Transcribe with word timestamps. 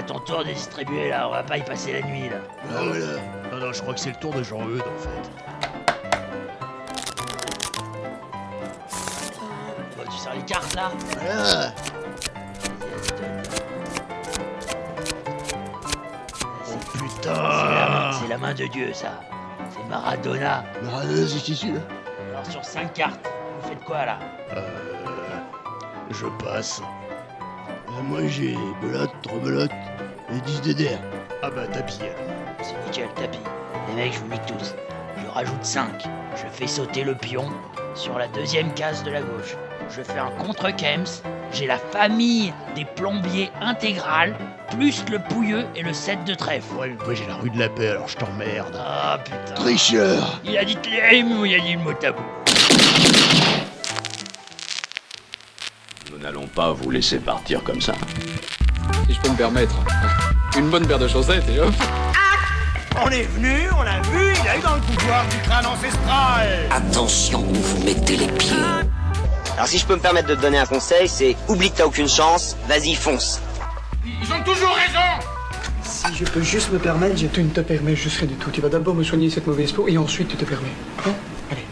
à 0.00 0.02
ton 0.02 0.18
tour 0.20 0.38
de 0.38 0.50
distribuer 0.50 1.10
là, 1.10 1.28
on 1.28 1.32
va 1.32 1.42
pas 1.42 1.58
y 1.58 1.62
passer 1.62 1.92
la 1.92 2.00
nuit 2.00 2.30
là. 2.30 2.36
Ah 2.70 2.80
voilà. 2.84 3.06
Non, 3.52 3.66
non, 3.66 3.72
je 3.72 3.82
crois 3.82 3.92
que 3.92 4.00
c'est 4.00 4.08
le 4.08 4.16
tour 4.16 4.32
de 4.32 4.42
Jean-Eudes 4.42 4.80
en 4.80 4.98
fait. 4.98 5.30
Bon, 9.96 10.04
tu 10.10 10.16
sors 10.16 10.32
les 10.32 10.42
cartes 10.42 10.74
là 10.74 10.90
Voilà. 11.20 11.74
Oh 16.66 16.78
C'est 16.88 16.98
la, 16.98 17.06
putain 17.06 18.12
c'est 18.22 18.28
la 18.28 18.38
main 18.38 18.54
de 18.54 18.66
Dieu 18.68 18.94
ça. 18.94 19.20
C'est 19.70 19.86
Maradona. 19.90 20.64
Maradona, 20.82 21.26
c'est 21.28 21.40
qui 21.40 21.54
celui-là? 21.54 21.80
Alors 22.30 22.46
sur 22.46 22.64
5 22.64 22.94
cartes, 22.94 23.20
vous 23.60 23.68
faites 23.68 23.84
quoi 23.84 24.06
là? 24.06 24.18
Euh. 24.56 24.62
Je 26.10 26.26
passe. 26.42 26.80
Euh, 27.88 28.02
moi 28.04 28.20
j'ai 28.26 28.56
belote, 28.80 29.10
rebelote 29.30 29.70
et 30.34 30.40
10 30.40 30.60
DDR. 30.62 30.98
Ah 31.42 31.50
bah 31.50 31.66
tapis 31.66 31.98
alors. 32.02 32.14
C'est 32.62 32.74
nickel, 32.86 33.08
tapis. 33.14 33.38
Les 33.88 33.94
mecs, 33.94 34.12
je 34.12 34.18
vous 34.20 34.28
nique 34.28 34.46
tous. 34.46 34.74
Je 35.22 35.26
rajoute 35.30 35.64
5. 35.64 36.04
Je 36.36 36.46
fais 36.52 36.66
sauter 36.66 37.02
le 37.04 37.14
pion 37.14 37.48
sur 37.94 38.18
la 38.18 38.28
deuxième 38.28 38.72
case 38.74 39.02
de 39.02 39.10
la 39.10 39.20
gauche. 39.20 39.56
Je 39.88 40.02
fais 40.02 40.18
un 40.18 40.30
contre-Kems. 40.30 41.22
J'ai 41.52 41.66
la 41.66 41.78
famille 41.78 42.52
des 42.76 42.84
plombiers 42.84 43.50
intégrale, 43.60 44.36
plus 44.70 45.04
le 45.10 45.18
pouilleux 45.18 45.66
et 45.74 45.82
le 45.82 45.92
7 45.92 46.24
de 46.24 46.34
trèfle. 46.34 46.72
Ouais, 46.76 46.88
mais 46.88 47.04
moi 47.04 47.14
j'ai 47.14 47.26
la 47.26 47.34
rue 47.34 47.50
de 47.50 47.58
la 47.58 47.68
paix 47.68 47.88
alors 47.88 48.06
je 48.06 48.16
t'emmerde. 48.16 48.78
Ah 48.78 49.18
putain. 49.24 49.54
Tricheur 49.54 50.40
Il 50.44 50.56
a 50.56 50.64
dit 50.64 50.76
Tlérim 50.76 51.40
ou 51.40 51.44
il 51.44 51.54
a 51.56 51.58
dit 51.58 51.72
le 51.72 51.80
mot 51.80 51.92
tabou 51.92 52.22
Nous 56.12 56.18
n'allons 56.18 56.46
pas 56.46 56.70
vous 56.70 56.90
laisser 56.90 57.18
partir 57.18 57.64
comme 57.64 57.80
ça. 57.80 57.94
Si 59.06 59.14
je 59.14 59.20
peux 59.20 59.30
me 59.30 59.36
permettre. 59.36 59.74
Une 60.56 60.70
bonne 60.70 60.86
paire 60.86 60.98
de 60.98 61.08
chaussettes 61.08 61.48
et 61.48 61.60
hop. 61.60 61.72
On 63.02 63.08
est 63.08 63.22
venu, 63.22 63.68
on 63.78 63.82
l'a 63.82 64.00
vu, 64.02 64.34
il 64.42 64.48
a 64.48 64.58
eu 64.58 64.60
dans 64.60 64.74
le 64.74 64.80
pouvoir 64.80 65.26
du 65.28 65.36
crâne 65.38 65.66
ancestral. 65.66 66.48
Attention 66.70 67.40
où 67.48 67.54
vous 67.54 67.84
mettez 67.84 68.16
les 68.16 68.26
pieds. 68.26 68.56
Alors 69.54 69.68
si 69.68 69.78
je 69.78 69.86
peux 69.86 69.94
me 69.94 70.00
permettre 70.00 70.28
de 70.28 70.34
te 70.34 70.40
donner 70.40 70.58
un 70.58 70.66
conseil, 70.66 71.08
c'est 71.08 71.36
oublie 71.48 71.70
que 71.70 71.76
t'as 71.76 71.86
aucune 71.86 72.08
chance, 72.08 72.56
vas-y 72.68 72.94
fonce. 72.94 73.40
Ils 74.04 74.32
ont 74.32 74.42
toujours 74.42 74.74
raison. 74.74 75.26
Si 75.82 76.14
je 76.14 76.24
peux 76.24 76.42
juste 76.42 76.72
me 76.72 76.78
permettre, 76.78 77.16
je... 77.16 77.26
Tu 77.26 77.42
ne 77.42 77.50
te 77.50 77.60
permets 77.60 77.94
juste 77.94 78.18
rien 78.18 78.28
du 78.28 78.34
tout. 78.34 78.50
Tu 78.50 78.60
vas 78.60 78.68
d'abord 78.68 78.94
me 78.94 79.04
soigner 79.04 79.28
cette 79.30 79.46
mauvaise 79.46 79.72
peau 79.72 79.86
et 79.88 79.98
ensuite 79.98 80.28
tu 80.28 80.36
te 80.36 80.44
permets. 80.44 80.72
Hein 81.06 81.12
Allez. 81.50 81.64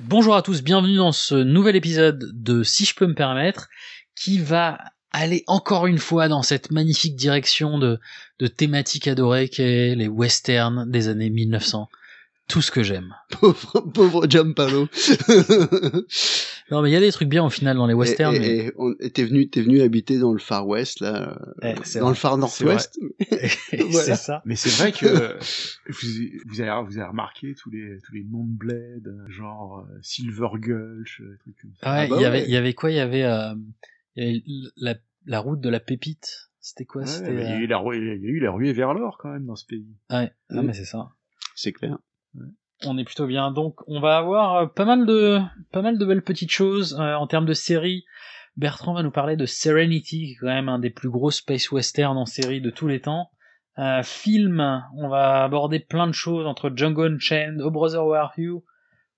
Bonjour 0.00 0.36
à 0.36 0.42
tous, 0.42 0.62
bienvenue 0.62 0.96
dans 0.96 1.12
ce 1.12 1.34
nouvel 1.34 1.76
épisode 1.76 2.30
de 2.32 2.62
Si 2.62 2.84
je 2.84 2.94
peux 2.94 3.06
me 3.06 3.14
permettre, 3.14 3.68
qui 4.14 4.38
va 4.38 4.78
aller 5.22 5.44
encore 5.46 5.86
une 5.86 5.98
fois 5.98 6.28
dans 6.28 6.42
cette 6.42 6.70
magnifique 6.70 7.16
direction 7.16 7.78
de, 7.78 7.98
de 8.40 8.46
thématique 8.46 9.06
adorée 9.08 9.48
qu'est 9.48 9.94
les 9.94 10.08
westerns 10.08 10.90
des 10.90 11.08
années 11.08 11.30
1900. 11.30 11.88
Tout 12.46 12.60
ce 12.60 12.70
que 12.70 12.82
j'aime. 12.82 13.14
pauvre, 13.40 13.80
pauvre 13.94 14.26
Giampalo. 14.28 14.86
Non 16.70 16.80
mais 16.80 16.88
il 16.90 16.92
y 16.94 16.96
a 16.96 17.00
des 17.00 17.12
trucs 17.12 17.28
bien 17.28 17.44
au 17.44 17.50
final 17.50 17.76
dans 17.76 17.86
les 17.86 17.92
westerns. 17.94 18.34
et, 18.36 18.72
mais- 19.00 19.10
t'es 19.10 19.24
venu, 19.24 19.48
t'es 19.50 19.60
venu 19.60 19.82
habiter 19.82 20.18
dans 20.18 20.32
le 20.32 20.38
Far 20.38 20.66
West 20.66 21.00
là, 21.00 21.38
Eh, 21.62 21.74
c'est 21.84 21.98
dans 21.98 22.06
vrai. 22.06 22.14
le 22.14 22.18
Far 22.18 22.38
Northwest. 22.38 22.98
C'est 23.70 23.82
Voilà. 23.82 24.16
ça. 24.16 24.42
Mais 24.46 24.56
c'est 24.56 24.70
vrai 24.70 24.90
que 24.92 25.36
vous, 25.88 26.08
vous, 26.46 26.60
avez, 26.62 26.70
vous 26.86 26.96
avez 26.98 27.06
remarqué 27.06 27.54
tous 27.54 27.68
les, 27.70 27.98
tous 28.06 28.14
les 28.14 28.24
noms 28.24 28.44
de 28.46 28.56
bled, 28.56 29.06
euh, 29.06 29.28
genre 29.30 29.80
euh, 29.90 29.98
Silver 30.02 30.48
Gulch, 30.54 31.20
euh, 31.20 31.32
des 31.32 31.38
trucs 31.38 31.60
comme 31.60 31.70
ça. 31.82 31.92
Ouais, 31.92 31.98
Ah 32.04 32.06
bah 32.08 32.16
il 32.18 32.22
y 32.22 32.24
avait, 32.24 32.38
ouais. 32.40 32.44
il 32.46 32.50
y 32.52 32.56
avait 32.56 32.72
quoi? 32.74 32.90
Il 32.90 32.96
y 32.96 33.00
avait, 33.00 33.24
euh, 33.24 33.54
il 34.16 34.22
y 34.24 34.28
avait 34.30 34.42
la, 34.78 34.94
la 35.26 35.40
route 35.40 35.60
de 35.60 35.68
la 35.68 35.80
pépite. 35.80 36.50
C'était 36.60 36.84
quoi? 36.84 37.02
Ouais, 37.02 37.06
C'était. 37.08 37.32
il, 37.32 37.38
euh, 37.40 37.56
eu 37.58 37.66
la, 37.66 37.78
rue- 37.78 37.98
il 37.98 38.22
y 38.24 38.26
a 38.26 38.30
eu 38.30 38.40
la 38.40 38.50
ruée 38.50 38.72
vers 38.72 38.94
l'or 38.94 39.18
quand 39.18 39.30
même 39.30 39.44
dans 39.46 39.56
ce 39.56 39.66
pays. 39.66 39.86
Ouais, 40.10 40.32
non 40.50 40.62
Mm. 40.62 40.66
mais 40.66 40.72
c'est 40.72 40.84
ça. 40.84 41.10
C'est 41.54 41.72
clair. 41.72 41.98
On 42.86 42.98
est 42.98 43.04
plutôt 43.04 43.26
bien. 43.26 43.50
Donc, 43.52 43.80
on 43.86 44.00
va 44.00 44.16
avoir 44.18 44.56
euh, 44.56 44.66
pas 44.66 44.84
mal 44.84 45.06
de, 45.06 45.38
pas 45.72 45.82
mal 45.82 45.96
de 45.98 46.04
belles 46.04 46.22
petites 46.24 46.50
choses 46.50 46.94
euh, 46.98 47.14
en 47.14 47.26
termes 47.26 47.46
de 47.46 47.52
séries. 47.54 48.04
Bertrand 48.56 48.94
va 48.94 49.02
nous 49.02 49.10
parler 49.10 49.36
de 49.36 49.46
Serenity, 49.46 50.26
qui 50.26 50.32
est 50.32 50.36
quand 50.36 50.46
même 50.46 50.68
un 50.68 50.78
des 50.78 50.90
plus 50.90 51.10
gros 51.10 51.30
space 51.30 51.70
western 51.72 52.16
en 52.16 52.26
série 52.26 52.60
de 52.60 52.70
tous 52.70 52.86
les 52.88 53.00
temps. 53.00 53.30
Euh, 53.78 54.02
film, 54.02 54.84
on 54.96 55.08
va 55.08 55.44
aborder 55.44 55.80
plein 55.80 56.06
de 56.06 56.12
choses 56.12 56.46
entre 56.46 56.70
Django 56.74 57.02
Unchained, 57.04 57.60
Oh 57.62 57.70
Brother 57.70 58.04
Where 58.06 58.20
Are 58.22 58.32
You, 58.36 58.64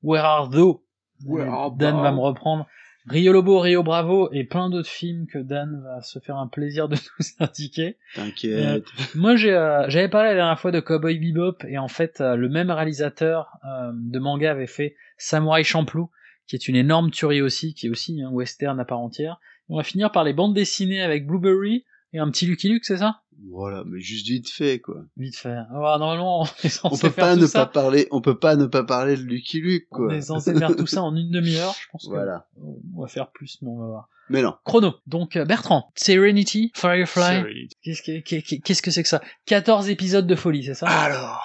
Where 0.02 0.24
Are 0.24 0.48
Thou? 0.48 0.82
Where 1.24 1.46
Dan 1.76 2.00
va 2.02 2.12
me 2.12 2.20
reprendre. 2.20 2.66
Rio 3.08 3.32
Lobo, 3.32 3.60
Rio 3.60 3.82
Bravo 3.84 4.28
et 4.32 4.44
plein 4.44 4.68
d'autres 4.68 4.88
films 4.88 5.26
que 5.26 5.38
Dan 5.38 5.80
va 5.84 6.02
se 6.02 6.18
faire 6.18 6.36
un 6.36 6.48
plaisir 6.48 6.88
de 6.88 6.96
nous 7.18 7.26
indiquer. 7.38 7.96
T'inquiète. 8.14 8.84
Moi, 9.14 9.36
j'ai, 9.36 9.54
euh, 9.54 9.88
j'avais 9.88 10.08
parlé 10.08 10.30
la 10.30 10.34
dernière 10.34 10.58
fois 10.58 10.72
de 10.72 10.80
Cowboy 10.80 11.18
Bebop 11.18 11.58
et 11.68 11.78
en 11.78 11.88
fait, 11.88 12.20
euh, 12.20 12.34
le 12.34 12.48
même 12.48 12.70
réalisateur 12.70 13.58
euh, 13.64 13.92
de 13.94 14.18
manga 14.18 14.50
avait 14.50 14.66
fait 14.66 14.96
Samurai 15.18 15.62
Champloo, 15.62 16.10
qui 16.48 16.56
est 16.56 16.68
une 16.68 16.76
énorme 16.76 17.10
tuerie 17.10 17.42
aussi, 17.42 17.74
qui 17.74 17.86
est 17.86 17.90
aussi 17.90 18.20
un 18.22 18.30
western 18.30 18.78
à 18.80 18.84
part 18.84 19.00
entière. 19.00 19.38
On 19.68 19.76
va 19.76 19.84
finir 19.84 20.10
par 20.10 20.24
les 20.24 20.32
bandes 20.32 20.54
dessinées 20.54 21.02
avec 21.02 21.26
Blueberry 21.26 21.84
et 22.12 22.18
un 22.18 22.30
petit 22.30 22.46
Lucky 22.46 22.68
Luke, 22.68 22.84
c'est 22.84 22.98
ça? 22.98 23.20
Voilà, 23.50 23.82
mais 23.86 24.00
juste 24.00 24.26
vite 24.26 24.50
fait 24.50 24.78
quoi. 24.80 24.96
Vite 25.16 25.36
fait. 25.36 25.54
Ah, 25.70 25.96
normalement, 25.98 26.42
on 26.42 26.44
est 26.44 26.80
On 26.84 26.90
censé 26.90 27.08
peut 27.08 27.12
faire 27.12 27.24
pas 27.26 27.34
tout 27.34 27.40
ne 27.42 27.46
ça. 27.46 27.66
pas 27.66 27.72
parler, 27.72 28.08
on 28.10 28.20
peut 28.20 28.38
pas 28.38 28.56
ne 28.56 28.66
pas 28.66 28.82
parler 28.84 29.16
de 29.16 29.22
Lucky 29.22 29.60
Luke 29.60 29.86
On 29.90 29.96
quoi. 29.96 30.14
est 30.14 30.22
censé 30.22 30.54
faire 30.54 30.74
tout 30.74 30.86
ça 30.86 31.02
en 31.02 31.14
une 31.14 31.30
demi-heure, 31.30 31.74
je 31.80 31.86
pense. 31.92 32.04
que 32.04 32.10
Voilà. 32.10 32.46
On 32.94 33.02
va 33.02 33.08
faire 33.08 33.30
plus, 33.30 33.58
mais 33.62 33.68
on 33.68 33.78
va 33.78 33.86
voir. 33.86 34.08
Mais 34.30 34.42
non. 34.42 34.54
Chrono. 34.64 34.94
Donc 35.06 35.36
euh, 35.36 35.44
Bertrand, 35.44 35.92
Serenity, 35.94 36.72
Firefly. 36.74 37.22
Serenity. 37.42 37.76
Qu'est-ce 37.82 38.02
que, 38.02 38.20
qu'est- 38.20 38.58
qu'est-ce 38.60 38.82
que 38.82 38.90
c'est 38.90 39.02
que 39.02 39.08
ça? 39.08 39.20
14 39.46 39.88
épisodes 39.90 40.26
de 40.26 40.34
folie, 40.34 40.64
c'est 40.64 40.74
ça? 40.74 40.86
Alors, 40.88 41.44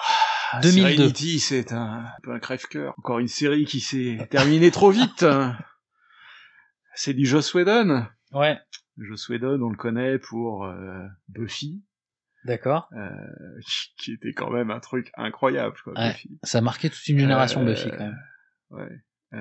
2002. 0.62 0.96
Serenity, 0.96 1.38
c'est 1.40 1.72
un, 1.72 2.04
un 2.06 2.20
peu 2.22 2.32
un 2.32 2.40
crève-cœur. 2.40 2.94
Encore 2.98 3.18
une 3.20 3.28
série 3.28 3.64
qui 3.66 3.80
s'est 3.80 4.26
terminée 4.30 4.70
trop 4.70 4.90
vite. 4.90 5.24
C'est 6.94 7.14
du 7.14 7.24
Joss 7.24 7.54
Whedon. 7.54 8.04
Ouais, 8.32 8.58
Joss 8.98 9.28
Whedon, 9.28 9.60
on 9.62 9.70
le 9.70 9.76
connaît 9.76 10.18
pour 10.18 10.64
euh, 10.64 11.06
Buffy, 11.28 11.82
d'accord. 12.44 12.88
euh, 12.96 13.08
qui 13.98 14.12
était 14.12 14.32
quand 14.32 14.50
même 14.50 14.70
un 14.70 14.80
truc 14.80 15.10
incroyable, 15.16 15.76
quoi, 15.84 15.92
Ouais. 15.94 16.12
Buffy. 16.12 16.38
Ça 16.42 16.58
a 16.58 16.60
marqué 16.60 16.90
toute 16.90 17.06
une 17.08 17.18
génération 17.18 17.62
Euh, 17.62 17.66
Buffy 17.66 17.90
quand 17.90 17.98
même. 17.98 18.18
Ouais. 18.70 18.88
Euh, 19.34 19.40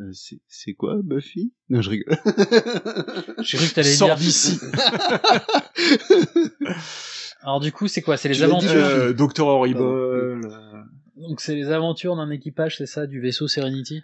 Euh, 0.00 0.10
c'est, 0.14 0.40
c'est 0.48 0.72
quoi 0.72 0.96
Buffy? 1.04 1.52
Non, 1.68 1.82
je 1.82 1.90
rigole. 1.90 2.16
J'ai 3.42 3.58
cru 3.58 3.68
que 3.68 3.74
t'allais 3.74 3.92
Sors 3.94 4.08
dire. 4.08 4.16
d'ici. 4.16 4.58
Alors 7.42 7.60
du 7.60 7.72
coup, 7.72 7.88
c'est 7.88 8.02
quoi? 8.02 8.16
C'est 8.16 8.28
les 8.28 8.36
Tu 8.36 8.42
aventures. 8.42 8.70
Euh, 8.72 9.12
Doctor 9.12 9.48
Horrible. 9.48 9.80
Donc 11.16 11.40
c'est 11.40 11.54
les 11.54 11.70
aventures 11.70 12.16
d'un 12.16 12.30
équipage, 12.30 12.76
c'est 12.78 12.86
ça, 12.86 13.06
du 13.06 13.20
vaisseau 13.20 13.48
Serenity? 13.48 14.02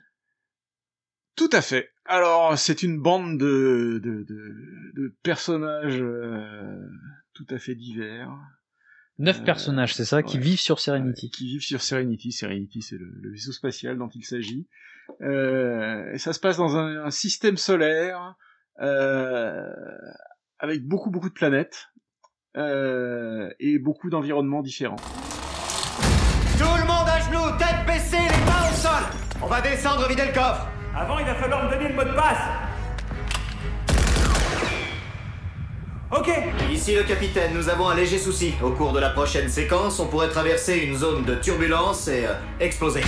Tout 1.38 1.49
à 1.53 1.62
fait. 1.62 1.88
Alors, 2.04 2.59
c'est 2.59 2.82
une 2.82 3.00
bande 3.00 3.38
de, 3.38 4.00
de, 4.03 4.25
de, 4.25 4.54
de 4.97 5.15
personnages 5.22 6.00
euh, 6.03 6.76
tout 7.32 7.47
à 7.50 7.59
fait 7.59 7.75
divers. 7.76 8.28
Neuf 9.21 9.41
Euh, 9.41 9.44
personnages, 9.44 9.94
c'est 9.94 10.04
ça, 10.04 10.22
qui 10.22 10.38
vivent 10.38 10.59
sur 10.60 10.81
Serenity. 10.81 11.31
qui 11.31 11.47
vivent 11.47 11.62
sur 11.62 11.81
Serenity. 11.81 12.32
Serenity, 12.32 12.82
c'est 12.82 12.98
le, 12.98 13.09
le 13.22 13.31
vaisseau 13.31 13.53
spatial 13.53 13.98
dont 13.98 14.09
il 14.15 14.25
s'agit. 14.25 14.69
Euh, 15.22 16.12
et 16.12 16.19
ça 16.19 16.32
se 16.32 16.41
passe 16.41 16.56
dans 16.56 16.77
un, 16.77 17.04
un 17.04 17.10
système 17.10 17.56
solaire 17.56 18.34
euh, 18.81 19.65
avec 20.59 20.84
beaucoup 20.87 21.10
beaucoup 21.10 21.28
de 21.28 21.34
planètes 21.34 21.87
euh, 22.56 23.48
et 23.60 23.78
beaucoup 23.78 24.10
d'environnements 24.10 24.62
différents. 24.62 24.97
Tout 26.59 26.77
le 26.80 26.86
monde 26.86 27.09
à 27.09 27.21
genoux, 27.21 27.57
tête 27.59 27.86
baissée, 27.86 28.16
les 28.16 28.45
mains 28.45 28.68
au 28.71 28.74
sol. 28.74 29.03
On 29.42 29.47
va 29.47 29.60
descendre 29.60 30.07
vider 30.09 30.27
le 30.27 30.33
coffre. 30.34 30.68
Avant, 31.00 31.21
il 31.21 31.27
va 31.27 31.34
falloir 31.36 31.65
me 31.65 31.71
donner 31.71 31.91
le 31.91 31.95
mot 31.95 32.03
de 32.03 32.12
passe. 32.12 32.42
Ok. 36.10 36.28
Ici 36.72 36.97
le 36.97 37.04
capitaine, 37.04 37.54
nous 37.54 37.68
avons 37.68 37.89
un 37.89 37.95
léger 37.95 38.18
souci. 38.18 38.53
Au 38.65 38.72
cours 38.72 38.92
de 38.92 38.98
la 38.98 39.10
prochaine 39.10 39.48
séquence, 39.48 40.00
on 40.00 40.09
pourrait 40.09 40.28
traverser 40.28 40.78
une 40.78 40.97
zone 40.97 41.24
de 41.24 41.36
turbulence 41.36 42.09
et 42.09 42.27
euh, 42.27 42.33
exploser. 42.59 43.03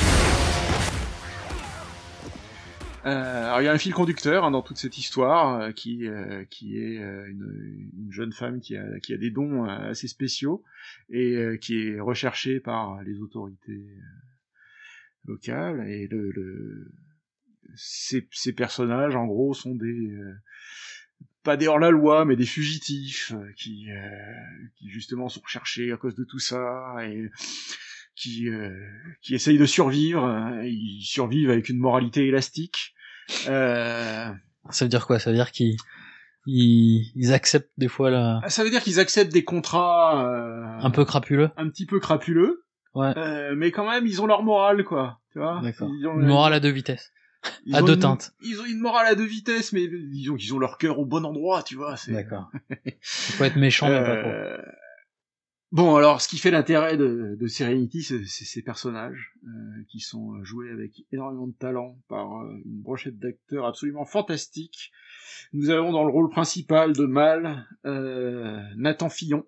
Euh, 3.07 3.47
alors 3.47 3.61
il 3.61 3.65
y 3.65 3.69
a 3.69 3.73
un 3.73 3.79
fil 3.79 3.93
conducteur 3.93 4.45
hein, 4.45 4.53
dans 4.53 4.63
toute 4.63 4.77
cette 4.77 4.97
histoire 4.97 5.61
euh, 5.61 5.73
qui 5.73 6.07
euh, 6.07 6.45
qui 6.49 6.79
est 6.79 6.99
euh, 6.99 7.29
une, 7.29 7.91
une 7.99 8.13
jeune 8.13 8.33
femme 8.33 8.61
qui 8.61 8.77
a 8.77 9.01
qui 9.01 9.15
a 9.15 9.17
des 9.17 9.31
dons 9.31 9.65
euh, 9.65 9.91
assez 9.91 10.07
spéciaux 10.07 10.63
et 11.09 11.35
euh, 11.35 11.57
qui 11.57 11.89
est 11.89 11.99
recherchée 11.99 12.61
par 12.61 13.03
les 13.03 13.21
autorités 13.21 13.73
euh, 13.73 14.01
locales 15.25 15.89
et 15.89 16.07
le, 16.09 16.31
le 16.31 16.93
ces, 17.77 18.29
ces 18.33 18.53
personnages 18.53 19.17
en 19.17 19.27
gros 19.27 19.55
sont 19.55 19.75
des 19.75 19.87
euh, 20.11 20.35
pas 21.43 21.57
des 21.57 21.69
hors-la-loi 21.69 22.25
mais 22.25 22.37
des 22.37 22.47
fugitifs 22.47 23.33
euh, 23.35 23.53
qui 23.57 23.91
euh, 23.91 23.97
qui 24.79 24.89
justement 24.91 25.29
sont 25.29 25.41
recherchés 25.41 25.91
à 25.93 25.97
cause 25.97 26.15
de 26.15 26.25
tout 26.25 26.39
ça 26.39 26.95
et 27.03 27.31
qui 28.17 28.49
qui 29.23 29.35
essayent 29.35 29.59
de 29.59 29.65
survivre. 29.67 30.61
Ils 30.65 31.03
survivent 31.05 31.51
avec 31.51 31.69
une 31.71 31.79
moralité 31.79 32.27
élastique. 32.27 32.95
Euh, 33.49 34.31
Ça 34.71 34.85
veut 34.85 34.89
dire 34.91 35.07
quoi? 35.07 35.19
Ça 35.19 35.31
veut 35.31 35.37
dire 35.37 35.51
qu'ils 35.53 35.77
ils, 36.47 37.11
ils 37.15 37.33
acceptent 37.33 37.71
des 37.79 37.89
fois 37.89 38.11
la... 38.11 38.41
Ça 38.49 38.65
veut 38.65 38.71
dire 38.71 38.83
qu'ils 38.83 38.99
acceptent 39.01 39.33
des 39.33 39.45
contrats 39.45 40.27
euh, 40.35 40.79
un 40.81 40.91
peu 40.91 41.05
crapuleux. 41.05 41.51
un 41.57 41.69
petit 41.69 41.87
peu 41.87 42.01
crapuleux, 42.01 42.65
Ouais. 42.95 43.17
euh, 43.17 43.55
mais 43.57 43.71
quand 43.71 43.89
même 43.89 44.07
ils 44.07 44.21
ont 44.21 44.27
leur 44.27 44.43
morale 44.43 44.85
quoi. 44.85 45.21
Tu 45.33 45.39
vois? 45.39 45.61
D'accord. 45.63 45.89
Une 45.91 46.27
morale 46.27 46.55
à 46.55 46.61
deux 46.61 46.71
vitesses. 46.71 47.13
Ils 47.67 47.75
à 47.77 47.83
ont 47.83 47.87
deux 47.87 47.95
une- 47.95 48.01
teintes. 48.01 48.33
Ils 48.43 48.61
ont 48.61 48.65
une 48.67 48.81
morale 48.81 49.07
à 49.07 49.15
deux 49.15 49.25
vitesses, 49.25 49.73
mais 49.73 49.87
disons 49.89 50.37
qu'ils 50.37 50.55
ont 50.55 50.59
leur 50.59 50.79
cœur 50.79 50.99
au 50.99 51.05
bon 51.07 51.25
endroit, 51.25 51.63
tu 51.63 51.77
vois. 51.77 51.97
c'est- 51.97 52.13
D'accord. 52.13 52.51
Faut 53.03 53.45
être 53.45 53.57
méchant, 53.57 53.89
mais 53.89 54.03
pas 54.03 54.17
trop. 54.21 54.29
Euh, 54.31 54.59
Bon, 55.73 55.95
alors, 55.95 56.21
ce 56.21 56.27
qui 56.27 56.39
fait 56.39 56.51
l'intérêt 56.51 56.97
de, 56.97 57.37
de 57.39 57.47
Serenity, 57.47 58.03
c'est 58.03 58.25
ces 58.27 58.61
personnages 58.61 59.35
euh, 59.45 59.49
qui 59.89 60.01
sont 60.01 60.43
joués 60.43 60.69
avec 60.73 61.05
énormément 61.13 61.47
de 61.47 61.53
talent 61.53 61.97
par 62.09 62.39
euh, 62.43 62.61
une 62.65 62.81
brochette 62.83 63.21
d'acteurs 63.21 63.67
absolument 63.67 64.05
fantastique. 64.05 64.91
Nous 65.53 65.71
avons 65.71 65.93
dans 65.93 66.03
le 66.03 66.11
rôle 66.11 66.29
principal 66.29 66.93
de 66.93 67.05
Mal 67.07 67.69
euh, 67.87 68.61
Nathan 68.79 69.09
Fillon. 69.11 69.47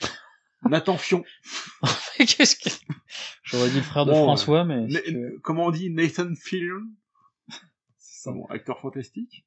Nathan 0.68 0.98
Fion. 0.98 1.24
Qu'est-ce 2.18 2.56
que... 2.56 2.68
J'aurais 3.44 3.70
dit 3.70 3.76
le 3.76 3.82
frère 3.82 4.04
de 4.04 4.10
Bon, 4.10 4.24
François, 4.24 4.64
mais... 4.66 4.86
Comment 5.42 5.66
on 5.66 5.70
dit? 5.70 5.88
Nathan 5.88 6.34
Fillion 6.34 6.82
bon, 8.26 8.44
acteur 8.46 8.80
fantastique 8.80 9.44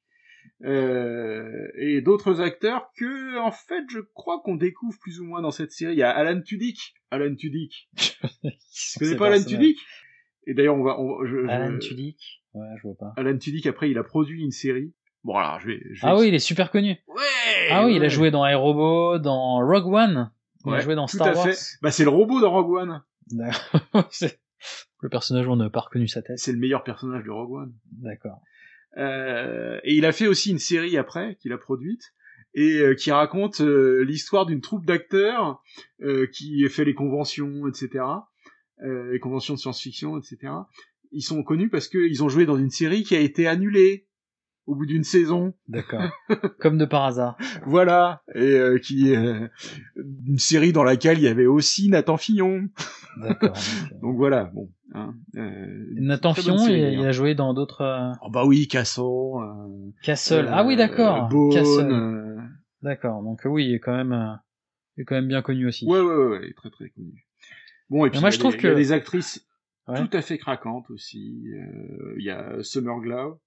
Euh, 0.64 1.68
et 1.76 2.00
d'autres 2.00 2.40
acteurs 2.40 2.90
que 2.96 3.38
en 3.38 3.52
fait 3.52 3.84
je 3.90 4.00
crois 4.14 4.40
qu'on 4.44 4.56
découvre 4.56 4.98
plus 5.00 5.20
ou 5.20 5.24
moins 5.24 5.40
dans 5.40 5.50
cette 5.52 5.70
série 5.72 5.94
il 5.94 5.98
y 5.98 6.02
a 6.02 6.10
Alan 6.10 6.40
Tudyk 6.40 6.78
Alan 7.12 7.34
Tudyk 7.34 7.88
tu 7.96 8.98
connais 8.98 9.16
pas 9.16 9.28
Alan. 9.28 9.42
Tudyk? 9.44 9.78
Et 10.46 10.54
d'ailleurs 10.54 10.76
on 10.76 10.82
va, 10.82 10.98
on 11.00 11.18
va- 11.18 11.26
je, 11.26 11.44
je- 11.44 11.48
Alan 11.48 11.78
Tudyk? 11.78 12.42
Ouais, 12.54 12.66
je 12.76 12.82
vois 12.82 12.96
pas. 12.98 13.12
Alan 13.16 13.38
Tudyk 13.38 13.66
après 13.66 13.90
il 13.90 13.98
a 13.98 14.02
produit 14.04 14.42
une 14.42 14.50
série 14.50 14.92
bon 15.24 15.36
alors 15.36 15.60
je 15.60 15.68
vais, 15.68 15.80
je 15.92 16.00
vais 16.02 16.08
Ah 16.08 16.16
oui, 16.16 16.28
il 16.28 16.34
est 16.34 16.38
super 16.40 16.70
connu. 16.72 16.96
Ouais, 17.06 17.68
ah 17.70 17.86
oui, 17.86 17.94
il 17.96 18.04
a 18.04 18.08
joué 18.08 18.30
dans 18.32 18.44
iRobot, 18.46 19.18
dans 19.18 19.58
Rogue 19.64 19.92
One. 19.94 20.32
Il 20.66 20.72
a 20.74 20.80
joué 20.80 20.94
dans 20.96 21.06
tout 21.06 21.16
Star 21.16 21.28
à 21.28 21.32
Wars. 21.34 21.44
fait. 21.46 21.58
bah 21.82 21.90
c'est 21.92 22.04
le 22.04 22.10
robot 22.10 22.40
dans 22.40 22.50
Rogue 22.50 22.70
One 22.82 23.02
le 25.02 25.08
personnage, 25.08 25.46
on 25.48 25.56
n'a 25.56 25.70
pas 25.70 25.80
reconnu 25.80 26.08
sa 26.08 26.22
tête. 26.22 26.38
c'est 26.38 26.52
le 26.52 26.58
meilleur 26.58 26.82
personnage 26.84 27.24
de 27.24 27.30
Rogue 27.30 27.52
One 27.52 27.74
D'accord. 27.92 28.40
Euh, 28.98 29.78
et 29.84 29.94
il 29.94 30.04
a 30.04 30.12
fait 30.12 30.26
aussi 30.26 30.50
une 30.50 30.58
série 30.58 30.96
après 30.96 31.36
qu'il 31.40 31.52
a 31.52 31.58
produite 31.58 32.12
et 32.54 32.78
euh, 32.78 32.94
qui 32.94 33.10
raconte 33.10 33.60
euh, 33.60 34.04
l'histoire 34.04 34.46
d'une 34.46 34.60
troupe 34.60 34.84
d'acteurs 34.84 35.62
euh, 36.02 36.26
qui 36.26 36.68
fait 36.68 36.84
les 36.84 36.94
conventions, 36.94 37.66
etc. 37.66 38.04
Euh, 38.84 39.12
les 39.12 39.20
conventions 39.20 39.54
de 39.54 39.58
science-fiction, 39.58 40.18
etc. 40.18 40.52
Ils 41.12 41.22
sont 41.22 41.42
connus 41.42 41.68
parce 41.68 41.88
qu'ils 41.88 42.22
ont 42.22 42.28
joué 42.28 42.46
dans 42.46 42.56
une 42.56 42.70
série 42.70 43.02
qui 43.02 43.14
a 43.14 43.20
été 43.20 43.46
annulée 43.46 44.06
au 44.66 44.74
bout 44.74 44.86
d'une 44.86 45.04
saison. 45.04 45.54
D'accord. 45.68 46.02
Comme 46.60 46.78
de 46.78 46.84
par 46.84 47.04
hasard. 47.04 47.36
Voilà, 47.66 48.22
et 48.34 48.40
euh, 48.40 48.78
qui 48.78 49.14
euh, 49.14 49.48
une 50.26 50.38
série 50.38 50.72
dans 50.72 50.84
laquelle 50.84 51.18
il 51.18 51.24
y 51.24 51.28
avait 51.28 51.46
aussi 51.46 51.88
Nathan 51.88 52.16
Fillon. 52.16 52.68
D'accord. 53.20 53.56
Donc 54.02 54.16
voilà, 54.16 54.44
bon. 54.44 54.70
Hein, 54.94 55.14
euh, 55.36 55.86
Nathan 55.94 56.34
Fion, 56.34 56.68
il, 56.68 57.04
a 57.04 57.12
joué 57.12 57.34
dans 57.34 57.54
d'autres... 57.54 57.80
euh, 57.80 58.12
Oh 58.22 58.28
bah 58.30 58.44
oui, 58.44 58.68
Castle. 58.68 59.00
Euh, 59.00 59.90
Castle. 60.02 60.48
ah 60.50 60.64
oui, 60.64 60.76
d'accord. 60.76 61.30
Euh, 61.32 62.36
D'accord. 62.82 63.22
Donc 63.22 63.46
euh, 63.46 63.48
oui, 63.48 63.66
il 63.66 63.74
est 63.74 63.80
quand 63.80 63.96
même, 63.96 64.38
il 64.96 65.02
est 65.02 65.04
quand 65.04 65.14
même 65.14 65.28
bien 65.28 65.40
connu 65.42 65.66
aussi. 65.66 65.86
Ouais, 65.86 66.00
ouais, 66.00 66.14
ouais, 66.14 66.38
ouais, 66.38 66.52
très 66.54 66.70
très 66.70 66.90
connu. 66.90 67.26
Bon, 67.88 68.04
et 68.06 68.10
puis 68.10 68.20
moi, 68.20 68.28
il 68.30 68.32
y 68.32 68.34
je 68.34 68.40
trouve 68.40 68.52
des- 68.52 68.58
il 68.58 68.64
y 68.64 68.68
a 68.68 68.72
que- 68.72 68.76
des 68.76 68.92
actrices 68.92 69.46
Ouais. 69.88 69.98
tout 70.06 70.16
à 70.16 70.22
fait 70.22 70.38
craquantes 70.38 70.88
aussi. 70.90 71.42
Il 72.16 72.22
y 72.24 72.30
a 72.30 72.62
Summer 72.62 73.00
Glau, 73.00 73.40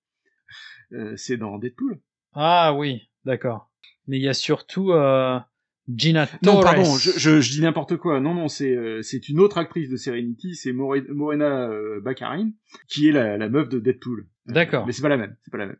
c'est 1.15 1.37
dans 1.37 1.57
Deadpool. 1.57 1.99
Ah 2.33 2.73
oui, 2.75 3.09
d'accord. 3.23 3.69
Mais 4.07 4.17
il 4.17 4.23
y 4.23 4.27
a 4.29 4.33
surtout 4.33 4.91
Gina 5.93 6.27
Non, 6.43 6.53
Torres. 6.53 6.63
pardon, 6.63 6.83
je, 6.97 7.11
je, 7.17 7.41
je 7.41 7.51
dis 7.51 7.61
n'importe 7.61 7.97
quoi. 7.97 8.19
Non, 8.19 8.33
non, 8.33 8.47
c'est 8.47 8.75
euh, 8.75 9.01
c'est 9.03 9.29
une 9.29 9.39
autre 9.39 9.57
actrice 9.57 9.89
de 9.89 9.97
Serenity, 9.97 10.55
c'est 10.55 10.73
More- 10.73 10.95
Morena 11.09 11.69
euh, 11.69 12.01
Baccarin, 12.01 12.51
qui 12.87 13.07
est 13.09 13.11
la, 13.11 13.37
la 13.37 13.49
meuf 13.49 13.69
de 13.69 13.79
Deadpool. 13.79 14.27
Euh, 14.49 14.53
D'accord. 14.53 14.85
Mais 14.87 14.91
c'est 14.93 15.01
pas 15.03 15.09
la 15.09 15.17
même, 15.17 15.35
c'est 15.43 15.51
pas 15.51 15.57
la 15.59 15.67
même. 15.67 15.77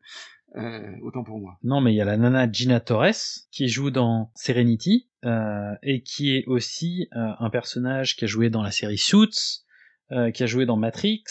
Euh, 0.57 0.95
autant 1.01 1.23
pour 1.23 1.39
moi. 1.39 1.57
Non, 1.63 1.81
mais 1.81 1.91
il 1.91 1.97
y 1.97 2.01
a 2.01 2.05
la 2.05 2.15
nana 2.17 2.49
Gina 2.49 2.79
Torres 2.79 3.11
qui 3.51 3.67
joue 3.67 3.91
dans 3.91 4.31
Serenity 4.35 5.09
euh, 5.25 5.73
et 5.83 6.01
qui 6.01 6.35
est 6.37 6.45
aussi 6.47 7.09
euh, 7.15 7.31
un 7.39 7.49
personnage 7.49 8.15
qui 8.15 8.23
a 8.23 8.27
joué 8.27 8.49
dans 8.49 8.61
la 8.63 8.71
série 8.71 8.97
Suits, 8.97 9.65
euh, 10.13 10.31
qui 10.31 10.43
a 10.43 10.45
joué 10.45 10.65
dans 10.65 10.77
Matrix, 10.77 11.23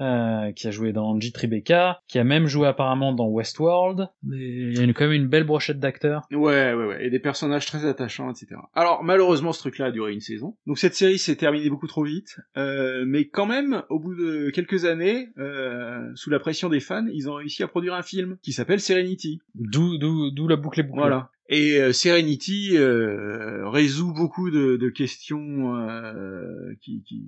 euh, 0.00 0.52
qui 0.52 0.66
a 0.68 0.70
joué 0.70 0.92
dans 0.92 1.18
J. 1.20 1.32
Tribeca, 1.32 2.00
qui 2.08 2.18
a 2.18 2.24
même 2.24 2.46
joué 2.46 2.66
apparemment 2.66 3.12
dans 3.12 3.26
Westworld. 3.28 4.08
Et 4.32 4.36
Il 4.36 4.76
y 4.76 4.80
a 4.80 4.84
une- 4.84 4.94
quand 4.94 5.04
même 5.04 5.12
une 5.12 5.28
belle 5.28 5.44
brochette 5.44 5.78
d'acteurs. 5.78 6.22
Ouais, 6.30 6.72
ouais, 6.74 6.86
ouais, 6.86 7.06
et 7.06 7.10
des 7.10 7.18
personnages 7.18 7.66
très 7.66 7.84
attachants, 7.86 8.30
etc. 8.30 8.60
Alors, 8.74 9.02
malheureusement, 9.04 9.52
ce 9.52 9.60
truc-là 9.60 9.86
a 9.86 9.90
duré 9.90 10.12
une 10.12 10.20
saison. 10.20 10.56
Donc 10.66 10.78
cette 10.78 10.94
série 10.94 11.18
s'est 11.18 11.36
terminée 11.36 11.68
beaucoup 11.70 11.86
trop 11.86 12.04
vite, 12.04 12.38
euh, 12.56 13.04
mais 13.06 13.28
quand 13.28 13.46
même, 13.46 13.82
au 13.88 13.98
bout 13.98 14.14
de 14.14 14.50
quelques 14.50 14.84
années, 14.84 15.28
euh, 15.38 16.10
sous 16.14 16.30
la 16.30 16.38
pression 16.40 16.68
des 16.68 16.80
fans, 16.80 17.06
ils 17.12 17.28
ont 17.28 17.34
réussi 17.34 17.62
à 17.62 17.68
produire 17.68 17.94
un 17.94 18.02
film 18.02 18.36
qui 18.42 18.52
s'appelle 18.52 18.80
Serenity. 18.80 19.40
D'où, 19.54 19.98
d'où, 19.98 20.30
d'où 20.30 20.48
la 20.48 20.56
boucle 20.56 20.80
est 20.80 20.84
bouclée. 20.84 21.00
Voilà. 21.02 21.30
Et 21.52 21.80
euh, 21.80 21.92
Serenity 21.92 22.76
euh, 22.76 23.68
résout 23.68 24.12
beaucoup 24.12 24.50
de, 24.52 24.76
de 24.76 24.88
questions 24.88 25.76
euh, 25.76 26.72
qui, 26.80 27.02
qui, 27.02 27.24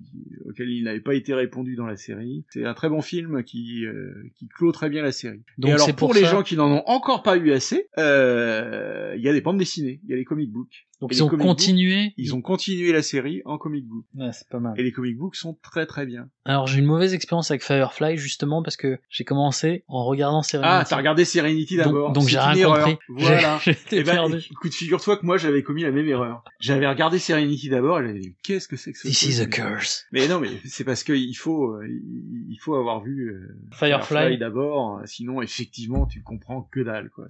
auxquelles 0.49 0.71
il 0.71 0.85
n'avait 0.85 1.01
pas 1.01 1.15
été 1.15 1.35
répondu 1.35 1.75
dans 1.75 1.87
la 1.87 1.97
série. 1.97 2.45
C'est 2.51 2.65
un 2.65 2.73
très 2.73 2.89
bon 2.89 3.03
film 3.03 3.43
qui, 3.43 3.85
euh, 3.85 4.15
qui 4.37 4.47
clôt 4.47 4.71
très 4.71 4.89
bien 4.89 5.03
la 5.03 5.11
série. 5.11 5.43
Donc 5.59 5.71
Et 5.71 5.75
alors 5.75 5.89
pour, 5.89 5.97
pour 6.11 6.15
les 6.15 6.25
gens 6.25 6.45
qui 6.45 6.57
n'en 6.57 6.71
ont 6.71 6.85
encore 6.87 7.25
pas 7.25 7.37
eu 7.37 7.51
assez, 7.51 7.89
euh, 7.99 9.13
il 9.17 9.23
y 9.23 9.29
a 9.29 9.33
des 9.33 9.41
bandes 9.41 9.59
dessinées, 9.59 10.01
il 10.05 10.11
y 10.11 10.13
a 10.13 10.17
les 10.17 10.25
comic 10.25 10.53
books. 10.53 10.87
Donc 11.01 11.13
Et 11.13 11.17
ils 11.17 11.25
ont 11.25 11.29
books, 11.29 11.41
continué. 11.41 12.15
Ils 12.17 12.33
ont 12.33 12.41
continué 12.41 12.93
la 12.93 13.03
série 13.03 13.43
en 13.45 13.59
comic 13.59 13.85
book. 13.87 14.05
Ouais, 14.15 14.31
c'est 14.33 14.49
pas 14.49 14.61
mal. 14.61 14.75
Et 14.79 14.85
les 14.85 14.93
comic 14.93 15.19
books 15.19 15.35
sont 15.35 15.59
très 15.61 15.85
très 15.85 16.07
bien. 16.07 16.29
Alors 16.45 16.69
j'ai 16.69 16.79
une 16.79 16.87
mauvaise 16.87 17.13
expérience 17.13 17.51
avec 17.51 17.65
Firefly 17.65 18.17
justement 18.19 18.63
parce 18.63 18.77
que 18.77 19.01
j'ai 19.11 19.25
commencé 19.25 19.83
en 19.89 20.05
regardant 20.05 20.43
Serenity. 20.43 20.71
Ah, 20.73 20.85
t'as 20.89 20.97
regardé 20.97 21.25
Serenity 21.25 21.77
d'abord. 21.77 22.13
donc 22.13 22.29
j'ai 22.29 22.39
rien 22.39 22.55
erreur. 22.55 22.85
compris. 22.85 22.99
Voilà. 23.09 23.59
perdu. 24.13 24.39
écoute, 24.51 24.75
figure-toi 24.75 25.17
que 25.17 25.27
moi 25.27 25.37
j'avais 25.37 25.63
commis 25.63 25.83
la 25.83 25.91
même 25.91 26.07
erreur. 26.09 26.45
J'avais 26.61 26.87
regardé 26.87 27.19
Serenity 27.19 27.69
d'abord 27.69 28.01
et 28.01 28.07
j'avais 28.07 28.21
dit 28.21 28.35
qu'est-ce 28.43 28.69
que 28.69 28.77
c'est 28.77 28.93
que 28.93 28.99
ce 28.99 29.09
This 29.09 29.23
is 29.23 29.41
a 29.41 29.47
curse. 29.47 30.07
Mais 30.13 30.29
non, 30.29 30.41
mais 30.41 30.51
c'est 30.65 30.85
parce 30.85 31.05
que 31.05 31.13
il 31.13 31.35
faut, 31.35 31.73
euh, 31.73 31.87
il 31.87 32.59
faut 32.61 32.75
avoir 32.75 33.03
vu 33.03 33.31
euh, 33.31 33.57
Firefly. 33.73 34.39
d'abord, 34.39 34.99
euh, 34.99 35.03
sinon 35.07 35.43
effectivement 35.43 36.07
tu 36.07 36.23
comprends 36.23 36.63
que 36.63 36.81
dalle 36.81 37.11
quoi. 37.11 37.27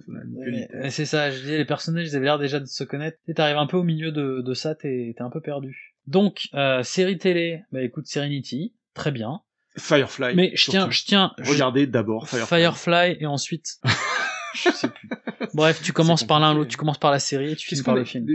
C'est 0.89 1.05
ça, 1.05 1.31
je 1.31 1.41
dis 1.43 1.51
les 1.57 1.65
personnages 1.65 2.07
ils 2.07 2.15
avaient 2.15 2.25
l'air 2.25 2.39
déjà 2.39 2.59
de 2.59 2.65
se 2.65 2.83
connaître. 2.83 3.17
Et 3.27 3.33
t'arrives 3.33 3.57
un 3.57 3.67
peu 3.67 3.77
au 3.77 3.83
milieu 3.83 4.11
de, 4.11 4.41
de 4.41 4.53
ça, 4.53 4.75
t'es 4.75 5.13
t'es 5.15 5.23
un 5.23 5.29
peu 5.29 5.41
perdu. 5.41 5.93
Donc, 6.07 6.49
euh, 6.53 6.83
série 6.83 7.17
télé, 7.17 7.63
bah 7.71 7.81
écoute 7.81 8.07
Serenity, 8.07 8.73
très 8.93 9.11
bien. 9.11 9.41
Firefly. 9.77 10.35
Mais 10.35 10.51
je 10.55 10.69
tiens, 10.69 10.89
je 10.91 11.03
tiens, 11.03 11.31
Regardez 11.39 11.87
d'abord 11.87 12.27
Firefly. 12.27 12.47
Firefly 12.47 13.17
et 13.19 13.25
ensuite. 13.25 13.79
je 14.53 14.69
sais 14.71 14.87
plus. 14.89 15.09
Bref, 15.53 15.81
tu 15.83 15.93
commences 15.93 16.23
par 16.23 16.39
l'un 16.39 16.53
ou 16.53 16.57
l'autre, 16.59 16.69
tu 16.71 16.77
commences 16.77 16.97
par 16.97 17.11
la 17.11 17.19
série 17.19 17.51
et 17.51 17.55
tu 17.55 17.67
finis 17.67 17.81
par 17.83 17.95
le 17.95 18.05
film. 18.05 18.25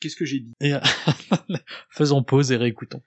Qu'est-ce 0.00 0.16
que 0.16 0.24
j'ai 0.24 0.40
dit? 0.40 0.52
Et 0.60 0.72
faisons 1.90 2.22
pause 2.22 2.52
et 2.52 2.56
réécoutons. 2.56 3.02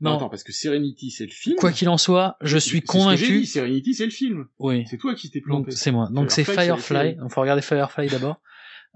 Non, 0.00 0.10
Non, 0.12 0.16
attends, 0.16 0.28
parce 0.28 0.42
que 0.44 0.52
Serenity 0.52 1.10
c'est 1.10 1.24
le 1.26 1.30
film. 1.32 1.56
quoi 1.56 1.72
qu'il 1.72 1.88
en 1.88 1.98
soit, 1.98 2.36
je 2.40 2.58
suis 2.58 2.70
C'est 2.70 2.76
ce 2.78 2.80
que 2.82 2.86
convaincu. 2.86 3.40
dit, 3.40 3.46
Serenity 3.46 3.94
c'est 3.94 4.04
le 4.06 4.10
film. 4.10 4.46
Oui. 4.58 4.84
C'est 4.88 4.96
toi 4.98 5.14
qui 5.14 5.30
t'es 5.30 5.40
planté. 5.40 5.70
c'est 5.72 5.90
moi. 5.92 6.08
Donc 6.12 6.30
c'est 6.30 6.44
Firefly. 6.44 7.16
Il 7.22 7.30
faut 7.30 7.40
regarder 7.40 7.62
Firefly 7.62 8.08
d'abord. 8.08 8.40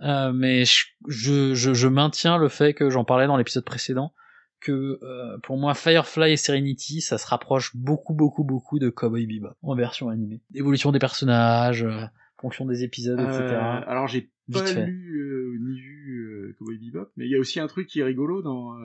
Euh, 0.02 0.32
mais 0.32 0.64
je, 0.64 0.86
je, 1.06 1.54
je, 1.54 1.72
je 1.72 1.88
maintiens 1.88 2.36
le 2.36 2.48
fait 2.48 2.74
que 2.74 2.90
j'en 2.90 3.04
parlais 3.04 3.26
dans 3.28 3.36
l'épisode 3.36 3.64
précédent 3.64 4.12
que 4.60 4.98
euh, 5.02 5.38
pour 5.42 5.56
moi 5.58 5.74
Firefly 5.74 6.32
et 6.32 6.36
Serenity 6.36 7.00
ça 7.00 7.16
se 7.18 7.26
rapproche 7.26 7.76
beaucoup 7.76 8.14
beaucoup 8.14 8.42
beaucoup 8.44 8.78
de 8.78 8.88
Cowboy 8.88 9.26
Bebop 9.26 9.54
en 9.62 9.76
version 9.76 10.08
animée. 10.08 10.40
Évolution 10.54 10.90
des 10.90 10.98
personnages, 10.98 11.84
euh, 11.84 12.00
fonction 12.44 12.66
des 12.66 12.84
épisodes, 12.84 13.18
etc. 13.18 13.38
Euh, 13.40 13.80
alors 13.86 14.06
j'ai 14.06 14.30
pas 14.52 14.66
fait. 14.66 14.84
lu 14.86 15.18
euh, 15.20 15.58
ni 15.60 15.80
vu 15.80 16.20
euh, 16.26 16.54
Cowboy 16.58 16.78
Bebop, 16.78 17.10
mais 17.16 17.24
il 17.26 17.30
y 17.30 17.36
a 17.36 17.38
aussi 17.38 17.58
un 17.58 17.66
truc 17.66 17.86
qui 17.88 18.00
est 18.00 18.04
rigolo 18.04 18.42
dans 18.42 18.76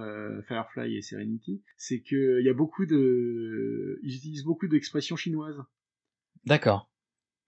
Firefly 0.47 0.95
et 0.95 1.01
Serenity, 1.01 1.61
c'est 1.77 1.99
que 1.99 2.39
il 2.39 2.45
y 2.45 2.49
a 2.49 2.53
beaucoup 2.53 2.85
de, 2.85 3.99
ils 4.03 4.15
utilisent 4.15 4.45
beaucoup 4.45 4.67
d'expressions 4.67 5.15
chinoises. 5.17 5.61
D'accord. 6.45 6.89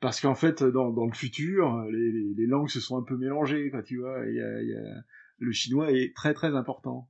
Parce 0.01 0.19
qu'en 0.19 0.35
fait, 0.35 0.63
dans, 0.63 0.91
dans 0.91 1.05
le 1.05 1.13
futur, 1.13 1.83
les, 1.91 2.11
les, 2.11 2.33
les 2.35 2.47
langues 2.47 2.69
se 2.69 2.79
sont 2.81 2.97
un 2.97 3.03
peu 3.03 3.15
mélangées, 3.17 3.69
quoi, 3.69 3.83
tu 3.83 3.97
vois. 3.99 4.25
Y 4.25 4.39
a, 4.41 4.61
y 4.63 4.73
a- 4.75 5.03
le 5.37 5.51
chinois 5.53 5.91
est 5.91 6.13
très 6.15 6.33
très 6.35 6.55
important 6.55 7.09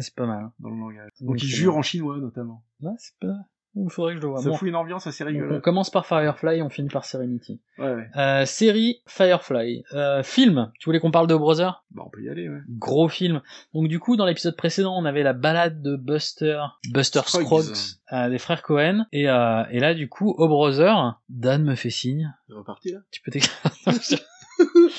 C'est 0.00 0.14
pas 0.14 0.26
mal. 0.26 0.50
dans 0.58 0.70
le 0.70 0.78
langage. 0.78 1.10
Oui, 1.20 1.26
Donc 1.26 1.42
ils 1.42 1.48
c'est 1.50 1.56
jurent 1.56 1.76
en 1.76 1.82
chinois 1.82 2.18
notamment. 2.18 2.64
Ouais, 2.80 2.94
c'est 2.98 3.16
pas. 3.20 3.36
Il 3.76 3.90
faudrait 3.90 4.14
que 4.14 4.20
je 4.20 4.26
le 4.26 4.30
vois. 4.32 4.42
Ça 4.42 4.48
Bon, 4.50 4.56
fout 4.56 4.68
une 4.68 4.74
ambiance 4.74 5.06
assez 5.06 5.22
on, 5.22 5.26
rigolote. 5.28 5.58
on 5.58 5.60
commence 5.60 5.90
par 5.90 6.04
Firefly 6.06 6.62
on 6.62 6.68
finit 6.68 6.88
par 6.88 7.04
Serenity. 7.04 7.60
Ouais, 7.78 7.94
ouais. 7.94 8.08
Euh, 8.16 8.44
série 8.44 9.02
Firefly. 9.06 9.84
Euh, 9.92 10.22
film. 10.22 10.72
Tu 10.80 10.86
voulais 10.88 10.98
qu'on 11.00 11.10
parle 11.10 11.26
de 11.28 11.34
Brother? 11.36 11.84
Bah 11.92 12.02
on 12.06 12.10
peut 12.10 12.22
y 12.22 12.28
aller, 12.28 12.48
ouais. 12.48 12.58
Gros 12.68 13.08
film. 13.08 13.40
Donc 13.74 13.88
du 13.88 14.00
coup, 14.00 14.16
dans 14.16 14.26
l'épisode 14.26 14.56
précédent, 14.56 14.94
on 14.96 15.04
avait 15.04 15.22
la 15.22 15.32
balade 15.32 15.80
de 15.82 15.96
Buster, 15.96 16.60
Buster 16.90 17.20
Scruggs. 17.26 17.74
Euh, 18.12 18.28
des 18.30 18.38
frères 18.38 18.62
Cohen. 18.62 19.06
Et, 19.12 19.22
et 19.24 19.80
là, 19.80 19.94
du 19.94 20.08
coup, 20.08 20.34
au 20.38 20.48
Brother, 20.48 21.20
Dan 21.28 21.62
me 21.64 21.74
fait 21.74 21.90
signe. 21.90 22.34
C'est 22.48 22.54
reparti 22.54 22.92
là? 22.92 22.98
Tu 23.10 23.20
peux 23.20 23.30
t'ex- 23.30 23.50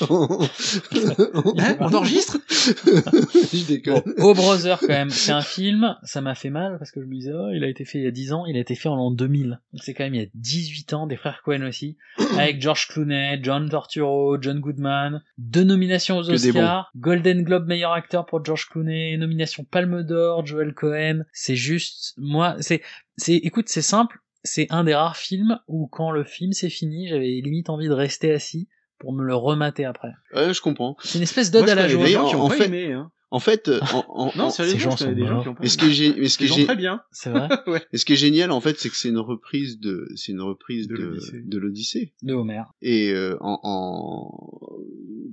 Hein 0.02 1.78
On 1.80 1.94
enregistre? 1.94 2.38
Je 2.50 3.68
déconne. 3.68 4.02
Oh 4.18 4.34
Brother 4.34 4.80
quand 4.80 4.88
même, 4.88 5.10
c'est 5.10 5.32
un 5.32 5.42
film, 5.42 5.96
ça 6.04 6.22
m'a 6.22 6.36
fait 6.36 6.50
mal 6.50 6.78
parce 6.78 6.92
que 6.92 7.02
je 7.02 7.06
me 7.06 7.14
disais, 7.16 7.32
oh, 7.34 7.50
il 7.54 7.64
a 7.64 7.68
été 7.68 7.86
fait 7.86 8.00
il 8.00 8.04
y 8.04 8.08
a 8.08 8.12
10 8.12 8.34
ans, 8.34 8.46
il 8.46 8.58
a 8.58 8.60
été 8.60 8.76
fait 8.76 8.90
en 8.90 8.96
l'an 8.96 9.12
2000. 9.12 9.60
Donc 9.74 9.84
c'est 9.84 9.94
quand 9.94 10.04
même 10.04 10.16
il 10.16 10.22
y 10.22 10.24
a 10.24 10.30
18 10.34 10.94
ans, 10.94 11.08
des 11.08 11.16
frères 11.16 11.42
Cohen 11.44 11.64
aussi, 11.64 11.98
avec 12.38 12.62
George 12.62 12.88
Clooney, 12.88 13.40
John 13.42 13.70
Torturo, 13.70 14.42
John 14.42 14.60
Goodman, 14.60 15.24
deux 15.38 15.64
nominations 15.64 16.18
aux 16.18 16.30
Oscars, 16.30 16.92
Golden 16.96 17.44
Globe 17.44 17.68
meilleur 17.68 17.94
acteur 17.94 18.26
pour 18.26 18.44
George 18.44 18.68
Clooney, 18.70 19.18
nomination 19.18 19.64
Palme 19.64 20.04
d'Or, 20.04 20.46
Joel 20.46 20.74
Cohen. 20.74 21.24
C'est 21.34 21.56
juste, 21.56 22.14
moi, 22.18 22.56
c'est, 22.60 22.82
c'est, 23.18 23.36
écoute, 23.36 23.70
c'est 23.70 23.82
simple, 23.82 24.20
c'est 24.44 24.68
un 24.70 24.84
des 24.84 24.96
rares 24.96 25.18
films 25.18 25.60
où 25.68 25.88
quand 25.88 26.12
le 26.12 26.24
film 26.24 26.54
s'est 26.54 26.70
fini, 26.70 27.08
j'avais 27.08 27.42
limite 27.42 27.70
envie 27.70 27.88
de 27.88 27.94
rester 27.94 28.32
assis 28.32 28.68
pour 29.00 29.14
me 29.14 29.24
le 29.24 29.36
remater 29.36 29.86
après. 29.86 30.12
Ouais, 30.36 30.54
je 30.54 30.62
comprends. 30.62 30.96
C'est 31.04 31.18
une 31.18 31.24
espèce 31.24 31.52
d'ode 31.52 31.68
à 31.70 31.76
la 31.76 31.88
joie. 31.88 32.06
gens 32.08 32.28
qui 32.30 32.36
en 32.36 32.46
ont 32.46 32.50
pas 32.50 32.56
fait- 32.56 32.66
aimé. 32.66 32.92
Hein. 32.94 33.12
En 33.32 33.40
fait, 33.40 33.68
euh, 33.68 33.80
en, 33.94 34.04
en- 34.10 34.32
Non, 34.36 34.46
en- 34.46 34.50
sérieusement, 34.50 34.96
gens 34.96 35.12
des 35.12 35.26
gens 35.28 35.42
qui 35.44 35.50
ont 35.50 35.54
pas 35.54 35.64
et 35.64 35.68
ce 35.70 35.78
aimé. 35.78 35.88
que 35.88 35.94
j'ai, 35.94 36.08
et 36.24 36.28
ce 36.30 36.38
que 36.40 36.48
j'ai, 36.48 36.66
très 36.66 36.76
bien. 36.76 37.02
C'est 37.12 37.30
vrai. 37.30 37.48
ouais. 37.68 37.84
et 37.94 37.98
ce 37.98 38.06
qui 38.06 38.14
est 38.14 38.16
génial 38.16 38.50
en 38.52 38.60
fait, 38.60 38.80
c'est 38.80 38.90
que 38.90 38.96
c'est 38.96 39.10
une 39.10 39.20
reprise 39.20 39.80
de, 39.80 40.08
c'est 40.16 40.32
une 40.32 40.42
reprise 40.42 40.88
De 40.88 40.96
de, 40.96 41.60
l'Odyssée. 41.60 42.14
de. 42.24 42.28
De 42.30 42.34
Homer. 42.34 42.64
Et 42.82 43.12
euh, 43.14 43.38
en, 43.42 43.60
en, 43.64 44.80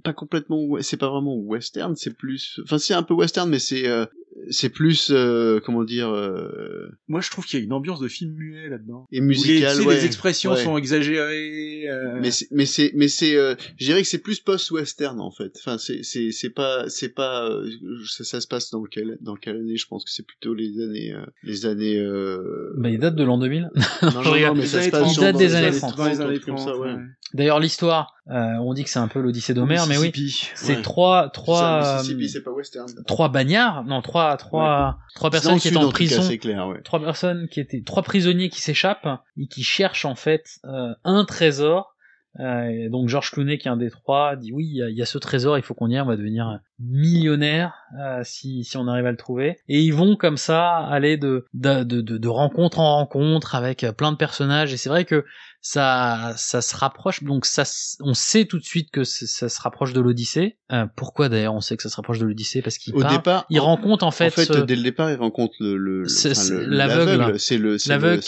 pas 0.05 0.13
complètement, 0.13 0.63
c'est 0.83 0.99
pas 0.99 1.09
vraiment 1.09 1.37
western, 1.37 1.97
c'est 1.97 2.15
plus, 2.17 2.61
enfin 2.65 2.77
c'est 2.79 2.93
un 2.95 3.03
peu 3.03 3.15
western, 3.15 3.49
mais 3.49 3.59
c'est, 3.59 3.89
euh, 3.89 4.05
c'est 4.51 4.69
plus, 4.69 5.11
euh, 5.11 5.61
comment 5.65 5.85
dire, 5.85 6.09
euh, 6.09 6.89
Moi, 7.09 7.21
je 7.21 7.31
trouve 7.31 7.45
qu'il 7.47 7.59
y 7.59 7.63
a 7.63 7.65
une 7.65 7.73
ambiance 7.73 8.01
de 8.01 8.09
film 8.09 8.33
muet 8.35 8.69
là-dedans. 8.69 9.07
et 9.11 9.17
les, 9.17 9.21
musical, 9.27 9.75
tu 9.77 9.83
sais, 9.83 9.89
ouais. 9.89 9.95
les 9.97 10.05
expressions 10.05 10.53
ouais. 10.53 10.63
sont 10.63 10.77
exagérées. 10.77 11.89
euh, 11.89 12.19
Mais 12.21 12.31
c'est, 12.31 12.49
mais 12.51 12.67
c'est, 12.67 12.93
mais 12.95 13.09
c'est, 13.09 13.37
euh, 13.37 13.55
je 13.79 13.87
dirais 13.87 14.03
que 14.03 14.09
c'est 14.09 14.19
plus 14.23 14.41
post-western 14.41 15.21
en 15.21 15.31
fait. 15.31 15.53
Enfin, 15.59 15.79
c'est, 15.79 16.03
c'est, 16.03 16.31
c'est 16.33 16.51
pas, 16.51 16.89
c'est 16.89 17.09
pas, 17.15 17.49
euh, 17.49 17.69
ça, 18.09 18.25
ça 18.25 18.41
se 18.41 18.47
passe 18.47 18.71
dans 18.71 18.83
quelle, 18.85 19.19
dans 19.21 19.37
quelle 19.37 19.57
année 19.57 19.77
Je 19.77 19.87
pense 19.87 20.05
que 20.05 20.11
c'est 20.11 20.27
plutôt 20.27 20.55
les 20.55 20.81
années, 20.83 21.13
euh, 21.13 21.25
les 21.43 21.67
années. 21.67 21.99
Euh... 21.99 22.73
Bah, 22.77 22.89
il 22.91 22.99
date 22.99 23.17
de 23.17 23.25
l'an 23.25 23.39
2000. 23.39 23.71
non, 24.03 24.11
non, 24.11 24.23
non, 24.23 24.31
regarde, 24.33 24.57
mais 24.57 24.63
les 24.63 24.69
ça 24.69 24.83
se 24.83 24.91
passe 24.91 25.03
30, 25.03 25.15
genre 25.15 25.25
date 25.25 25.33
dans 25.35 25.39
des 25.39 25.47
les 25.47 25.55
années 25.55 25.67
années 25.69 25.79
30, 25.79 25.97
dans 25.97 26.05
les 26.07 26.11
30, 26.15 26.21
un 26.21 26.25
années 26.27 26.35
truc 26.41 26.47
comme 26.47 26.57
30, 26.57 26.69
ça, 26.69 26.77
ouais. 26.79 26.93
ouais. 26.93 27.01
D'ailleurs, 27.35 27.61
l'histoire, 27.61 28.15
euh, 28.29 28.55
on 28.61 28.75
dit 28.75 28.83
que 28.85 28.91
c'est 28.91 28.99
un 28.99 29.09
peu 29.09 29.21
l'Odyssée 29.21 29.55
d'Homère, 29.55 29.87
mais 29.87 29.99
oui, 29.99 30.13
c'est 30.55 30.77
Ouais. 30.77 30.83
trois, 30.83 31.29
trois, 31.31 31.99
Mississippi, 31.99 32.29
c'est 32.29 32.43
pas 32.43 32.51
western. 32.51 32.89
trois 33.07 33.29
bagnards, 33.29 33.85
non, 33.85 34.03
trois, 34.03 34.26
trois, 34.37 34.99
trois 35.15 35.31
personnes 35.31 35.61
qui 35.61 35.69
étaient 35.69 35.77
en 35.77 35.87
cas, 35.87 35.93
prison, 35.93 36.23
c'est 36.23 36.39
clair, 36.39 36.67
ouais. 36.67 36.83
trois 36.83 37.01
personnes 37.01 37.49
qui 37.49 37.61
étaient, 37.61 37.83
trois 37.83 38.03
prisonniers 38.03 38.49
qui 38.49 38.61
s'échappent 38.61 39.09
et 39.37 39.47
qui 39.47 39.63
cherchent 39.63 40.05
en 40.05 40.17
fait 40.17 40.59
euh, 40.65 40.93
un 41.05 41.25
trésor. 41.25 41.95
Euh, 42.41 42.89
donc 42.91 43.09
George 43.09 43.31
Clooney, 43.31 43.59
qui 43.59 43.69
est 43.69 43.71
un 43.71 43.77
des 43.77 43.91
trois, 43.91 44.37
dit 44.37 44.53
oui, 44.53 44.65
il 44.67 44.91
y 44.91 44.99
y 44.99 45.03
a 45.03 45.07
ce 45.07 45.19
trésor, 45.19 45.57
il 45.59 45.63
faut 45.63 45.75
qu'on 45.75 45.89
y 45.89 45.95
aille, 45.95 46.03
on 46.03 46.07
va 46.07 46.17
devenir 46.17 46.59
millionnaire 46.79 47.75
euh, 47.99 48.21
si, 48.25 48.65
si 48.65 48.77
on 48.77 48.87
arrive 48.89 49.07
à 49.07 49.11
le 49.11 49.17
trouver. 49.17 49.59
Et 49.69 49.81
ils 49.81 49.93
vont 49.95 50.17
comme 50.17 50.37
ça 50.37 50.77
aller 50.77 51.17
de, 51.17 51.47
de, 51.55 51.83
de, 51.85 52.01
de, 52.01 52.29
rencontre 52.29 52.79
en 52.81 52.97
rencontre 52.97 53.55
avec 53.55 53.87
plein 53.97 54.13
de 54.13 54.17
personnages. 54.17 54.73
Et 54.73 54.77
c'est 54.77 54.89
vrai 54.89 55.05
que 55.05 55.25
ça, 55.61 56.33
ça 56.37 56.61
se 56.63 56.77
rapproche. 56.77 57.23
Donc 57.25 57.47
ça, 57.47 57.65
on 58.01 58.15
sait 58.15 58.45
tout 58.45 58.59
de 58.59 58.65
suite 58.65 58.91
que 58.91 59.05
ça 59.05 59.49
se 59.49 59.61
rapproche 59.61 59.93
de 59.93 60.01
l'Odyssée. 60.01 60.59
Euh, 60.73 60.87
pourquoi 60.95 61.29
d'ailleurs 61.29 61.55
on 61.55 61.61
sait 61.61 61.77
que 61.77 61.83
ça 61.83 61.89
se 61.89 61.97
rapproche 61.97 62.19
de 62.19 62.27
l'Odyssée? 62.27 62.63
Parce 62.63 62.79
qu'il 62.79 62.95
départ, 63.17 63.47
il 63.51 63.61
en- 63.61 63.65
rencontre 63.65 64.05
en 64.05 64.11
fait, 64.11 64.27
en 64.27 64.31
fait, 64.31 64.45
ce- 64.45 64.53
dès 64.61 64.77
le 64.77 64.83
départ, 64.83 65.11
il 65.11 65.17
rencontre 65.17 65.55
le, 65.61 65.77
le, 65.77 66.03
le- 66.03 66.09
enfin, 66.33 66.41
c'est 66.41 66.55
le- 66.55 66.67
l'aveugle. 66.67 67.39
C'est 67.39 67.91
L'aveugle 67.91 68.23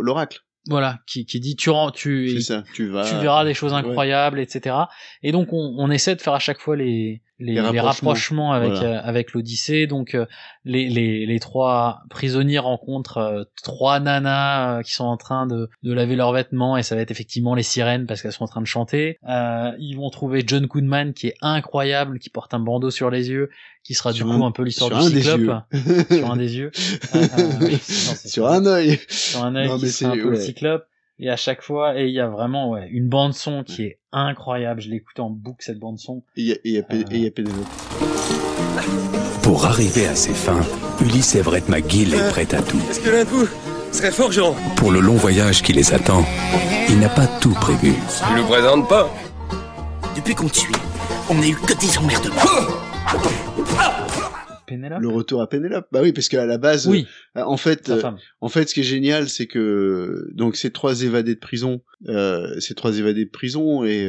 l'oracle. 0.00 0.40
Voilà, 0.68 1.00
qui, 1.06 1.26
qui 1.26 1.40
dit 1.40 1.56
tu 1.56 1.70
rends, 1.70 1.90
tu, 1.90 2.40
ça. 2.40 2.62
Tu 2.74 2.86
vas. 2.88 3.04
tu 3.08 3.16
verras 3.16 3.44
des 3.44 3.54
choses 3.54 3.72
Ouais. 3.72 3.78
incroyables, 3.78 4.38
etc. 4.38 4.76
Et 5.22 5.32
donc 5.32 5.52
on, 5.52 5.74
on 5.78 5.90
essaie 5.90 6.14
de 6.14 6.20
faire 6.20 6.34
à 6.34 6.38
chaque 6.38 6.60
fois 6.60 6.76
les 6.76 7.22
les, 7.38 7.54
Les 7.54 7.72
les 7.72 7.80
rapprochements. 7.80 8.52
avec 8.52 8.72
Voilà. 8.72 8.98
euh, 8.98 9.00
avec 9.02 9.32
l'Odyssée. 9.32 9.86
Donc 9.86 10.14
euh, 10.14 10.26
les, 10.64 10.88
les 10.88 11.26
les 11.26 11.40
trois 11.40 12.02
prisonniers 12.10 12.58
rencontrent 12.58 13.18
euh, 13.18 13.44
trois 13.64 13.98
nanas 14.00 14.78
euh, 14.78 14.82
qui 14.82 14.92
sont 14.92 15.04
en 15.04 15.16
train 15.16 15.46
de 15.46 15.68
de 15.82 15.92
laver 15.92 16.14
leurs 16.16 16.32
vêtements 16.32 16.76
et 16.76 16.82
ça 16.82 16.94
va 16.94 17.00
être 17.00 17.10
effectivement 17.10 17.54
les 17.54 17.62
sirènes 17.62 18.06
parce 18.06 18.22
qu'elles 18.22 18.32
sont 18.32 18.44
en 18.44 18.48
train 18.48 18.60
de 18.60 18.66
chanter. 18.66 19.18
Euh, 19.28 19.72
ils 19.78 19.94
vont 19.96 20.10
trouver 20.10 20.44
John 20.46 20.66
Goodman 20.66 21.14
qui 21.14 21.28
est 21.28 21.34
incroyable, 21.42 22.18
qui 22.18 22.30
porte 22.30 22.54
un 22.54 22.60
bandeau 22.60 22.90
sur 22.90 23.10
les 23.10 23.30
yeux, 23.30 23.50
qui 23.82 23.94
sera 23.94 24.12
Sur 24.12 24.26
du 24.26 24.32
coup 24.32 24.42
un- 24.44 24.46
un, 24.48 24.52
peu 24.52 24.62
l'histoire 24.62 24.90
du 24.90 25.10
cyclope 25.20 25.40
sur 26.10 26.30
un 26.30 26.36
des 26.36 26.56
yeux. 26.58 26.70
Non, 27.14 27.68
c'est- 27.80 28.28
Sur 28.28 28.46
un 28.48 28.66
œil. 28.66 28.98
sur 29.08 29.44
un 29.44 29.54
œil 29.56 29.68
qui 29.68 29.82
mais 29.82 29.88
serait 29.88 30.10
un 30.18 30.22
peu 30.22 30.30
le 30.30 30.40
cyclope 30.40 30.84
et 31.24 31.30
à 31.30 31.36
chaque 31.36 31.62
fois 31.62 31.98
et 31.98 32.06
il 32.08 32.12
y 32.14 32.20
a 32.20 32.26
vraiment 32.28 32.68
ouais, 32.70 32.88
une 32.90 33.08
bande 33.08 33.32
son 33.32 33.62
qui 33.64 33.84
est 33.84 33.98
incroyable 34.12 34.80
je 34.80 34.90
l'écoute 34.90 35.18
en 35.20 35.30
boucle 35.30 35.64
cette 35.64 35.78
bande 35.78 35.98
son 35.98 36.22
Et 36.36 36.42
il 36.42 36.46
y 36.48 36.52
a, 36.52 36.56
y 36.64 36.78
a, 36.78 36.82
Euh. 36.90 37.02
et 37.10 37.16
il 37.16 37.24
y 37.24 37.26
a 37.26 37.30
Pénélope. 37.30 37.66
Pour 39.42 39.64
arriver 39.66 40.06
à 40.06 40.14
ses 40.14 40.34
fins, 40.34 40.60
Ulysse 41.00 41.34
Everett 41.36 41.68
McGill 41.68 42.14
est 42.14 42.28
prêt 42.30 42.54
à 42.54 42.62
tout. 42.62 42.78
Est-ce 42.90 43.00
que 43.00 43.10
l'un 43.10 43.24
de 43.24 43.28
vous 43.28 43.46
serait 43.92 44.10
forgeron 44.10 44.54
Pour 44.76 44.90
le 44.92 45.00
long 45.00 45.14
voyage 45.16 45.62
qui 45.62 45.72
les 45.72 45.92
attend, 45.92 46.24
il 46.88 46.98
n'a 46.98 47.08
pas 47.08 47.26
tout 47.40 47.52
prévu. 47.54 47.92
Tu 48.28 48.34
le 48.36 48.42
présentes 48.42 48.88
pas? 48.88 49.10
Depuis 50.16 50.34
qu'on 50.34 50.48
te 50.48 50.56
suit, 50.56 50.74
on 51.30 51.34
n'a 51.34 51.46
eu 51.48 51.56
que 51.56 51.74
des 51.74 51.98
emmerdements. 51.98 52.34
Pénélope 54.72 55.00
Le 55.00 55.08
retour 55.08 55.42
à 55.42 55.48
Pénélope. 55.48 55.86
Bah 55.92 56.00
oui, 56.02 56.12
parce 56.12 56.28
qu'à 56.28 56.46
la 56.46 56.56
base, 56.56 56.88
oui 56.88 57.06
euh, 57.36 57.42
en 57.42 57.56
fait, 57.56 57.90
euh, 57.90 58.00
en 58.40 58.48
fait, 58.48 58.68
ce 58.68 58.74
qui 58.74 58.80
est 58.80 58.84
génial, 58.84 59.28
c'est 59.28 59.46
que 59.46 60.28
donc 60.32 60.56
ces 60.56 60.70
trois 60.70 61.02
évadés 61.02 61.34
de 61.34 61.40
prison, 61.40 61.82
euh, 62.08 62.58
ces 62.58 62.74
trois 62.74 62.98
évadés 62.98 63.26
de 63.26 63.30
prison 63.30 63.84
et 63.84 64.06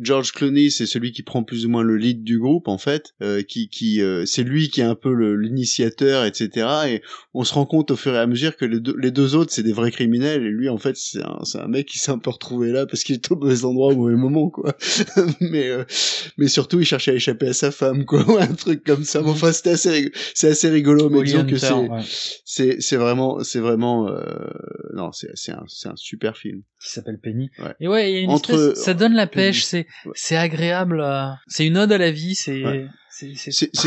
George 0.00 0.32
Clooney, 0.32 0.70
c'est 0.70 0.86
celui 0.86 1.12
qui 1.12 1.22
prend 1.22 1.42
plus 1.42 1.66
ou 1.66 1.68
moins 1.68 1.82
le 1.82 1.96
lead 1.96 2.22
du 2.24 2.38
groupe 2.38 2.68
en 2.68 2.78
fait, 2.78 3.14
euh, 3.22 3.42
qui 3.42 3.68
qui 3.68 4.00
euh, 4.00 4.24
c'est 4.26 4.42
lui 4.44 4.68
qui 4.70 4.80
est 4.80 4.84
un 4.84 4.94
peu 4.94 5.12
l'initiateur, 5.34 6.24
etc. 6.24 6.66
Et 6.88 7.02
on 7.34 7.44
se 7.44 7.54
rend 7.54 7.66
compte 7.66 7.90
au 7.90 7.96
fur 7.96 8.14
et 8.14 8.18
à 8.18 8.26
mesure 8.26 8.56
que 8.56 8.64
les 8.64 8.80
deux, 8.80 8.94
les 8.98 9.10
deux 9.10 9.34
autres 9.34 9.52
c'est 9.52 9.62
des 9.62 9.72
vrais 9.72 9.90
criminels 9.90 10.42
et 10.44 10.50
lui 10.50 10.68
en 10.68 10.78
fait 10.78 10.96
c'est 10.96 11.22
un 11.22 11.38
c'est 11.44 11.58
un 11.58 11.68
mec 11.68 11.86
qui 11.86 11.98
s'est 11.98 12.10
un 12.12 12.18
peu 12.18 12.30
retrouvé 12.30 12.70
là 12.72 12.86
parce 12.86 13.02
qu'il 13.04 13.14
est 13.16 13.30
au 13.32 13.36
mauvais 13.36 13.64
endroit 13.64 13.92
au 13.92 13.96
mauvais 13.96 14.16
moment 14.16 14.50
quoi. 14.50 14.76
mais 15.40 15.68
euh, 15.68 15.84
mais 16.38 16.48
surtout 16.48 16.80
il 16.80 16.84
cherchait 16.86 17.12
à 17.12 17.14
échapper 17.14 17.48
à 17.48 17.52
sa 17.52 17.70
femme 17.70 18.04
quoi, 18.04 18.24
un 18.40 18.54
truc 18.54 18.84
comme 18.84 19.04
ça. 19.04 19.20
Bon, 19.22 19.30
enfin 19.30 19.52
c'était 19.52 19.70
assez 19.70 20.12
c'est 20.34 20.48
assez 20.48 20.68
rigolo 20.68 21.10
mais 21.10 21.22
disons 21.22 21.44
que 21.46 21.56
c'est 21.56 21.72
ouais, 21.72 22.00
c'est 22.44 22.76
c'est 22.80 22.96
vraiment 22.96 23.42
c'est 23.42 23.60
vraiment 23.60 24.08
euh, 24.08 24.22
non 24.94 25.12
c'est 25.12 25.30
c'est 25.34 25.52
un 25.52 25.64
c'est 25.66 25.88
un 25.88 25.96
super 25.96 26.36
film 26.36 26.62
qui 26.82 26.90
s'appelle 26.92 27.18
Penny 27.22 27.50
Ouais. 27.58 27.74
et 27.80 27.88
ouais 27.88 28.10
il 28.10 28.14
y 28.14 28.18
a 28.18 28.20
une 28.20 28.30
Entre- 28.30 28.50
espèce, 28.70 28.84
ça 28.84 28.94
donne 28.94 29.14
la 29.14 29.26
Penny. 29.26 29.46
C'est 29.62 29.86
c'est 30.14 30.36
agréable 30.36 31.04
c'est 31.46 31.66
une 31.66 31.76
ode 31.78 31.92
à 31.92 31.98
la 31.98 32.10
vie 32.10 32.34
c'est 32.34 32.64
Ouais. 32.64 32.86
c'est 33.10 33.34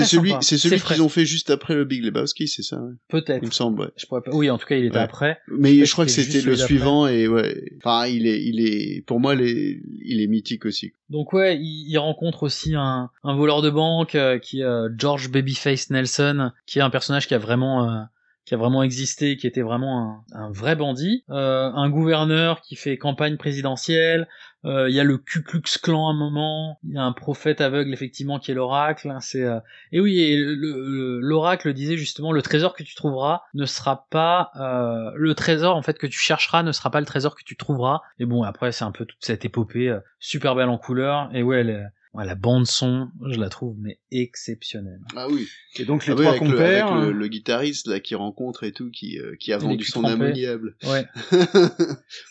celui 0.05 0.33
c'est 0.41 0.57
celui 0.57 0.79
qu'ils 0.79 1.03
ont 1.03 1.09
fait 1.09 1.25
juste 1.25 1.51
après 1.51 1.75
le 1.75 1.85
Big 1.85 2.03
Lebowski 2.03 2.47
c'est 2.47 2.63
ça 2.63 2.77
ouais. 2.77 2.93
peut-être. 3.09 3.43
Il 3.43 3.47
me 3.49 3.51
semble 3.51 3.81
ouais. 3.81 3.88
je 3.95 4.07
pourrais 4.07 4.21
pas 4.21 4.31
oui 4.33 4.49
en 4.49 4.57
tout 4.57 4.65
cas 4.65 4.75
il 4.75 4.85
était 4.85 4.97
après. 4.97 5.39
Mais 5.49 5.85
je 5.85 5.91
crois 5.91 6.05
que 6.05 6.11
c'était 6.11 6.41
le 6.41 6.55
suivant 6.55 7.05
et 7.07 7.27
ouais. 7.27 7.61
Enfin 7.77 8.07
il 8.07 8.25
est 8.25 8.41
il 8.43 8.59
est 8.59 9.03
pour 9.05 9.19
moi 9.19 9.35
il 9.35 10.21
est 10.21 10.27
mythique 10.27 10.65
aussi. 10.65 10.93
Donc 11.09 11.33
ouais, 11.33 11.57
il, 11.57 11.85
il 11.89 11.97
rencontre 11.99 12.43
aussi 12.43 12.73
un, 12.75 13.09
un 13.23 13.35
voleur 13.35 13.61
de 13.61 13.69
banque 13.69 14.15
euh, 14.15 14.39
qui 14.39 14.61
est 14.61 14.63
euh, 14.63 14.89
George 14.97 15.29
Babyface 15.29 15.89
Nelson, 15.91 16.51
qui 16.65 16.79
est 16.79 16.81
un 16.81 16.89
personnage 16.89 17.27
qui 17.27 17.35
a 17.35 17.39
vraiment 17.39 17.83
euh, 17.88 18.01
qui 18.50 18.56
a 18.56 18.58
vraiment 18.58 18.82
existé, 18.82 19.38
qui 19.38 19.46
était 19.46 19.62
vraiment 19.62 20.24
un, 20.34 20.39
un 20.46 20.51
vrai 20.51 20.75
bandit, 20.75 21.24
euh, 21.29 21.70
un 21.72 21.88
gouverneur 21.91 22.62
qui 22.62 22.75
fait 22.75 22.98
campagne 22.98 23.38
présidentielle. 23.38 24.27
euh, 24.65 24.89
Il 24.89 24.96
y 24.96 25.00
a 25.00 25.03
le 25.03 25.20
Ku 25.20 25.44
Klux 25.44 25.62
Klan 25.84 26.08
à 26.08 26.12
un 26.12 26.15
moment. 26.15 26.79
Il 26.84 26.96
y 26.96 26.98
a 26.98 27.03
un 27.03 27.12
prophète 27.12 27.62
aveugle 27.62 27.94
effectivement 27.94 28.39
qui 28.39 28.50
est 28.50 28.56
l'oracle. 28.56 29.08
hein, 29.12 29.20
C'est 29.20 29.44
euh, 29.44 29.60
et 29.91 30.00
oui, 30.00 30.20
et 30.20 30.36
le- 30.36 30.56
le- 30.56 31.20
l'oracle 31.20 31.72
disait 31.75 31.96
justement 31.96 32.32
le 32.32 32.41
trésor 32.41 32.74
que 32.75 32.82
tu 32.82 32.96
trouveras 32.96 33.44
ne 33.53 33.68
sera 33.68 34.08
pas 34.10 34.50
euh, 34.56 35.12
le 35.15 35.36
trésor 35.36 35.75
en 35.75 35.84
fait 35.84 36.00
que 36.00 36.08
tu 36.08 36.18
chercheras 36.18 36.63
ne 36.63 36.72
sera 36.72 36.89
pas 36.89 37.01
le 37.01 37.06
trésor 37.06 37.36
que 37.36 37.44
tu 37.44 37.56
trouveras. 37.56 38.01
Et 38.18 38.25
bon 38.25 38.41
après 38.41 38.72
c'est 38.72 38.84
un 38.84 38.91
peu 38.91 39.06
toute 39.06 39.24
cette 39.24 39.46
épopée 39.46 39.89
euh, 39.89 40.00
super 40.20 40.56
belle 40.56 40.70
en 40.70 40.79
couleur 40.79 41.29
et 41.36 41.44
ouais, 41.44 41.60
elle 41.60 41.91
ouais, 42.19 42.25
la 42.25 42.35
bande 42.35 42.67
son 42.67 43.07
je 43.31 43.39
la 43.39 43.49
trouve 43.49 43.75
mais 43.79 43.99
exceptionnelle. 44.11 45.01
ah 45.15 45.27
oui 45.29 45.47
Et 45.79 45.85
donc 45.85 46.05
les 46.05 46.13
Ah 46.13 46.15
oui, 46.15 46.21
trois 46.23 46.31
avec, 46.35 46.41
le, 46.43 46.51
compères. 46.51 46.88
avec 46.91 47.03
le, 47.05 47.09
hein. 47.09 47.17
le 47.17 47.27
guitariste 47.27 47.88
là 47.88 47.99
qui 47.99 48.15
rencontre 48.15 48.63
et 48.63 48.71
tout 48.71 48.89
qui 48.91 49.17
euh, 49.19 49.35
qui 49.39 49.53
a 49.53 49.57
vendu 49.57 49.83
son 49.85 50.03
ammoniable 50.03 50.75
Ouais, 50.88 51.05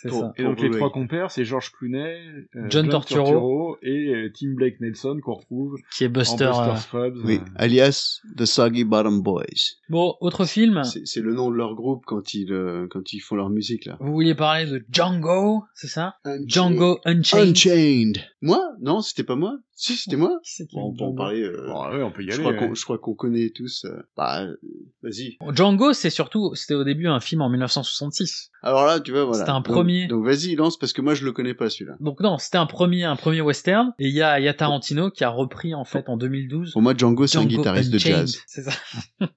c'est 0.02 0.08
Pour- 0.08 0.20
ça. 0.20 0.32
Et 0.36 0.42
donc 0.44 0.60
les 0.60 0.70
trois 0.70 0.90
compères, 0.90 1.30
c'est 1.30 1.44
George 1.44 1.70
Clooney, 1.72 2.20
euh, 2.56 2.66
John 2.70 2.88
Torturo. 2.88 3.76
et 3.82 4.14
euh, 4.14 4.32
Tim 4.38 4.54
Blake 4.54 4.80
Nelson 4.80 5.18
qu'on 5.22 5.34
retrouve 5.34 5.76
Qui 5.96 6.04
est 6.04 6.08
en 6.08 6.10
Buster. 6.10 6.46
Buster 6.46 6.70
euh. 6.70 6.76
Scrubs. 6.76 7.18
oui 7.24 7.36
euh, 7.42 7.48
alias 7.56 8.20
The 8.36 8.44
Soggy 8.44 8.84
Bottom 8.84 9.22
Boys 9.22 9.44
Bon, 9.88 10.14
autre 10.20 10.44
film. 10.44 10.82
c'est 10.84 11.06
c'est 11.06 11.20
le 11.20 11.34
nom 11.34 11.50
de 11.50 11.56
leur 11.56 11.74
groupe 11.74 12.04
quand 12.06 12.34
ils 12.34 12.52
euh, 12.52 12.86
quand 12.90 13.12
ils 13.12 13.20
font 13.20 13.36
leur 13.36 13.50
musique 13.50 13.84
là 13.86 13.96
Vous 14.00 14.12
vouliez 14.12 14.34
parler 14.34 14.66
de 14.66 14.84
Django, 14.90 15.64
c'est 15.74 15.86
ça? 15.88 16.14
Django 16.46 16.98
Unchained. 17.04 17.48
Unchained 17.50 18.18
moi? 18.42 18.62
Non 18.80 19.00
c'était 19.00 19.24
pas 19.24 19.36
moi? 19.36 19.56
Si 19.80 19.96
c'était 19.96 20.16
moi 20.16 20.40
on 20.74 20.92
peut 20.92 21.04
en 21.04 21.14
parler 21.14 21.40
euh, 21.42 21.66
bon, 21.68 21.88
ouais, 21.88 22.02
on 22.02 22.10
peut 22.10 22.24
y 22.24 22.26
je 22.26 22.32
aller. 22.32 22.42
crois 22.42 22.52
ouais. 22.52 22.68
qu'on 22.68 22.74
je 22.74 22.82
crois 22.82 22.98
qu'on 22.98 23.14
connaît 23.14 23.50
tous 23.50 23.84
euh, 23.84 24.02
bah, 24.16 24.42
euh, 24.42 24.56
Vas-y. 25.04 25.38
Django, 25.54 25.92
c'est 25.92 26.10
surtout, 26.10 26.52
c'était 26.56 26.74
au 26.74 26.82
début 26.82 27.06
un 27.06 27.20
film 27.20 27.42
en 27.42 27.48
1966. 27.48 28.50
Alors 28.62 28.86
là, 28.86 28.98
tu 28.98 29.12
vois, 29.12 29.24
voilà. 29.24 29.38
C'était 29.38 29.50
un 29.52 29.62
premier. 29.62 30.08
Donc, 30.08 30.24
vas-y, 30.24 30.56
lance 30.56 30.76
parce 30.76 30.92
que 30.92 31.00
moi 31.00 31.14
je 31.14 31.24
le 31.24 31.30
connais 31.30 31.54
pas 31.54 31.70
celui-là. 31.70 31.96
Donc 32.00 32.18
non, 32.20 32.38
c'était 32.38 32.58
un 32.58 32.66
premier, 32.66 33.04
un 33.04 33.14
premier 33.14 33.40
western. 33.40 33.92
Et 34.00 34.08
il 34.08 34.14
y 34.14 34.22
a, 34.22 34.40
y 34.40 34.48
a 34.48 34.54
Tarantino 34.54 35.12
qui 35.12 35.22
a 35.22 35.30
repris 35.30 35.74
en 35.74 35.84
fait 35.84 36.08
en 36.08 36.16
2012. 36.16 36.72
Pour 36.72 36.82
moi, 36.82 36.94
Django, 36.96 37.28
c'est 37.28 37.38
un 37.38 37.44
guitariste 37.44 37.92
de 37.92 37.98
jazz. 37.98 38.40
C'est 38.46 38.62
ça. 38.62 38.72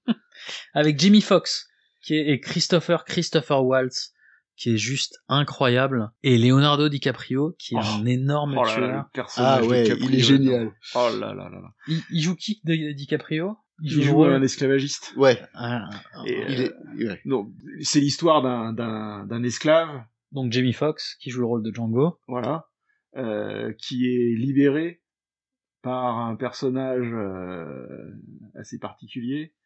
Avec 0.74 1.00
Jimmy 1.00 1.22
Fox, 1.22 1.68
qui 2.02 2.16
est, 2.16 2.32
et 2.32 2.40
Christopher, 2.40 3.06
Christopher 3.06 3.64
Waltz, 3.64 4.14
qui 4.62 4.76
est 4.76 4.78
juste 4.78 5.24
incroyable. 5.28 6.12
Et 6.22 6.38
Leonardo 6.38 6.88
DiCaprio, 6.88 7.56
qui 7.58 7.74
est 7.74 7.80
un 7.80 8.06
énorme 8.06 8.56
Oh 8.60 8.64
là 8.64 8.70
là, 8.70 8.76
tueur. 8.76 8.98
le 8.98 9.04
personnage 9.12 9.60
Ah 9.64 9.66
ouais, 9.66 9.88
il 9.88 10.16
est 10.16 10.20
génial. 10.20 10.72
Oh 10.94 11.10
là 11.20 11.34
là 11.34 11.50
là 11.50 11.60
là. 11.62 11.74
Il, 11.88 12.00
il 12.12 12.22
joue 12.22 12.36
qui 12.36 12.62
de 12.64 12.92
DiCaprio? 12.94 13.58
Il, 13.82 14.04
joue 14.04 14.24
un 14.24 14.40
esclavagiste. 14.44 15.14
Ouais. 15.18 15.42
Ah, 15.56 15.90
Et, 16.28 16.44
Il 16.48 16.62
euh, 16.62 16.74
est, 17.00 17.08
ouais. 17.08 17.22
non, 17.26 17.52
c'est 17.82 18.00
l'histoire 18.02 18.44
d'un, 18.44 18.72
d'un, 18.74 19.26
d'un 19.26 19.42
esclave, 19.42 20.04
Donc 20.32 20.52
Jamie 20.52 20.74
Foxx, 20.74 21.16
qui 21.20 21.32
joue 21.32 21.40
le 21.40 21.48
rôle 21.48 21.64
de 21.64 21.74
Django. 21.74 22.20
voilà, 22.28 22.68
euh, 23.18 23.74
qui 23.80 24.06
est 24.06 24.36
libéré 24.38 25.02
par 25.82 26.20
un 26.20 26.36
personnage 26.36 27.12
euh, 27.12 27.88
assez 28.54 28.78
particulier 28.78 29.56
euh, 29.56 29.61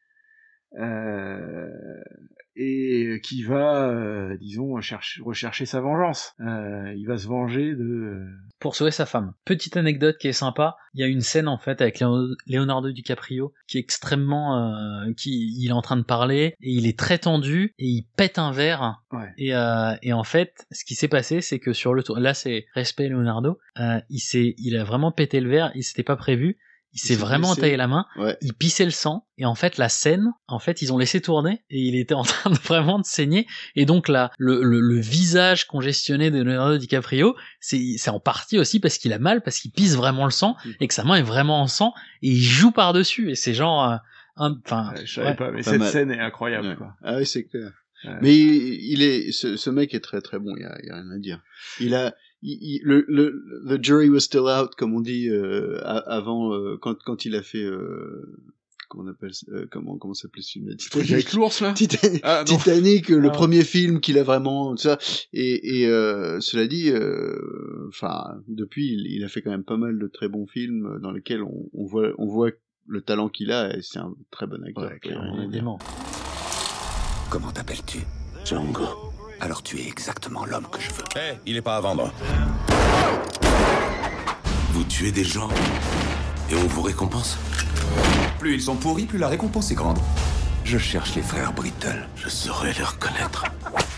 et 2.58 3.20
qui 3.22 3.44
va, 3.44 3.90
euh, 3.90 4.38
disons, 4.38 4.80
chercher, 4.80 5.22
rechercher 5.22 5.66
sa 5.66 5.82
vengeance. 5.82 6.34
Euh, 6.40 6.94
il 6.96 7.06
va 7.06 7.18
se 7.18 7.28
venger 7.28 7.76
de. 7.76 8.26
pour 8.60 8.76
sauver 8.76 8.92
sa 8.92 9.06
femme. 9.06 9.34
Petite 9.44 9.76
anecdote 9.78 10.18
qui 10.18 10.30
est 10.30 10.34
sympa, 10.34 10.78
il 10.94 11.02
y 11.02 11.04
a 11.04 11.08
une 11.08 11.22
scène 11.22 11.48
en 11.50 11.58
fait 11.58 11.82
avec 11.82 12.02
Leonardo 12.48 12.92
DiCaprio 12.92 13.54
qui 13.68 13.78
est 13.78 13.82
extrêmement, 13.82 14.58
euh, 14.58 15.12
qui 15.18 15.54
il 15.60 15.68
est 15.70 15.74
en 15.74 15.82
train 15.82 15.98
de 15.98 16.04
parler 16.04 16.56
et 16.62 16.72
il 16.72 16.88
est 16.88 16.98
très 16.98 17.18
tendu 17.18 17.74
et 17.78 17.86
il 17.88 18.06
pète 18.16 18.40
un 18.40 18.52
verre 18.52 19.02
Ouais. 19.12 19.34
et, 19.38 19.56
euh, 19.56 19.94
et 20.02 20.12
en 20.14 20.24
fait 20.24 20.66
ce 20.72 20.84
qui 20.84 20.96
s'est 20.96 21.08
passé 21.08 21.40
c'est 21.42 21.60
que 21.60 21.72
sur 21.74 21.94
le 21.94 22.04
tour, 22.04 22.20
là 22.20 22.34
c'est 22.34 22.66
respect 22.74 23.08
Leonardo, 23.08 23.60
euh, 23.80 24.00
il 24.10 24.20
il 24.58 24.78
a 24.78 24.84
vraiment 24.84 25.12
pété 25.12 25.40
le 25.40 25.50
verre, 25.50 25.72
il 25.76 25.84
s'était 25.84 26.04
pas 26.04 26.16
prévu. 26.16 26.58
Il 26.96 27.00
s'est 27.00 27.16
vraiment 27.16 27.50
blessé. 27.50 27.62
taillé 27.62 27.78
la 27.78 27.88
main, 27.88 28.06
Ouais. 28.18 28.36
il 28.42 28.54
pissait 28.54 28.86
le 28.86 28.92
sang, 28.92 29.28
et 29.38 29.46
en 29.46 29.54
fait 29.54 29.78
la 29.78 29.90
scène, 29.90 30.32
en 30.48 30.60
fait 30.60 30.82
ils 30.82 30.92
ont 30.94 30.98
laissé 30.98 31.22
tourner, 31.22 31.64
et 31.70 31.80
il 31.80 31.96
était 31.96 32.14
en 32.16 32.24
train 32.24 32.50
de 32.50 32.56
vraiment 32.58 32.98
de 33.00 33.06
saigner, 33.06 33.46
et 33.76 33.86
donc 33.86 34.08
là, 34.08 34.32
le, 34.38 34.64
le, 34.64 34.80
le 34.80 35.00
visage 35.00 35.68
congestionné 35.68 36.32
de 36.32 36.42
Leonardo 36.42 36.78
DiCaprio, 36.78 37.36
c'est 37.60 37.96
c'est 37.98 38.10
en 38.10 38.20
partie 38.20 38.58
aussi 38.58 38.80
parce 38.80 38.98
qu'il 38.98 39.12
a 39.14 39.20
mal, 39.20 39.42
parce 39.44 39.60
qu'il 39.60 39.72
pisse 39.72 39.96
vraiment 39.96 40.26
le 40.26 40.32
sang, 40.32 40.56
Mm. 40.66 40.70
et 40.80 40.88
que 40.88 40.94
sa 40.94 41.04
main 41.04 41.16
est 41.18 41.22
vraiment 41.22 41.62
en 41.62 41.68
sang, 41.68 41.94
et 42.22 42.30
il 42.30 42.42
joue 42.42 42.72
par-dessus, 42.72 43.30
et 43.30 43.36
c'est 43.36 43.54
genre... 43.54 43.84
euh, 43.92 43.96
un- 44.38 44.58
je 45.06 45.14
savais 45.14 45.28
ouais. 45.30 45.36
pas, 45.36 45.52
mais 45.52 45.64
Pas 45.64 45.72
cette 45.72 45.80
mal. 45.80 45.92
scène 45.92 46.12
est 46.12 46.20
incroyable. 46.20 46.68
Ouais. 46.70 46.76
Quoi. 46.76 46.94
Ah 47.04 47.16
oui, 47.18 47.26
c'est 47.26 47.46
clair. 47.46 47.72
Ouais. 48.04 48.18
Mais 48.22 48.36
il, 48.36 48.92
il 48.94 49.02
est, 49.02 49.32
ce, 49.32 49.56
ce 49.58 49.70
mec 49.70 49.94
est 49.94 50.02
très 50.02 50.20
très 50.22 50.40
bon. 50.40 50.54
Il 50.58 50.62
y 50.62 50.66
a, 50.66 50.78
il 50.84 50.88
y 50.88 50.92
a 50.92 50.96
rien 50.96 51.10
à 51.10 51.18
dire. 51.20 51.40
Il 51.80 51.96
a, 51.96 52.14
il, 52.46 52.82
le, 52.84 53.06
le, 53.08 53.42
the 53.68 53.84
jury 53.84 54.10
was 54.10 54.22
still 54.22 54.48
out, 54.48 54.76
comme 54.78 54.94
on 54.94 55.02
dit 55.02 55.30
euh, 55.30 55.80
avant 55.84 56.54
euh, 56.54 56.78
quand 56.82 56.96
quand 57.04 57.26
il 57.26 57.36
a 57.36 57.42
fait, 57.42 57.64
euh, 57.64 58.38
comment 58.90 59.06
on 59.06 59.08
appelle, 59.08 59.32
euh, 59.50 59.66
comment 59.72 59.98
comment 59.98 60.14
s'appelait 60.14 60.42
ce 60.44 60.52
film 60.52 60.76
truc 60.78 61.12
avec 61.12 61.34
l'ours 61.34 61.62
là? 61.62 61.74
Titanic, 61.74 62.22
Ah. 62.24 62.44
Titanic, 62.46 63.10
le 63.10 63.28
Ah. 63.30 63.32
premier 63.32 63.64
film 63.64 64.00
qu'il 64.00 64.18
a 64.20 64.24
vraiment, 64.24 64.72
tout 64.76 64.82
ça. 64.84 64.98
Et, 65.34 65.82
et 65.82 65.88
euh, 65.88 66.40
cela 66.40 66.68
dit, 66.68 66.92
euh, 66.92 67.88
enfin, 67.88 68.36
depuis, 68.48 68.94
il, 68.94 69.08
il 69.12 69.24
a 69.24 69.28
fait 69.28 69.42
quand 69.42 69.52
même 69.52 69.64
pas 69.64 69.78
mal 69.78 69.98
de 69.98 70.08
très 70.08 70.30
bons 70.30 70.46
films 70.46 71.00
dans 71.02 71.12
lesquels 71.12 71.42
on, 71.44 71.70
on 71.74 71.86
voit, 71.86 72.10
on 72.20 72.28
voit 72.28 72.52
le 72.88 73.02
talent 73.02 73.30
qu'il 73.30 73.52
a. 73.52 73.76
Et 73.76 73.82
c'est 73.82 73.98
un 74.00 74.14
très 74.30 74.46
bon 74.46 74.64
acteur. 74.64 74.92
Ouais, 75.34 75.44
évidemment. 75.46 75.80
Comment 77.32 77.52
t'appelles-tu? 77.52 78.00
Django. 78.46 78.84
Alors 79.42 79.64
tu 79.64 79.80
es 79.80 79.88
exactement 79.88 80.46
l'homme 80.46 80.68
que 80.72 80.80
je 80.80 80.90
veux. 80.92 81.04
Eh, 81.18 81.38
il 81.46 81.56
est 81.58 81.62
pas 81.62 81.78
à 81.78 81.82
vendre. 81.82 82.12
Vous 84.72 84.84
tuez 84.84 85.12
des 85.12 85.24
gens 85.24 85.50
et 86.50 86.56
on 86.56 86.68
vous 86.68 86.82
récompense 86.82 87.38
Plus 88.40 88.56
ils 88.56 88.62
sont 88.62 88.76
pourris, 88.76 89.06
plus 89.06 89.18
la 89.18 89.28
récompense 89.28 89.72
est 89.72 89.76
grande. 89.76 90.00
Je 90.66 90.78
cherche 90.80 91.16
les 91.16 91.22
frères 91.22 91.54
Brittle. 91.54 92.08
Je 92.18 92.28
saurais 92.28 92.74
les 92.74 92.84
reconnaître. 92.84 93.44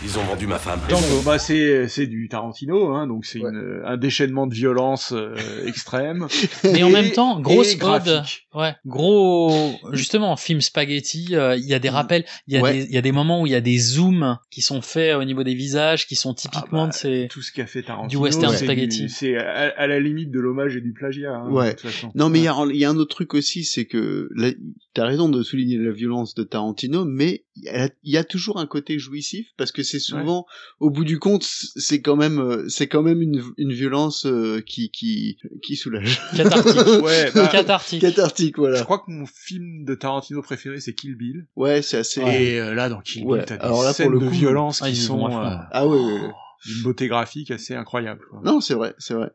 Ils 0.04 0.16
ont 0.18 0.22
vendu 0.22 0.46
ma 0.46 0.58
femme. 0.58 0.78
Et 0.88 0.92
bon, 0.92 1.00
bah 1.24 1.38
c'est 1.38 1.88
c'est 1.88 2.06
du 2.06 2.28
Tarantino, 2.28 2.94
hein, 2.94 3.06
donc 3.08 3.24
c'est 3.24 3.38
une- 3.40 3.80
un 3.84 3.96
déchaînement 3.96 4.46
de 4.46 4.54
violence 4.54 5.12
euh, 5.12 5.34
extrême. 5.66 6.28
Mais 6.64 6.82
en 6.84 6.90
même 6.90 7.10
temps, 7.10 7.40
grosse 7.40 7.76
graphique. 7.76 8.46
ouais, 8.54 8.74
gros, 8.86 9.72
justement, 9.92 10.36
film 10.36 10.60
spaghetti, 10.60 11.28
euh, 11.32 11.56
il 11.56 11.64
y 11.64 11.74
a 11.74 11.78
des 11.80 11.88
rappels, 11.88 12.24
il 12.46 12.54
y 12.54 12.58
a 12.58 12.62
Ouais. 12.62 12.72
des, 12.74 12.84
il 12.84 12.92
y 12.92 12.98
a 12.98 13.02
des 13.02 13.10
moments 13.12 13.42
où 13.42 13.46
il 13.46 13.52
y 13.52 13.56
a 13.56 13.60
des 13.60 13.78
zooms 13.78 14.36
qui 14.50 14.60
sont 14.62 14.82
faits 14.82 15.16
au 15.16 15.24
niveau 15.24 15.42
des 15.42 15.54
visages, 15.54 16.06
qui 16.06 16.14
sont 16.16 16.30
Ah 16.32 16.40
typiquement 16.40 16.84
bah, 16.84 16.90
de 16.90 16.94
ces, 16.94 17.28
tout 17.30 17.42
ce 17.42 17.50
qu'a 17.50 17.66
fait 17.66 17.82
Tarantino, 17.82 18.08
du 18.08 18.16
western 18.18 18.54
spaghetti. 18.54 19.02
du- 19.02 19.08
C'est 19.08 19.36
à, 19.36 19.72
à 19.76 19.86
la 19.88 19.98
limite 19.98 20.30
de 20.30 20.38
l'hommage 20.38 20.76
et 20.76 20.80
du 20.80 20.92
plagiat. 20.92 21.34
hein, 21.34 21.50
Ouais. 21.50 21.70
de 21.70 21.78
toute 21.80 21.90
façon. 21.90 22.12
Non, 22.14 22.28
mais 22.28 22.38
il 22.38 22.44
y, 22.44 22.48
a, 22.48 22.54
il 22.70 22.76
y 22.76 22.84
a 22.84 22.90
un 22.90 22.96
autre 22.96 23.14
truc 23.16 23.34
aussi, 23.34 23.64
c'est 23.64 23.86
que 23.86 24.28
là, 24.36 24.50
t'as 24.94 25.06
raison 25.06 25.28
de 25.28 25.42
souligner 25.42 25.76
la 25.78 25.90
violence 25.92 26.34
de 26.36 26.42
Tarantino, 26.44 26.57
mais 27.04 27.44
il 27.56 27.64
y 27.64 27.68
a- 27.68 27.88
il 28.02 28.12
y 28.12 28.16
a 28.16 28.24
toujours 28.24 28.58
un 28.58 28.66
côté 28.66 28.98
jouissif 28.98 29.48
parce 29.56 29.72
que 29.72 29.82
c'est 29.82 29.98
souvent, 29.98 30.46
au 30.80 30.90
bout 30.90 31.04
du 31.04 31.18
compte, 31.18 31.42
c'est 31.44 32.00
quand 32.00 32.16
même, 32.16 32.38
euh, 32.38 32.68
c'est 32.68 32.86
quand 32.88 33.02
même 33.02 33.20
une, 33.22 33.42
une 33.56 33.72
violence 33.72 34.26
euh, 34.26 34.60
qui 34.66 34.90
qui 34.90 35.38
qui 35.62 35.76
soulage. 35.76 36.20
cathartique. 36.36 36.74
Ouais, 37.02 37.30
bah, 37.34 37.48
cathartique. 37.48 38.00
Cathartique, 38.00 38.54
Je 38.56 38.60
voilà. 38.60 38.82
crois 38.84 38.98
que 38.98 39.10
mon 39.10 39.26
film 39.26 39.84
de 39.84 39.94
Tarantino 39.94 40.42
préféré 40.42 40.80
c'est 40.80 40.94
Kill 40.94 41.16
Bill. 41.16 41.46
Ouais, 41.56 41.82
c'est 41.82 41.98
assez. 41.98 42.20
Et 42.20 42.60
euh, 42.60 42.74
là 42.74 42.88
dans 42.88 43.00
Kill 43.00 43.24
Ouais. 43.24 43.38
Bill, 43.38 43.46
t'as 43.46 43.56
des 43.56 43.62
Alors 43.62 43.82
là, 43.82 43.88
pour 43.88 43.96
scènes 43.96 44.18
de 44.18 44.26
violence 44.28 44.80
ah, 44.82 44.88
qui 44.90 44.96
sont 44.96 45.26
euh, 45.26 45.56
Ah 45.70 45.86
ouais. 45.86 45.96
ouais, 45.96 46.12
ouais. 46.22 46.30
d'une 46.66 46.82
beauté 46.82 47.08
graphique 47.08 47.50
assez 47.50 47.74
incroyable. 47.74 48.20
quoi. 48.30 48.40
Non, 48.44 48.60
c'est 48.60 48.74
vrai, 48.74 48.94
c'est 48.98 49.14
vrai. 49.14 49.30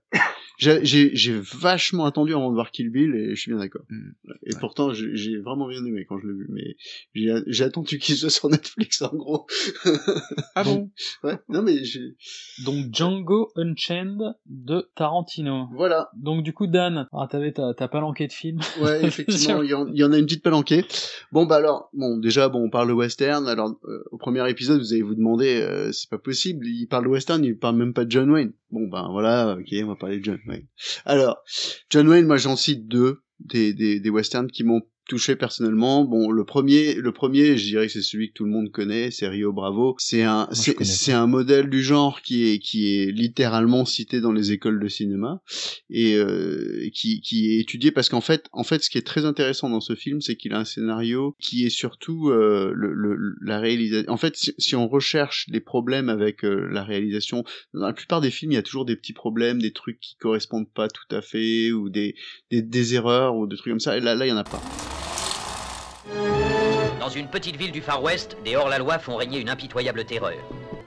J'ai 0.58 0.84
j'ai- 0.86 1.16
j'ai 1.16 1.40
vachement 1.40 2.06
attendu 2.06 2.34
avant 2.34 2.50
de 2.50 2.56
voir 2.56 2.72
Kill 2.72 2.90
Bill 2.90 3.16
et 3.16 3.36
je 3.36 3.42
suis 3.42 3.52
bien 3.52 3.60
d'accord. 3.60 3.84
Mm. 3.90 4.12
Et 4.46 4.56
pourtant, 4.60 4.94
j'ai 4.94 5.16
j'ai 5.16 5.38
vraiment 5.38 5.68
bien 5.68 5.84
aimé 5.86 6.06
quand 6.08 6.20
je 6.20 6.28
l'ai 6.28 6.34
vu, 6.34 6.48
mais 6.50 6.76
j'ai 7.16 7.34
j'ai 7.48 7.64
attendu 7.64 7.98
qu'il 8.00 8.16
soit 8.16 8.30
sur 8.30 8.50
Netflix 8.50 9.02
en 9.02 9.14
gros. 9.16 9.46
Ah 10.56 10.64
bon? 10.64 10.90
Ouais. 11.24 11.38
Non 11.50 11.62
mais 11.62 11.84
j'ai. 11.84 12.16
Donc 12.66 12.94
Django 12.94 13.52
Unchained 13.56 14.22
de 14.46 14.90
Tarantino. 14.96 15.68
Voilà. 15.74 16.10
Donc 16.16 16.44
du 16.44 16.54
coup 16.54 16.68
Dan, 16.68 17.08
ah, 17.14 17.28
t'avais 17.30 17.52
ta, 17.52 17.74
ta 17.74 17.88
palanquée 17.88 18.28
de 18.28 18.34
films. 18.34 18.60
Ouais, 18.82 19.00
effectivement, 19.06 19.62
il 19.64 19.70
y, 19.70 19.74
en, 19.74 19.88
il 19.88 19.98
y 19.98 20.04
en 20.04 20.12
a 20.12 20.18
une 20.18 20.26
petite 20.26 20.44
palanquée. 20.44 20.86
Bon, 21.32 21.46
bah 21.46 21.56
alors, 21.58 21.90
bon, 21.94 22.18
déjà, 22.18 22.50
bon, 22.50 22.64
on 22.66 22.70
parle 22.70 22.88
de 22.90 22.94
western. 22.94 23.48
Alors, 23.48 23.76
euh, 23.86 24.04
au 24.12 24.18
premier 24.18 24.48
épisode, 24.50 24.80
vous 24.80 24.94
allez 24.94 25.02
vous 25.02 25.16
demander, 25.16 25.62
euh, 25.62 25.92
c'est 25.92 26.10
pas 26.10 26.18
possible, 26.18 26.68
il 26.68 26.88
parle 26.88 27.06
de 27.06 27.10
western, 27.10 27.44
il 27.44 27.58
parle 27.58 27.76
même 27.78 27.94
pas 27.94 28.06
de 28.06 28.12
John 28.12 28.30
Wayne. 28.32 28.54
Bon, 28.74 28.88
ben 28.88 29.08
voilà, 29.12 29.56
ok, 29.60 29.68
on 29.84 29.88
va 29.90 29.96
parler 29.96 30.18
de 30.18 30.26
John 30.26 30.40
Wayne. 30.48 30.66
Alors, 31.06 31.38
John 31.92 32.08
Wayne, 32.08 32.26
moi, 32.26 32.38
j'en 32.38 32.56
cite 32.56 32.88
deux 32.88 33.20
des, 33.40 33.72
des, 33.72 34.00
des 34.00 34.10
westerns 34.10 34.50
qui 34.50 34.64
m'ont 34.64 34.82
touché 35.08 35.36
personnellement. 35.36 36.06
Bon, 36.06 36.32
le 36.32 36.46
premier, 36.46 36.94
le 36.96 37.12
premier, 37.12 37.58
je 37.58 37.66
dirais 37.66 37.88
que 37.88 37.94
c'est 37.94 38.02
celui 38.02 38.30
que 38.30 38.34
tout 38.34 38.46
le 38.46 38.52
monde 38.52 38.72
connaît, 38.72 39.12
c'est 39.12 39.28
Rio 39.28 39.52
Bravo. 39.52 39.96
C'est 40.00 40.24
un, 40.24 40.48
c'est 40.86 41.12
un 41.14 41.28
modèle 41.28 41.70
du 41.70 41.82
genre 41.84 42.22
qui 42.22 42.50
est, 42.50 42.60
qui 42.60 42.96
est 42.98 43.12
littéralement 43.12 43.86
cité 43.86 44.22
dans 44.22 44.32
les 44.32 44.52
écoles 44.52 44.80
de 44.80 44.88
cinéma 44.88 45.42
et 45.90 46.16
euh, 46.16 46.90
qui, 46.94 47.22
qui 47.22 47.52
est 47.54 47.60
étudié 47.60 47.92
parce 47.92 48.10
qu'en 48.10 48.22
fait, 48.22 48.46
en 48.54 48.64
fait, 48.64 48.84
ce 48.84 48.90
qui 48.90 48.98
est 48.98 49.06
très 49.06 49.26
intéressant 49.26 49.70
dans 49.70 49.82
ce 49.82 49.96
film, 49.96 50.22
c'est 50.22 50.36
qu'il 50.36 50.54
a 50.54 50.60
un 50.60 50.66
scénario 50.66 51.36
qui 51.40 51.66
est 51.66 51.70
surtout 51.70 52.30
euh, 52.30 52.72
le, 52.76 52.94
le- 52.94 53.36
la 53.42 53.60
réalisation. 53.60 54.12
En 54.12 54.18
fait, 54.18 54.36
si, 54.36 54.54
si 54.58 54.76
on 54.76 54.88
recherche 54.88 55.46
les 55.50 55.60
problèmes 55.60 56.10
avec 56.10 56.46
euh, 56.46 56.68
la 56.72 56.84
réalisation, 56.84 57.44
dans 57.74 57.86
la 57.88 57.94
plupart 57.94 58.22
des 58.22 58.32
films, 58.32 58.52
il 58.52 58.56
y 58.56 58.58
a 58.58 58.64
toujours 58.64 58.86
des 58.86 58.96
petits 58.96 59.14
problèmes, 59.14 59.62
des 59.62 59.74
trucs 59.74 60.00
qui 60.00 60.16
correspondent 60.18 60.72
pas 60.72 60.88
tout 60.88 61.16
à 61.16 61.22
fait 61.22 61.72
ou 61.72 61.90
des, 61.90 62.16
des, 62.52 62.62
des 62.62 62.96
erreurs 62.96 63.36
ou 63.36 63.48
des 63.48 63.56
trucs 63.58 63.72
comme 63.74 63.80
ça. 63.80 63.98
Et 63.98 64.00
là, 64.00 64.16
là, 64.16 64.26
il 64.26 64.30
y 64.30 64.32
en 64.32 64.38
a 64.38 64.44
pas. 64.44 64.62
Dans 67.00 67.10
une 67.10 67.30
petite 67.30 67.56
ville 67.56 67.72
du 67.72 67.82
Far 67.82 68.04
West, 68.04 68.38
des 68.44 68.56
hors-la-loi 68.56 69.00
font 69.00 69.16
régner 69.16 69.40
une 69.40 69.50
impitoyable 69.50 70.06
terreur. 70.06 70.38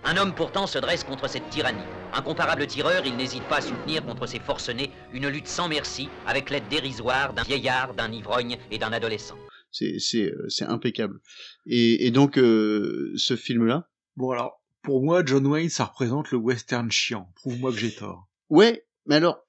Un 0.04 0.16
homme 0.16 0.34
pourtant 0.34 0.66
se 0.66 0.78
dresse 0.78 1.04
contre 1.04 1.28
cette 1.28 1.48
tyrannie. 1.50 1.78
Incomparable 2.12 2.66
tireur, 2.66 3.04
il 3.04 3.16
n'hésite 3.16 3.42
pas 3.44 3.56
à 3.56 3.60
soutenir 3.60 4.04
contre 4.04 4.26
ces 4.26 4.38
forcenés 4.38 4.90
une 5.12 5.28
lutte 5.28 5.48
sans 5.48 5.68
merci 5.68 6.08
avec 6.26 6.50
l'aide 6.50 6.68
dérisoire 6.68 7.32
d'un 7.32 7.42
vieillard, 7.42 7.94
d'un 7.94 8.12
ivrogne 8.12 8.56
et 8.70 8.78
d'un 8.78 8.92
adolescent. 8.92 9.36
C'est, 9.70 9.98
euh, 10.14 10.48
impeccable. 10.60 11.18
Et, 11.66 12.06
et 12.06 12.10
donc, 12.10 12.38
euh, 12.38 13.12
ce 13.16 13.36
film-là, 13.36 13.88
Bon 14.16 14.30
alors, 14.30 14.62
pour 14.82 15.02
moi, 15.02 15.22
John 15.24 15.46
Wayne, 15.46 15.68
ça 15.68 15.84
représente 15.84 16.30
le 16.30 16.38
western 16.38 16.90
chiant. 16.90 17.30
Prouve-moi 17.36 17.70
que 17.70 17.78
j'ai 17.78 17.94
tort. 17.94 18.28
Ouais, 18.48 18.86
mais 19.04 19.16
alors, 19.16 19.44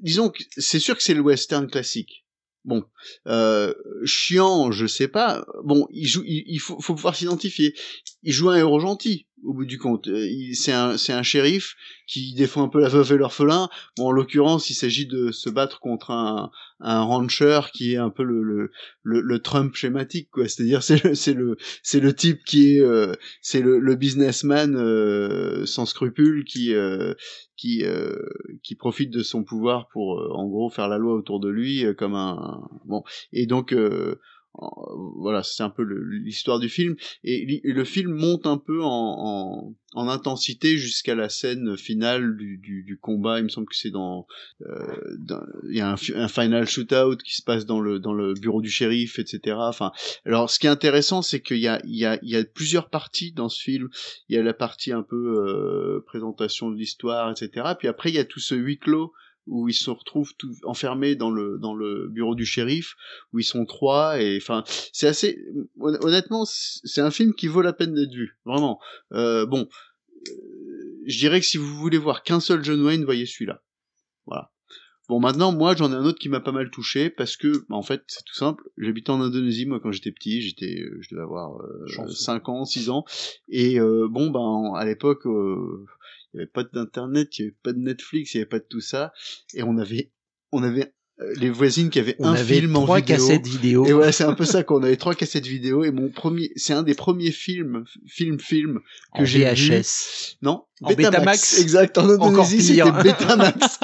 disons 0.00 0.30
que 0.30 0.42
c'est 0.56 0.80
sûr 0.80 0.96
que 0.96 1.02
c'est 1.02 1.14
le 1.14 1.20
western 1.20 1.68
classique. 1.68 2.26
Bon, 2.64 2.84
euh, 3.26 3.74
chiant, 4.04 4.70
je 4.70 4.86
sais 4.86 5.08
pas. 5.08 5.44
Bon, 5.64 5.86
il 5.90 6.06
joue, 6.06 6.22
il, 6.24 6.58
faut, 6.58 6.80
faut 6.80 6.94
pouvoir 6.94 7.16
s'identifier. 7.16 7.74
Il 8.22 8.32
joue 8.32 8.50
un 8.50 8.56
héros 8.56 8.78
gentil. 8.78 9.26
Au 9.44 9.54
bout 9.54 9.64
du 9.64 9.78
compte. 9.78 10.08
Euh, 10.08 10.28
C'est 10.54 10.72
un, 10.72 10.96
c'est 10.96 11.12
un 11.12 11.22
shérif 11.22 11.76
qui 12.06 12.34
défend 12.34 12.64
un 12.64 12.68
peu 12.68 12.80
la 12.80 12.88
veuve 12.88 13.12
et 13.12 13.16
l'orphelin. 13.16 13.68
Bon, 13.96 14.08
en 14.08 14.12
l'occurrence, 14.12 14.70
il 14.70 14.74
s'agit 14.74 15.06
de 15.06 15.32
se 15.32 15.50
battre 15.50 15.80
contre 15.80 16.10
un, 16.10 16.50
un 16.80 17.02
rancher 17.02 17.60
qui 17.72 17.94
est 17.94 17.96
un 17.96 18.10
peu 18.10 18.22
le, 18.22 18.42
le, 18.42 18.70
le, 19.20 19.38
Trump 19.38 19.74
schématique, 19.74 20.28
quoi. 20.30 20.48
C'est-à-dire, 20.48 20.82
c'est 20.82 21.02
le, 21.04 21.14
c'est 21.14 21.34
le, 21.34 21.56
c'est 21.82 22.00
le 22.00 22.14
type 22.14 22.44
qui 22.44 22.76
est, 22.76 22.80
euh, 22.80 23.14
c'est 23.40 23.60
le, 23.60 23.78
le 23.78 23.94
businessman 23.96 24.76
euh, 24.76 25.64
sans 25.66 25.86
scrupules 25.86 26.44
qui, 26.44 26.74
euh, 26.74 27.14
qui, 27.56 27.84
euh, 27.84 28.16
qui 28.62 28.74
profite 28.74 29.10
de 29.10 29.22
son 29.22 29.44
pouvoir 29.44 29.88
pour, 29.92 30.20
euh, 30.20 30.28
en 30.32 30.46
gros, 30.48 30.70
faire 30.70 30.88
la 30.88 30.98
loi 30.98 31.14
autour 31.14 31.40
de 31.40 31.48
lui 31.48 31.84
comme 31.96 32.14
un, 32.14 32.60
bon. 32.84 33.02
Et 33.32 33.46
donc, 33.46 33.74
voilà, 34.54 35.42
c'est 35.42 35.62
un 35.62 35.70
peu 35.70 35.82
l'histoire 35.82 36.58
du 36.58 36.68
film. 36.68 36.96
Et, 37.24 37.60
le 37.64 37.84
film 37.84 38.12
monte 38.12 38.46
un 38.46 38.58
peu 38.58 38.82
en, 38.82 38.88
en, 38.88 39.74
en 39.94 40.08
intensité 40.08 40.76
jusqu'à 40.76 41.14
la 41.14 41.28
scène 41.28 41.76
finale 41.76 42.36
du, 42.36 42.98
combat. 43.00 43.38
Il 43.38 43.44
me 43.44 43.48
semble 43.48 43.66
que 43.66 43.76
c'est 43.76 43.90
dans, 43.90 44.26
euh, 44.62 45.16
il 45.68 45.76
y 45.76 45.80
a 45.80 45.90
un 45.90 46.28
final 46.28 46.68
shootout 46.68 47.16
qui 47.16 47.34
se 47.34 47.42
passe 47.42 47.66
dans 47.66 47.80
le 47.80 47.98
dans 47.98 48.12
le 48.12 48.34
bureau 48.34 48.60
du 48.60 48.70
shérif, 48.70 49.18
etc. 49.18 49.56
Enfin, 49.58 49.92
alors 50.24 50.50
ce 50.50 50.58
qui 50.58 50.66
est 50.66 50.70
intéressant, 50.70 51.22
c'est 51.22 51.40
qu'il 51.40 51.58
y 51.58 51.68
a 51.68 51.80
il 51.84 51.96
y 51.96 52.04
a 52.04 52.18
il 52.22 52.30
y 52.30 52.36
a 52.36 52.44
plusieurs 52.44 52.90
parties 52.90 53.32
dans 53.32 53.48
ce 53.48 53.60
film. 53.60 53.88
Il 54.28 54.36
y 54.36 54.38
a 54.38 54.42
la 54.42 54.54
partie 54.54 54.92
un 54.92 55.02
peu 55.02 55.16
euh, 55.16 56.04
présentation 56.06 56.70
de 56.70 56.76
l'histoire, 56.76 57.30
etc. 57.30 57.72
Puis 57.78 57.88
après 57.88 58.10
il 58.10 58.14
y 58.14 58.18
a 58.18 58.24
tout 58.24 58.40
ce 58.40 58.54
huis 58.54 58.78
clos 58.78 59.12
où 59.46 59.68
ils 59.68 59.74
se 59.74 59.90
retrouvent 59.90 60.32
tout 60.38 60.52
enfermés 60.64 61.16
dans 61.16 61.30
le 61.30 61.58
dans 61.58 61.74
le 61.74 62.08
bureau 62.08 62.34
du 62.34 62.44
shérif 62.46 62.94
où 63.32 63.38
ils 63.40 63.44
sont 63.44 63.64
trois 63.64 64.20
et 64.20 64.36
enfin 64.36 64.62
c'est 64.92 65.08
assez 65.08 65.38
hon- 65.80 65.98
honnêtement 66.00 66.44
c'est 66.46 67.00
un 67.00 67.10
film 67.10 67.34
qui 67.34 67.48
vaut 67.48 67.62
la 67.62 67.72
peine 67.72 67.94
d'être 67.94 68.12
vu 68.12 68.38
vraiment. 68.44 68.78
Euh, 69.12 69.44
bon 69.46 69.68
euh, 70.28 70.32
je 71.06 71.18
dirais 71.18 71.40
que 71.40 71.46
si 71.46 71.56
vous 71.58 71.74
voulez 71.76 71.98
voir 71.98 72.22
qu'un 72.22 72.38
seul 72.40 72.62
John 72.64 72.80
Wayne 72.82 73.04
voyez 73.04 73.26
celui-là. 73.26 73.62
Voilà. 74.26 74.52
Bon 75.08 75.18
maintenant 75.18 75.50
moi 75.50 75.74
j'en 75.76 75.90
ai 75.90 75.96
un 75.96 76.04
autre 76.04 76.20
qui 76.20 76.28
m'a 76.28 76.38
pas 76.40 76.52
mal 76.52 76.70
touché 76.70 77.10
parce 77.10 77.36
que 77.36 77.64
bah, 77.68 77.74
en 77.74 77.82
fait 77.82 78.04
c'est 78.06 78.24
tout 78.24 78.34
simple. 78.36 78.62
J'habitais 78.78 79.10
en 79.10 79.20
Indonésie 79.20 79.66
moi 79.66 79.80
quand 79.80 79.90
j'étais 79.90 80.12
petit. 80.12 80.40
J'étais 80.40 80.80
euh, 80.80 80.96
je 81.00 81.08
devais 81.10 81.22
avoir 81.24 81.60
euh, 81.60 81.84
Chanceux. 81.88 82.14
5 82.14 82.48
ans 82.48 82.64
6 82.64 82.88
ans. 82.90 83.04
Et 83.48 83.80
euh, 83.80 84.06
bon 84.08 84.30
ben 84.30 84.74
à 84.78 84.84
l'époque 84.84 85.26
euh, 85.26 85.84
il 86.34 86.38
y 86.38 86.40
avait 86.40 86.50
pas 86.50 86.64
d'internet, 86.64 87.38
il 87.38 87.42
y 87.42 87.44
avait 87.46 87.56
pas 87.62 87.72
de 87.72 87.78
Netflix, 87.78 88.34
il 88.34 88.38
y 88.38 88.40
avait 88.40 88.48
pas 88.48 88.58
de 88.58 88.66
tout 88.68 88.80
ça, 88.80 89.12
et 89.54 89.62
on 89.62 89.78
avait, 89.78 90.10
on 90.50 90.62
avait 90.62 90.94
euh, 91.20 91.34
les 91.36 91.50
voisines 91.50 91.90
qui 91.90 91.98
avaient 91.98 92.16
On 92.18 92.26
un 92.26 92.34
avait 92.34 92.60
film 92.60 92.76
en 92.76 92.84
trois 92.84 93.00
vidéo. 93.00 93.16
cassettes 93.16 93.46
vidéo. 93.46 93.86
Et 93.86 93.92
voilà, 93.92 94.12
c'est 94.12 94.24
un 94.24 94.34
peu 94.34 94.44
ça 94.46 94.62
qu'on 94.62 94.82
avait 94.82 94.96
trois 94.96 95.14
cassettes 95.14 95.46
vidéo, 95.46 95.84
et 95.84 95.90
mon 95.90 96.08
premier, 96.08 96.50
c'est 96.56 96.72
un 96.72 96.82
des 96.82 96.94
premiers 96.94 97.32
films, 97.32 97.84
film, 98.06 98.40
film 98.40 98.80
que 99.16 99.24
j'ai 99.24 99.52
vu. 99.54 99.70
VHS. 99.70 100.36
Non, 100.42 100.64
En 100.82 100.90
Betamax. 101.10 101.60
Exact, 101.60 101.98
en 101.98 102.08
Indonésie, 102.10 102.56
c'était. 102.62 103.02
Betamax. 103.02 103.78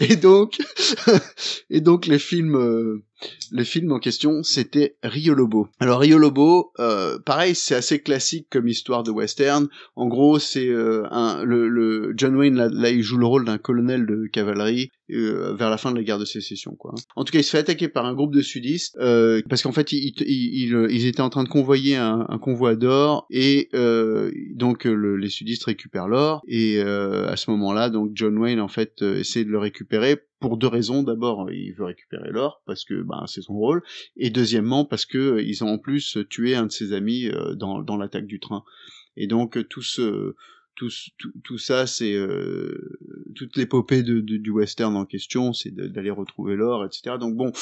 et 0.00 0.16
donc, 0.16 0.58
et 1.70 1.80
donc 1.80 2.06
les 2.06 2.18
films, 2.18 2.56
euh, 2.56 3.02
les 3.52 3.64
films 3.64 3.92
en 3.92 3.98
question, 3.98 4.42
c'était 4.42 4.96
Rio 5.02 5.34
Lobo. 5.34 5.68
Alors 5.78 6.00
Rio 6.00 6.18
Lobo, 6.18 6.72
euh, 6.78 7.18
pareil, 7.18 7.54
c'est 7.54 7.74
assez 7.74 8.00
classique 8.00 8.46
comme 8.50 8.68
histoire 8.68 9.02
de 9.02 9.10
western. 9.10 9.68
En 9.96 10.06
gros, 10.08 10.38
c'est 10.38 10.68
euh, 10.68 11.04
un, 11.10 11.44
le, 11.44 11.68
le 11.68 12.12
John 12.16 12.36
Wayne 12.36 12.54
là, 12.56 12.68
là, 12.72 12.90
il 12.90 13.02
joue 13.02 13.18
le 13.18 13.26
rôle 13.26 13.44
d'un 13.44 13.58
colonel 13.58 14.06
de 14.06 14.26
cavalerie 14.32 14.90
euh, 15.10 15.54
vers 15.54 15.70
la 15.70 15.76
fin 15.76 15.90
de 15.90 15.96
la 15.96 16.02
guerre 16.04 16.18
de 16.18 16.24
sécession, 16.24 16.74
quoi. 16.78 16.94
En 17.16 17.24
tout 17.24 17.32
cas, 17.32 17.40
il 17.40 17.44
se 17.44 17.50
fait 17.50 17.58
attaquer 17.58 17.88
par 17.88 18.06
un 18.06 18.14
groupe 18.14 18.34
de 18.34 18.42
sudistes 18.42 18.96
euh, 19.00 19.42
parce 19.48 19.62
qu'en 19.62 19.72
fait, 19.72 19.92
ils, 19.92 20.14
ils, 20.20 20.70
ils, 20.72 20.86
ils 20.90 21.06
étaient 21.06 21.20
en 21.20 21.30
train 21.30 21.44
de 21.44 21.48
convoyer 21.48 21.96
un, 21.96 22.24
un 22.28 22.38
convoi 22.38 22.74
d'or 22.76 23.26
et 23.30 23.68
euh, 23.74 24.30
donc 24.54 24.86
euh, 24.86 24.94
le- 24.94 25.16
les 25.16 25.28
sudistes 25.40 25.64
récupèrent 25.64 26.08
l'or 26.08 26.42
et 26.46 26.78
euh, 26.78 27.26
à 27.28 27.36
ce 27.36 27.50
moment-là, 27.50 27.88
donc 27.88 28.10
John 28.14 28.36
Wayne 28.36 28.60
en 28.60 28.68
fait 28.68 29.00
euh, 29.00 29.16
essaie 29.16 29.44
de 29.44 29.50
le 29.50 29.58
récupérer 29.58 30.22
pour 30.38 30.58
deux 30.58 30.66
raisons. 30.66 31.02
D'abord, 31.02 31.50
il 31.50 31.72
veut 31.72 31.86
récupérer 31.86 32.30
l'or 32.30 32.62
parce 32.66 32.84
que 32.84 33.02
ben 33.02 33.24
c'est 33.26 33.40
son 33.40 33.54
rôle, 33.54 33.82
et 34.16 34.28
deuxièmement 34.28 34.84
parce 34.84 35.06
que 35.06 35.18
euh, 35.18 35.42
ils 35.42 35.64
ont 35.64 35.68
en 35.68 35.78
plus 35.78 36.18
tué 36.28 36.54
un 36.54 36.66
de 36.66 36.72
ses 36.72 36.92
amis 36.92 37.30
dans 37.56 37.80
dans 37.80 37.96
l'attaque 37.96 38.26
du 38.26 38.38
train. 38.38 38.64
Et 39.16 39.26
donc 39.26 39.66
tout 39.68 39.82
ce 39.82 40.34
tout, 40.76 40.90
tout, 41.18 41.32
tout 41.44 41.58
ça, 41.58 41.86
c'est 41.86 42.16
toute 43.34 43.56
l'épopée 43.56 44.02
du 44.02 44.50
western 44.50 44.96
en 44.96 45.04
question, 45.04 45.52
c'est 45.52 45.74
d'aller 45.74 46.10
retrouver 46.10 46.56
l'or, 46.56 46.86
etc. 46.86 47.16
Donc 47.18 47.34
bon, 47.36 47.52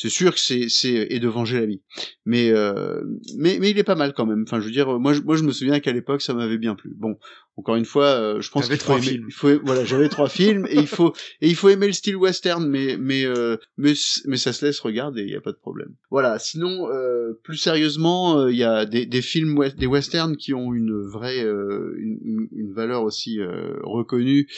c'est 0.00 0.08
sûr 0.08 0.32
que 0.34 0.40
c'est 0.40 0.68
c'est 0.68 1.06
et 1.10 1.20
de 1.20 1.28
venger 1.28 1.60
la 1.60 1.66
vie, 1.66 1.82
mais 2.24 2.50
euh, 2.50 3.02
mais 3.36 3.58
mais 3.60 3.70
il 3.70 3.78
est 3.78 3.84
pas 3.84 3.94
mal 3.96 4.12
quand 4.14 4.24
même. 4.26 4.44
Enfin, 4.46 4.60
je 4.60 4.64
veux 4.66 4.70
dire, 4.72 4.98
moi 4.98 5.12
je, 5.12 5.20
moi 5.20 5.36
je 5.36 5.42
me 5.42 5.52
souviens 5.52 5.80
qu'à 5.80 5.92
l'époque 5.92 6.22
ça 6.22 6.32
m'avait 6.34 6.58
bien 6.58 6.74
plu. 6.74 6.92
Bon, 6.96 7.16
encore 7.56 7.76
une 7.76 7.84
fois, 7.84 8.06
euh, 8.06 8.40
je 8.40 8.50
pense 8.50 8.66
qu'il 8.68 8.76
faut 8.76 8.82
trois 8.84 8.96
aimer- 8.98 9.06
films. 9.08 9.26
il 9.28 9.34
faut 9.34 9.50
voilà, 9.64 9.84
j'avais 9.84 10.08
trois 10.08 10.28
films 10.40 10.66
et 10.70 10.76
il 10.76 10.86
faut 10.86 11.12
et 11.42 11.48
il 11.48 11.54
faut 11.54 11.68
aimer 11.68 11.86
le 11.86 11.92
style 11.92 12.16
western, 12.16 12.66
mais 12.66 12.96
mais 12.98 13.24
euh, 13.26 13.56
mais 13.76 13.92
mais 14.26 14.36
ça 14.38 14.52
se 14.54 14.64
laisse 14.64 14.80
regarder, 14.80 15.22
il 15.22 15.30
y 15.30 15.36
a 15.36 15.40
pas 15.42 15.52
de 15.52 15.58
problème. 15.58 15.94
Voilà. 16.10 16.38
Sinon, 16.38 16.88
euh, 16.90 17.32
plus 17.42 17.56
sérieusement, 17.58 18.38
euh, 18.40 18.50
il 18.50 18.56
y 18.56 18.64
a 18.64 18.86
des, 18.86 19.04
des 19.06 19.22
films 19.22 19.58
west- 19.58 19.76
des 19.78 19.86
westerns 19.86 20.36
qui 20.36 20.54
ont 20.54 20.72
une 20.72 20.98
vraie 21.02 21.44
euh, 21.44 21.94
une, 21.98 22.18
une- 22.24 22.48
une 22.52 22.72
valeur 22.72 23.02
aussi 23.02 23.40
euh, 23.40 23.76
reconnue. 23.82 24.48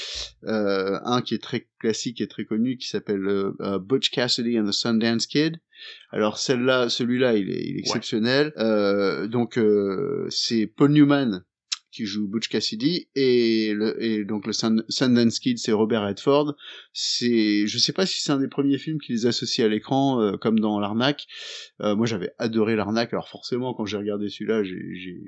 Euh, 0.44 0.98
un 1.05 1.20
qui 1.22 1.35
est 1.35 1.42
très 1.42 1.66
classique 1.83 2.21
et 2.21 2.29
très 2.29 2.45
connu 2.45 2.77
qui 2.77 2.88
s'appelle 2.88 3.27
euh, 3.27 3.53
euh, 3.61 3.79
Butch 3.79 4.11
Cassidy 4.11 4.59
and 4.59 4.66
the 4.66 4.73
Sundance 4.73 5.27
Kid. 5.27 5.57
Alors 6.12 6.38
celle-là, 6.38 6.88
celui-là, 6.88 7.35
il 7.35 7.51
est, 7.51 7.62
il 7.64 7.77
est 7.77 7.81
exceptionnel. 7.81 8.53
Euh, 8.57 9.27
donc 9.27 9.59
euh, 9.59 10.27
c'est 10.31 10.66
Paul 10.66 10.92
Newman 10.92 11.45
qui 11.92 12.07
joue 12.07 12.26
Butch 12.26 12.48
Cassidy 12.48 13.09
et, 13.14 13.72
le, 13.74 14.02
et 14.02 14.24
donc 14.24 14.46
le 14.46 14.52
Sun- 14.52 14.85
Sundance 14.88 15.38
Kid 15.38 15.59
c'est 15.59 15.72
Robert 15.72 16.02
Redford. 16.07 16.57
C'est, 16.92 17.66
je 17.66 17.78
sais 17.78 17.92
pas 17.92 18.07
si 18.07 18.20
c'est 18.20 18.33
un 18.33 18.38
des 18.40 18.48
premiers 18.48 18.78
films 18.78 18.98
qui 19.00 19.12
les 19.12 19.26
associe 19.26 19.64
à 19.64 19.68
l'écran 19.68 20.20
euh, 20.20 20.37
comme 20.37 20.59
dans 20.59 20.81
l'arnaque. 20.81 21.26
Euh, 21.81 21.94
moi 21.94 22.07
j'avais 22.07 22.31
adoré 22.38 22.74
l'arnaque, 22.76 23.12
alors 23.12 23.28
forcément 23.28 23.74
quand 23.74 23.87
j'ai 23.87 23.96
regardé 23.98 24.28
celui-là 24.28 24.64
j'ai 24.64 24.78
j'ai- 24.94 25.20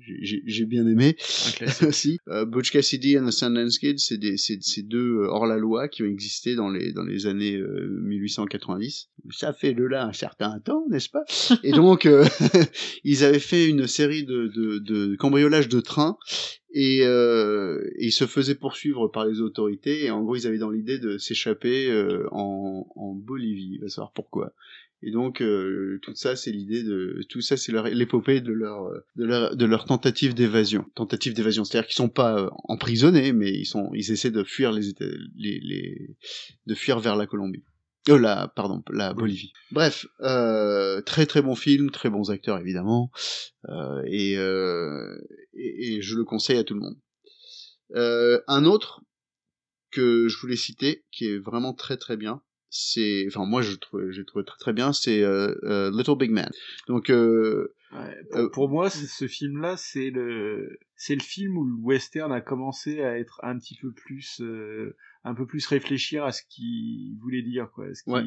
j'ai 0.00 0.18
j'ai- 0.22 0.42
j'ai 0.46 0.64
bien 0.66 0.86
aimé 0.86 1.16
aussi. 1.86 2.18
Euh, 2.28 2.44
Butch 2.44 2.70
Cassidy 2.70 3.18
and 3.18 3.26
the 3.26 3.30
Sundance 3.32 3.78
Kid 3.78 3.98
c'est 3.98 4.18
des 4.18 4.36
c'est 4.36 4.82
deux 4.82 5.16
euh, 5.22 5.28
hors 5.28 5.46
la 5.46 5.56
loi 5.58 5.88
qui 5.88 6.02
ont 6.02 6.06
existé 6.06 6.54
dans 6.54 6.70
les 6.70 6.92
dans 6.92 7.04
les 7.04 7.26
années 7.26 7.56
euh, 7.56 8.00
1890. 8.04 9.08
Ça 9.30 9.52
fait 9.52 9.72
de 9.72 9.84
là 9.84 10.04
un 10.04 10.12
certain 10.12 10.58
temps, 10.60 10.84
n'est-ce 10.90 11.08
pas? 11.08 11.24
Et 11.62 11.72
donc 11.72 12.06
euh, 12.06 12.24
ils 13.04 13.24
avaient 13.24 13.38
fait 13.38 13.68
une 13.68 13.86
série 13.86 14.24
de 14.24 14.48
de, 14.48 14.78
de 14.78 15.16
cambriolages 15.16 15.68
de 15.68 15.80
trains 15.80 16.18
et, 16.74 17.02
euh, 17.04 17.88
ils 17.98 18.12
se 18.12 18.26
faisaient 18.26 18.56
poursuivre 18.56 19.08
par 19.08 19.24
les 19.24 19.40
autorités 19.40 20.04
et 20.04 20.10
en 20.10 20.22
gros 20.22 20.36
ils 20.36 20.46
avaient 20.46 20.58
dans 20.58 20.70
l'idée 20.70 20.98
de 20.98 21.18
s'échapper 21.18 21.90
euh, 21.90 22.26
en, 22.32 22.86
en 22.96 23.14
Bolivie, 23.14 23.78
va 23.78 23.88
savoir 23.88 24.12
pourquoi. 24.12 24.52
Et 25.06 25.10
donc 25.10 25.42
euh, 25.42 25.98
tout 26.02 26.14
ça 26.14 26.34
c'est 26.34 26.50
l'idée 26.50 26.82
de 26.82 27.20
tout 27.28 27.42
ça 27.42 27.56
c'est 27.56 27.72
l'épopée 27.92 28.40
de 28.40 28.52
leur 28.52 28.90
de 29.16 29.24
leur 29.24 29.54
de 29.54 29.64
leur 29.66 29.84
tentative 29.84 30.34
d'évasion, 30.34 30.86
tentative 30.94 31.34
d'évasion, 31.34 31.64
c'est-à-dire 31.64 31.86
qu'ils 31.86 31.96
sont 31.96 32.08
pas 32.08 32.38
euh, 32.38 32.48
emprisonnés 32.64 33.32
mais 33.32 33.50
ils 33.52 33.66
sont 33.66 33.90
ils 33.94 34.10
essaient 34.10 34.30
de 34.30 34.42
fuir 34.44 34.72
les 34.72 34.92
les, 35.36 35.60
les 35.60 36.16
de 36.66 36.74
fuir 36.74 37.00
vers 37.00 37.16
la 37.16 37.26
Colombie. 37.26 37.62
Euh, 38.08 38.18
la, 38.18 38.48
pardon, 38.48 38.82
la 38.90 39.14
Bolivie. 39.14 39.52
Bref, 39.70 40.06
euh, 40.20 41.00
très 41.02 41.26
très 41.26 41.40
bon 41.40 41.54
film, 41.54 41.90
très 41.90 42.10
bons 42.10 42.30
acteurs 42.30 42.58
évidemment, 42.58 43.10
euh, 43.68 44.02
et, 44.06 44.36
euh, 44.36 45.16
et, 45.54 45.94
et 45.96 46.02
je 46.02 46.16
le 46.16 46.24
conseille 46.24 46.58
à 46.58 46.64
tout 46.64 46.74
le 46.74 46.80
monde. 46.80 46.96
Euh, 47.94 48.40
un 48.46 48.64
autre 48.64 49.00
que 49.90 50.28
je 50.28 50.36
voulais 50.38 50.56
citer, 50.56 51.04
qui 51.12 51.26
est 51.26 51.38
vraiment 51.38 51.72
très 51.72 51.96
très 51.96 52.16
bien, 52.16 52.42
c'est, 52.68 53.24
enfin 53.28 53.46
moi 53.46 53.62
je 53.62 53.76
trouve, 53.76 54.10
j'ai 54.10 54.24
trouvé 54.24 54.44
très 54.44 54.58
très 54.58 54.72
bien, 54.72 54.92
c'est 54.92 55.22
euh, 55.22 55.54
euh, 55.62 55.90
Little 55.96 56.18
Big 56.18 56.30
Man. 56.30 56.50
Donc 56.88 57.08
euh, 57.08 57.74
Ouais, 57.92 58.16
pour, 58.32 58.50
pour 58.50 58.68
moi, 58.68 58.90
ce 58.90 59.28
film-là, 59.28 59.76
c'est 59.76 60.10
le, 60.10 60.78
c'est 60.96 61.14
le 61.14 61.20
film 61.22 61.56
où 61.56 61.64
le 61.64 61.74
western 61.74 62.32
a 62.32 62.40
commencé 62.40 63.00
à 63.02 63.18
être 63.18 63.38
un 63.44 63.56
petit 63.58 63.76
peu 63.80 63.92
plus, 63.92 64.40
euh, 64.40 64.96
un 65.22 65.32
peu 65.34 65.46
plus 65.46 65.64
réfléchir 65.66 66.24
à 66.24 66.32
ce 66.32 66.42
qu'il 66.48 67.16
voulait 67.20 67.42
dire, 67.42 67.70
quoi. 67.72 67.86
Ce 67.94 68.02
Ouais. 68.10 68.22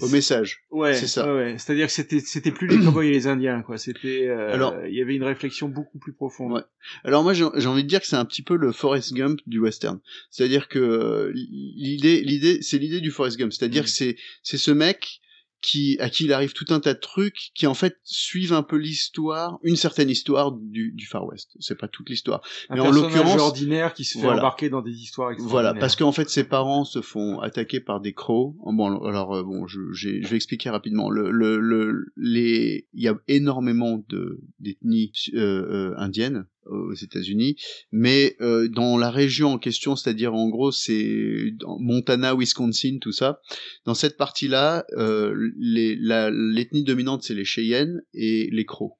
au 0.00 0.08
message, 0.08 0.60
Ouais, 0.70 0.94
c'est 0.94 1.08
ça. 1.08 1.34
ouais. 1.34 1.56
C'est-à-dire 1.58 1.86
que 1.86 1.92
c'était, 1.92 2.20
c'était 2.20 2.52
plus 2.52 2.68
les 2.68 2.76
cowboys 2.84 3.08
et 3.08 3.10
les 3.10 3.26
indiens, 3.26 3.62
quoi. 3.62 3.78
C'était, 3.78 4.28
euh, 4.28 4.52
Alors- 4.52 4.76
il 4.86 4.94
y 4.94 5.02
avait 5.02 5.16
une 5.16 5.24
réflexion 5.24 5.68
beaucoup 5.68 5.98
plus 5.98 6.12
profonde. 6.12 6.52
Ouais. 6.52 6.62
Alors 7.02 7.22
moi 7.24 7.32
j'ai 7.34 7.44
envie 7.44 7.82
de 7.82 7.88
dire 7.88 8.00
que 8.00 8.06
c'est 8.06 8.16
un 8.16 8.24
petit 8.24 8.42
peu 8.42 8.56
le 8.56 8.70
Forrest 8.72 9.12
Gump 9.12 9.40
du 9.46 9.58
western. 9.58 9.98
C'est-à-dire 10.30 10.68
que 10.68 10.78
euh, 10.78 11.32
l'idée 11.34 12.22
l'idée 12.22 12.62
c'est 12.62 12.78
l'idée 12.78 13.00
du 13.00 13.10
Forrest 13.10 13.38
Gump, 13.38 13.52
c'est-à-dire 13.52 13.82
Mm. 13.82 13.86
que 13.86 13.90
c'est 13.90 14.16
c'est 14.42 14.56
ce 14.56 14.70
mec 14.70 15.20
qui 15.60 15.98
à 16.00 16.10
qui 16.10 16.24
il 16.24 16.32
arrive 16.32 16.52
tout 16.52 16.66
un 16.70 16.80
tas 16.80 16.94
de 16.94 16.98
trucs 16.98 17.50
qui 17.54 17.66
en 17.66 17.74
fait 17.74 17.98
suivent 18.04 18.52
un 18.52 18.62
peu 18.62 18.76
l'histoire, 18.76 19.58
une 19.62 19.76
certaine 19.76 20.10
histoire 20.10 20.52
du, 20.52 20.92
du 20.92 21.06
Far 21.06 21.26
West. 21.26 21.56
C'est 21.60 21.78
pas 21.78 21.88
toute 21.88 22.08
l'histoire, 22.08 22.42
mais 22.70 22.80
en 22.80 22.90
l'occurrence 22.90 23.40
ordinaire 23.40 23.94
qui 23.94 24.04
se 24.04 24.18
fait 24.18 24.24
voilà. 24.24 24.40
embarquer 24.40 24.70
dans 24.70 24.82
des 24.82 24.92
histoires 24.92 25.32
extraordinaires. 25.32 25.72
Voilà, 25.72 25.80
parce 25.80 25.96
qu'en 25.96 26.12
fait 26.12 26.28
ses 26.28 26.44
parents 26.44 26.84
se 26.84 27.00
font 27.00 27.40
attaquer 27.40 27.80
par 27.80 28.00
des 28.00 28.12
crocs. 28.12 28.54
Bon, 28.64 29.04
alors 29.04 29.34
euh, 29.36 29.42
bon, 29.42 29.66
je, 29.66 29.80
je 29.92 30.26
vais 30.26 30.36
expliquer 30.36 30.70
rapidement. 30.70 31.10
Le, 31.10 31.30
le, 31.30 31.58
le, 31.58 32.06
les, 32.16 32.86
il 32.94 33.02
y 33.02 33.08
a 33.08 33.18
énormément 33.28 34.04
de 34.08 34.40
d'ethnies 34.58 35.12
euh, 35.34 35.38
euh, 35.40 35.94
indiennes 35.98 36.46
aux 36.66 36.94
États-Unis, 36.94 37.56
mais 37.90 38.36
euh, 38.40 38.68
dans 38.68 38.98
la 38.98 39.10
région 39.10 39.52
en 39.54 39.58
question, 39.58 39.96
c'est-à-dire 39.96 40.34
en 40.34 40.48
gros 40.48 40.72
c'est 40.72 41.52
Montana, 41.78 42.34
Wisconsin, 42.34 42.98
tout 43.00 43.12
ça. 43.12 43.40
Dans 43.84 43.94
cette 43.94 44.16
partie-là, 44.16 44.84
euh, 44.92 45.34
l'ethnie 45.56 46.84
dominante 46.84 47.22
c'est 47.22 47.34
les 47.34 47.44
Cheyennes 47.44 48.02
et 48.14 48.48
les 48.52 48.64
Crocs. 48.64 48.94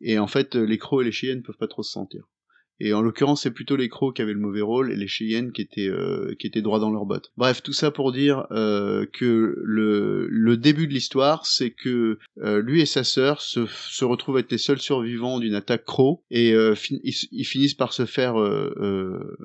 Et 0.00 0.18
en 0.18 0.28
fait, 0.28 0.54
les 0.54 0.78
Crocs 0.78 1.02
et 1.02 1.06
les 1.06 1.12
Cheyennes 1.12 1.42
peuvent 1.42 1.56
pas 1.58 1.66
trop 1.66 1.82
se 1.82 1.90
sentir. 1.90 2.28
Et 2.80 2.92
en 2.92 3.02
l'occurrence, 3.02 3.42
c'est 3.42 3.50
plutôt 3.50 3.76
les 3.76 3.88
Crocs 3.88 4.16
qui 4.16 4.22
avaient 4.22 4.32
le 4.32 4.38
mauvais 4.38 4.60
rôle 4.60 4.92
et 4.92 4.96
les 4.96 5.08
Cheyennes 5.08 5.52
qui 5.52 5.62
étaient 5.62 5.88
euh, 5.88 6.34
qui 6.38 6.46
étaient 6.46 6.62
droits 6.62 6.78
dans 6.78 6.90
leurs 6.90 7.06
bottes. 7.06 7.32
Bref, 7.36 7.62
tout 7.62 7.72
ça 7.72 7.90
pour 7.90 8.12
dire 8.12 8.46
euh, 8.52 9.06
que 9.12 9.60
le 9.64 10.28
le 10.30 10.56
début 10.56 10.86
de 10.86 10.92
l'histoire, 10.92 11.46
c'est 11.46 11.70
que 11.70 12.18
euh, 12.42 12.62
lui 12.62 12.80
et 12.80 12.86
sa 12.86 13.04
sœur 13.04 13.40
se 13.40 13.66
se 13.66 14.04
retrouvent 14.04 14.38
être 14.38 14.52
les 14.52 14.58
seuls 14.58 14.80
survivants 14.80 15.38
d'une 15.40 15.54
attaque 15.54 15.84
Croc 15.84 16.22
et 16.30 16.52
euh, 16.52 16.74
ils, 17.02 17.44
finissent 17.44 17.74
par 17.74 17.92
se 17.92 18.06
faire 18.06 18.40
euh, 18.40 18.72
euh, 18.80 19.36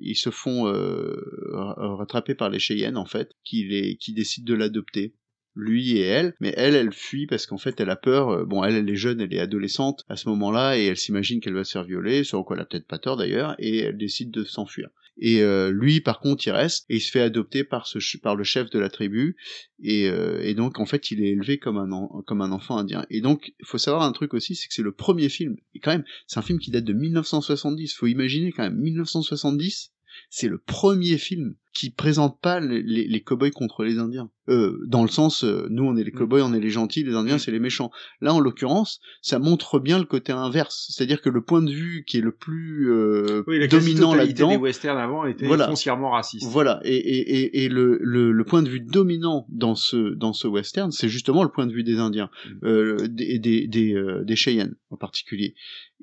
ils 0.00 0.16
se 0.16 0.30
font 0.30 0.64
ra- 0.64 1.96
rattraper 1.96 2.34
par 2.34 2.50
les 2.50 2.58
Cheyennes 2.58 2.96
en 2.96 3.06
fait, 3.06 3.30
qui 3.44 3.64
les 3.64 3.96
qui 3.96 4.12
décident 4.12 4.46
de 4.46 4.54
l'adopter 4.54 5.14
lui 5.54 5.96
et 5.98 6.02
elle, 6.02 6.34
mais 6.40 6.52
elle, 6.56 6.74
elle 6.74 6.92
fuit 6.92 7.26
parce 7.26 7.46
qu'en 7.46 7.58
fait, 7.58 7.80
elle 7.80 7.90
a 7.90 7.96
peur. 7.96 8.30
euh, 8.30 8.44
Bon, 8.44 8.64
elle, 8.64 8.74
elle 8.74 8.90
est 8.90 8.96
jeune, 8.96 9.20
elle 9.20 9.32
est 9.32 9.40
adolescente 9.40 10.04
à 10.08 10.16
ce 10.16 10.28
moment-là, 10.28 10.76
et 10.78 10.86
elle 10.86 10.96
s'imagine 10.96 11.40
qu'elle 11.40 11.54
va 11.54 11.64
se 11.64 11.72
faire 11.72 11.84
violer, 11.84 12.24
sur 12.24 12.44
quoi 12.44 12.56
elle 12.56 12.62
a 12.62 12.66
peut-être 12.66 12.86
pas 12.86 12.98
tort 12.98 13.16
d'ailleurs, 13.16 13.54
et 13.58 13.78
elle 13.78 13.96
décide 13.96 14.30
de 14.30 14.44
s'enfuir. 14.44 14.88
Et 15.16 15.42
euh, 15.42 15.70
lui, 15.70 16.00
par 16.00 16.18
contre, 16.18 16.44
il 16.46 16.50
reste 16.50 16.86
et 16.90 16.96
il 16.96 17.00
se 17.00 17.10
fait 17.10 17.20
adopter 17.20 17.62
par 17.62 17.86
ce 17.86 17.98
par 18.18 18.34
le 18.34 18.42
chef 18.42 18.68
de 18.70 18.80
la 18.80 18.88
tribu, 18.88 19.36
et, 19.80 20.08
euh, 20.08 20.40
et 20.42 20.54
donc 20.54 20.80
en 20.80 20.86
fait, 20.86 21.12
il 21.12 21.22
est 21.22 21.28
élevé 21.28 21.58
comme 21.58 21.78
un 21.78 21.88
comme 22.26 22.40
un 22.40 22.50
enfant 22.50 22.78
indien. 22.78 23.06
Et 23.10 23.20
donc, 23.20 23.52
il 23.60 23.66
faut 23.66 23.78
savoir 23.78 24.02
un 24.02 24.10
truc 24.10 24.34
aussi, 24.34 24.56
c'est 24.56 24.66
que 24.66 24.74
c'est 24.74 24.82
le 24.82 24.90
premier 24.90 25.28
film. 25.28 25.56
Et 25.74 25.78
quand 25.78 25.92
même, 25.92 26.04
c'est 26.26 26.38
un 26.40 26.42
film 26.42 26.58
qui 26.58 26.72
date 26.72 26.84
de 26.84 26.92
1970. 26.92 27.94
Faut 27.94 28.08
imaginer 28.08 28.50
quand 28.50 28.64
même 28.64 28.76
1970. 28.76 29.92
C'est 30.30 30.48
le 30.48 30.58
premier 30.58 31.16
film 31.16 31.54
qui 31.74 31.90
présente 31.90 32.40
pas 32.40 32.60
les, 32.60 32.82
les, 32.82 33.06
les 33.06 33.20
cow-boys 33.20 33.50
contre 33.50 33.82
les 33.84 33.98
Indiens. 33.98 34.30
Euh, 34.48 34.78
dans 34.86 35.02
le 35.02 35.08
sens, 35.08 35.42
euh, 35.42 35.66
nous 35.70 35.84
on 35.84 35.96
est 35.96 36.04
les 36.04 36.12
Mm. 36.12 36.18
cow-boys, 36.18 36.42
on 36.42 36.52
est 36.54 36.60
les 36.60 36.70
gentils, 36.70 37.02
les 37.02 37.14
Indiens 37.14 37.38
c'est 37.38 37.50
les 37.50 37.58
méchants. 37.58 37.90
Là 38.20 38.32
en 38.32 38.40
l'occurrence, 38.40 39.00
ça 39.22 39.38
montre 39.38 39.78
bien 39.80 39.98
le 39.98 40.04
côté 40.04 40.32
inverse, 40.32 40.86
c'est-à-dire 40.90 41.20
que 41.20 41.30
le 41.30 41.40
point 41.40 41.62
de 41.62 41.70
vue 41.72 42.04
qui 42.06 42.18
est 42.18 42.20
le 42.20 42.30
plus 42.32 42.90
euh, 42.92 43.42
Oui, 43.46 43.58
la 43.58 43.66
dominant 43.66 44.14
là-dedans, 44.14 44.50
des 44.50 44.56
westerns 44.56 44.98
avant 44.98 45.24
était 45.24 45.46
Voilà. 45.46 45.66
foncièrement 45.66 46.10
raciste. 46.10 46.46
voilà, 46.48 46.80
et, 46.84 46.94
et, 46.94 47.40
et, 47.40 47.64
et 47.64 47.68
le, 47.68 47.98
le, 48.02 48.30
le 48.32 48.44
point 48.44 48.62
de 48.62 48.68
vue 48.68 48.80
dominant 48.80 49.46
dans 49.48 49.74
ce, 49.74 50.14
dans 50.14 50.32
ce 50.32 50.46
western, 50.46 50.92
c'est 50.92 51.08
justement 51.08 51.42
le 51.42 51.48
point 51.50 51.66
de 51.66 51.72
vue 51.72 51.82
des 51.84 51.98
Indiens, 51.98 52.30
Mm. 52.46 52.66
euh, 52.66 53.08
des, 53.08 53.38
des, 53.38 53.66
des, 53.66 53.94
euh, 53.94 54.22
des 54.24 54.36
Cheyennes 54.36 54.74
en 54.90 54.96
particulier. 54.96 55.54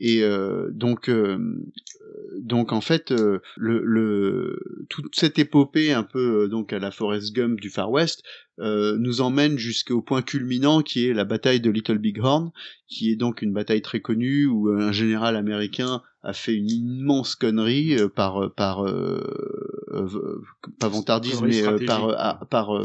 Et 0.04 0.24
euh, 0.24 0.70
donc, 0.74 1.10
euh, 1.10 1.38
donc 2.40 2.72
en 2.72 2.82
fait, 2.82 3.12
euh, 3.12 3.40
le, 3.58 3.82
le, 3.84 4.60
toute 4.90 5.16
cette 5.16 5.38
épopée 5.62 5.94
un 5.94 6.04
peu 6.04 6.44
euh, 6.44 6.48
donc 6.48 6.74
à 6.74 6.80
la 6.80 6.92
Forrest 6.92 7.34
Gump 7.34 7.60
du 7.60 7.70
Far 7.70 7.92
West 7.92 8.24
euh, 8.60 8.98
nous 9.00 9.22
emmène 9.22 9.58
jusqu'au 9.58 10.02
point 10.02 10.22
culminant 10.22 10.82
qui 10.82 11.08
est 11.08 11.14
la 11.14 11.24
bataille 11.24 11.60
de 11.60 11.70
Little 11.70 11.98
Big 11.98 12.20
Horn, 12.20 12.52
qui 12.88 13.12
est 13.12 13.16
donc 13.16 13.42
une 13.42 13.54
bataille 13.54 13.82
très 13.82 14.02
connue 14.02 14.46
où 14.46 14.70
un 14.70 14.92
général 14.92 15.36
américain 15.36 16.02
a 16.24 16.34
fait 16.34 16.54
une 16.54 16.70
immense 16.70 17.36
connerie 17.36 17.98
euh, 17.98 18.08
par 18.08 18.52
par 18.56 18.86
euh, 18.88 19.24
euh, 19.94 20.42
pas 20.80 20.88
vantardisme 20.88 21.48
mais 21.48 21.64
euh, 21.64 21.78
euh, 21.80 22.34
par 22.50 22.82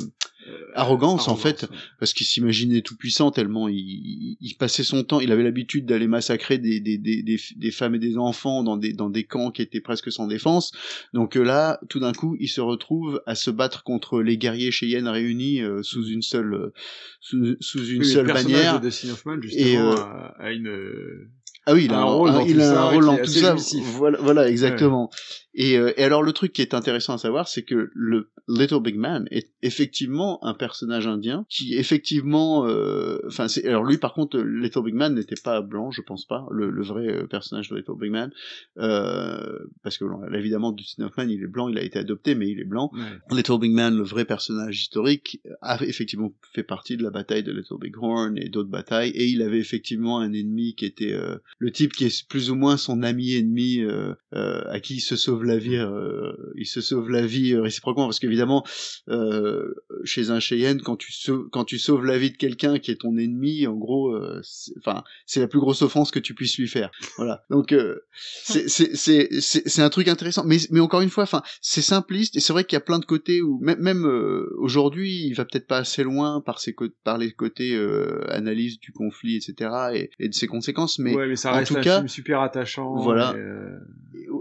euh, 0.77 0.81
arrogance, 0.81 1.29
en 1.29 1.37
fait 1.37 1.67
parce 1.99 2.13
qu'il 2.13 2.27
s'imaginait 2.27 2.83
tout 2.83 2.97
puissant 2.97 3.31
tellement 3.31 3.69
il, 3.69 3.77
il, 3.79 4.37
il 4.41 4.55
passait 4.55 4.85
son 4.85 5.03
temps 5.05 5.21
il 5.21 5.33
avait 5.33 5.43
l'habitude 5.43 5.87
d'aller 5.87 6.07
massacrer 6.07 6.59
des, 6.59 6.81
des, 6.81 6.99
des, 6.99 7.23
des, 7.23 7.41
des 7.57 7.71
femmes 7.71 7.95
et 7.95 7.99
des 7.99 8.17
enfants 8.17 8.63
dans 8.63 8.77
des 8.77 8.93
dans 8.93 9.11
des 9.11 9.25
camps 9.25 9.51
qui 9.51 9.63
étaient 9.63 9.81
presque 9.81 10.13
sans 10.13 10.27
défense. 10.27 10.73
Donc 11.13 11.37
euh, 11.37 11.43
là 11.43 11.81
tout 11.89 12.01
d'un 12.01 12.13
coup 12.13 12.37
il 12.41 12.49
se 12.49 12.61
retrouve 12.61 13.23
à 13.27 13.35
se 13.35 13.51
battre 13.51 13.83
contre 13.83 14.21
les 14.23 14.37
guerriers 14.37 14.71
Cheyennes 14.71 15.09
réunis 15.09 15.63
euh, 15.63 15.83
sous 15.83 16.07
une 16.07 16.23
seule 16.23 16.55
euh, 16.55 16.73
sous, 17.21 17.57
sous 17.61 17.85
une 17.87 18.01
Oui, 18.03 18.07
seule 18.07 18.27
le 18.27 18.33
personnage 18.33 18.53
bannière. 18.57 18.81
de 18.81 18.87
Dustin 18.87 19.11
Hoffman, 19.11 19.41
justement, 19.41 19.67
et 19.67 19.77
euh, 19.79 19.95
a 20.39 20.53
une... 20.53 21.29
euh, 21.69 21.73
ah 21.73 21.75
oui, 21.75 21.85
il 21.87 21.93
a 21.93 21.99
un, 21.99 22.05
rôle 22.05 22.31
dans 22.31 22.41
il 22.47 22.55
tout 22.55 22.61
a 22.61 22.65
ça 22.65 22.83
un 22.83 22.91
rôle 22.91 23.05
dans 23.05 23.17
tout 23.17 23.27
ça. 23.27 23.57
Voilà, 23.97 24.19
voilà, 24.21 24.49
exactement. 24.49 25.11
Et, 25.55 25.77
euh, 25.77 25.93
et 25.97 26.05
alors 26.05 26.23
le 26.23 26.33
truc 26.33 26.53
qui 26.53 26.63
est 26.63 26.75
intéressant 26.75 27.15
à 27.15 27.19
savoir, 27.19 27.49
c'est 27.49 27.63
que 27.63 27.91
le 27.93 28.31
Little 28.49 28.81
Big 28.81 28.97
Man 28.97 29.27
est 29.31 29.51
effectivement 29.63 30.43
un 30.45 30.55
personnage 30.55 31.07
indien 31.07 31.47
qui 31.49 31.75
effectivement, 31.75 32.67
euh, 32.67 33.19
enfin 33.27 33.49
c'est 33.49 33.67
alors 33.67 33.85
lui 33.85 33.99
par 33.99 34.15
contre 34.15 34.39
Little 34.39 34.85
Big 34.85 34.95
Man 34.95 35.15
n'était 35.15 35.41
pas 35.43 35.63
blanc, 35.63 35.91
je 35.91 36.03
pense 36.03 36.27
pas, 36.27 36.47
le, 36.53 36.71
le 36.71 36.83
vrai 36.83 37.09
euh, 37.09 37.27
personnage 37.27 37.71
de 37.71 37.77
Little 37.77 37.99
Big 37.99 38.11
Man, 38.11 38.31
euh, 38.79 39.59
parce 39.83 39.99
que 39.99 40.05
évidemment 40.37 40.71
Dustin 40.73 41.07
Hoffman 41.07 41.25
il 41.29 41.43
est 41.43 41.49
blanc, 41.49 41.69
il 41.69 41.79
a 41.79 41.83
été 41.83 41.99
adopté 41.99 42.35
mais 42.35 42.49
il 42.49 42.61
est 42.61 42.65
blanc. 42.65 42.91
Ouais. 42.95 43.37
Little 43.37 43.59
Big 43.59 43.73
Man, 43.73 43.97
le 43.97 44.05
vrai 44.05 44.25
personnage 44.25 44.81
historique, 44.81 45.41
a 45.61 45.83
effectivement 45.83 46.33
fait 46.53 46.63
partie 46.63 46.97
de 46.97 47.03
la 47.03 47.11
bataille 47.11 47.43
de 47.43 47.53
Little 47.53 47.79
Big 47.81 47.97
Horn 47.99 48.39
et 48.39 48.49
d'autres 48.49 48.71
batailles, 48.71 49.11
et 49.11 49.27
il 49.27 49.43
avait 49.43 49.59
effectivement 49.59 50.21
un 50.21 50.33
ennemi 50.33 50.75
qui 50.77 50.85
était 50.85 51.13
euh, 51.13 51.39
le 51.59 51.71
type 51.73 51.93
qui 51.95 52.05
est 52.05 52.27
plus 52.29 52.51
ou 52.51 52.55
moins 52.55 52.77
son 52.77 53.03
ami 53.03 53.35
ennemi, 53.35 53.81
euh, 53.81 54.13
euh, 54.35 54.63
à 54.71 54.81
qui 54.81 54.97
il 54.97 55.01
se 55.01 55.17
sauve 55.17 55.45
la 55.45 55.57
vie, 55.59 55.77
euh, 55.77 56.33
il 56.57 56.67
se 56.67 56.81
sauve 56.81 57.11
la 57.11 57.25
vie 57.27 57.55
euh, 57.55 57.63
réciproquement, 57.63 58.07
parce 58.07 58.19
qu'évidemment, 58.21 58.65
euh, 59.09 59.73
chez 60.05 60.31
un 60.31 60.41
Cheyenne, 60.41 60.81
quand 60.83 60.97
tu 60.97 61.13
sauves, 61.13 61.49
quand 61.51 61.65
tu 61.65 61.79
sauves 61.79 62.05
la 62.05 62.19
vie 62.19 62.31
de 62.31 62.37
quelqu'un 62.37 62.79
qui 62.79 62.91
est 62.91 63.01
ton 63.01 63.17
ennemi, 63.17 63.67
en 63.67 63.75
gros, 63.75 64.11
euh, 64.15 64.41
c'est- 64.43 64.73
enfin, 64.79 65.03
c'est 65.27 65.41
la 65.41 65.49
plus 65.49 65.61
grosse 65.61 65.83
offense 65.83 66.11
que 66.11 66.19
tu 66.19 66.35
puisses 66.35 66.59
lui 66.59 66.69
faire. 66.69 66.91
Voilà. 67.19 67.43
Donc, 67.51 67.73
euh, 67.73 68.01
c'est 68.15 68.69
c'est 68.69 69.29
c'est 69.41 69.83
un 69.83 69.89
truc 69.91 70.09
intéressant, 70.09 70.45
mais 70.45 70.59
mais 70.71 70.81
encore 70.81 71.01
une 71.01 71.09
fois, 71.11 71.25
enfin, 71.25 71.43
c'est 71.61 71.83
simpliste 71.83 72.37
et 72.37 72.41
c'est 72.41 72.53
vrai 72.53 72.65
qu'il 72.65 72.77
y 72.77 72.79
a 72.79 72.81
plein 72.81 72.99
de 72.99 73.05
côtés 73.05 73.43
où 73.43 73.59
même 73.61 73.81
même 73.81 74.05
euh, 74.07 74.49
aujourd'hui, 74.59 75.25
il 75.27 75.35
va 75.35 75.45
peut-être 75.45 75.67
pas 75.67 75.79
assez 75.79 76.03
loin 76.03 76.41
par 76.41 76.61
ses 76.61 76.75
par 77.05 77.19
les 77.19 77.33
côtés 77.33 77.75
euh, 77.75 78.21
analyse 78.31 78.79
du 78.81 78.93
conflit, 78.93 79.37
etc. 79.37 79.71
et, 79.95 80.11
et 80.19 80.29
de 80.29 80.35
ses 80.35 80.47
conséquences, 80.47 80.99
mais, 80.99 81.15
ouais, 81.15 81.27
mais 81.27 81.37
ça 81.53 81.61
en 81.61 81.65
tout 81.65 81.77
un 81.77 81.81
cas, 81.81 81.97
film 81.97 82.09
super 82.09 82.41
attachant. 82.41 82.95
voilà. 82.97 83.35
et, 83.37 83.41
euh, 83.41 83.79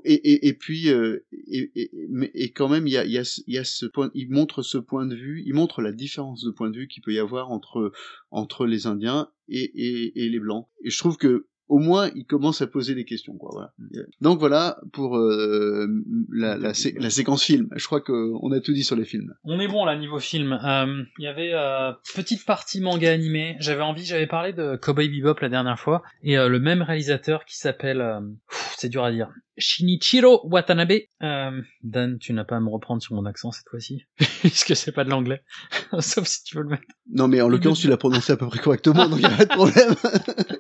et, 0.04 0.14
et, 0.14 0.48
et 0.48 0.54
puis 0.54 0.90
euh, 0.90 1.26
et, 1.48 1.72
et, 1.76 1.92
mais- 2.10 2.32
et 2.34 2.52
quand 2.52 2.70
même 2.70 2.88
il 2.88 2.94
y 2.94 2.98
a, 2.98 3.06
y, 3.06 3.18
a, 3.18 3.42
y 3.48 3.58
a 3.58 3.64
ce 3.64 3.86
point 3.86 4.12
il 4.14 4.30
montre 4.30 4.62
ce 4.62 4.78
point 4.78 5.06
de 5.06 5.16
vue 5.16 5.44
il 5.46 5.54
montre 5.54 5.82
la 5.82 5.92
différence 5.92 6.44
de 6.44 6.52
point 6.52 6.70
de 6.70 6.78
vue 6.78 6.88
qu'il 6.88 7.02
peut 7.04 7.14
y 7.14 7.20
avoir 7.20 7.52
entre 7.52 7.92
entre 8.32 8.66
les 8.66 8.88
indiens 8.88 9.30
et, 9.48 9.64
et, 9.64 10.26
et 10.26 10.30
les 10.30 10.40
blancs 10.40 10.68
et 10.84 10.90
je 10.90 10.98
trouve 10.98 11.18
que 11.18 11.48
au 11.68 11.80
moins 11.80 12.10
il 12.16 12.26
commence 12.26 12.62
à 12.62 12.68
poser 12.68 12.96
des 12.96 13.06
questions 13.06 13.36
quoi 13.38 13.50
voilà. 13.54 14.06
Donc 14.22 14.40
voilà 14.40 14.78
pour 14.94 15.18
euh, 15.18 15.88
la, 16.32 16.58
la, 16.58 16.74
sé- 16.74 16.96
la 17.00 17.10
séquence 17.10 17.44
film. 17.44 17.68
Je 17.76 17.86
crois 17.86 18.02
qu'on 18.02 18.52
a 18.52 18.60
tout 18.60 18.74
dit 18.74 18.84
sur 18.84 18.96
les 18.96 19.06
films. 19.06 19.34
On 19.44 19.60
est 19.60 19.68
bon 19.68 19.86
là 19.86 19.96
niveau 19.98 20.20
film. 20.20 20.54
Euh, 20.54 21.04
Il 21.20 21.24
y 21.24 21.28
avait 21.28 21.52
euh, 21.54 21.92
petite 22.16 22.46
partie 22.46 22.82
manga 22.82 23.12
animé. 23.12 23.56
J'avais 23.60 23.82
envie, 23.82 24.06
j'avais 24.06 24.28
parlé 24.28 24.54
de 24.54 24.76
Cowboy 24.76 25.10
Bebop 25.10 25.40
la 25.42 25.50
dernière 25.50 25.80
fois 25.80 26.04
et 26.24 26.38
euh, 26.38 26.50
le 26.50 26.60
même 26.60 26.82
réalisateur 26.82 27.46
qui 27.46 27.58
s'appelle, 27.58 28.02
euh, 28.02 28.20
pff, 28.50 28.76
c'est 28.78 28.90
dur 28.90 29.04
à 29.04 29.12
dire, 29.12 29.30
Shinichiro 29.58 30.42
Watanabe. 30.46 31.02
Euh, 31.22 31.62
Dan, 31.84 32.18
tu 32.20 32.34
n'as 32.34 32.44
pas 32.44 32.58
à 32.58 32.60
me 32.60 32.70
reprendre 32.70 33.02
sur 33.02 33.16
mon 33.16 33.26
accent 33.26 33.52
cette 33.52 33.70
fois-ci, 33.70 34.06
puisque 34.42 34.76
c'est 34.76 34.92
pas 34.92 35.04
de 35.04 35.10
l'anglais, 35.10 35.44
sauf 36.00 36.28
si 36.28 36.44
tu 36.44 36.58
veux 36.58 36.64
le 36.64 36.70
mettre. 36.70 36.84
non 37.12 37.28
mais 37.28 37.42
en 37.42 37.48
l'occurrence 37.48 37.80
tu 37.80 37.88
l'as 37.88 37.98
prononcé 37.98 38.34
à 38.34 38.38
peu 38.38 38.48
près 38.48 38.60
correctement 38.60 39.08
donc 39.08 39.20
il 39.20 39.24
y 39.24 39.26
a 39.26 39.30
pas 39.30 39.46
de 39.46 39.50
problème 39.50 39.96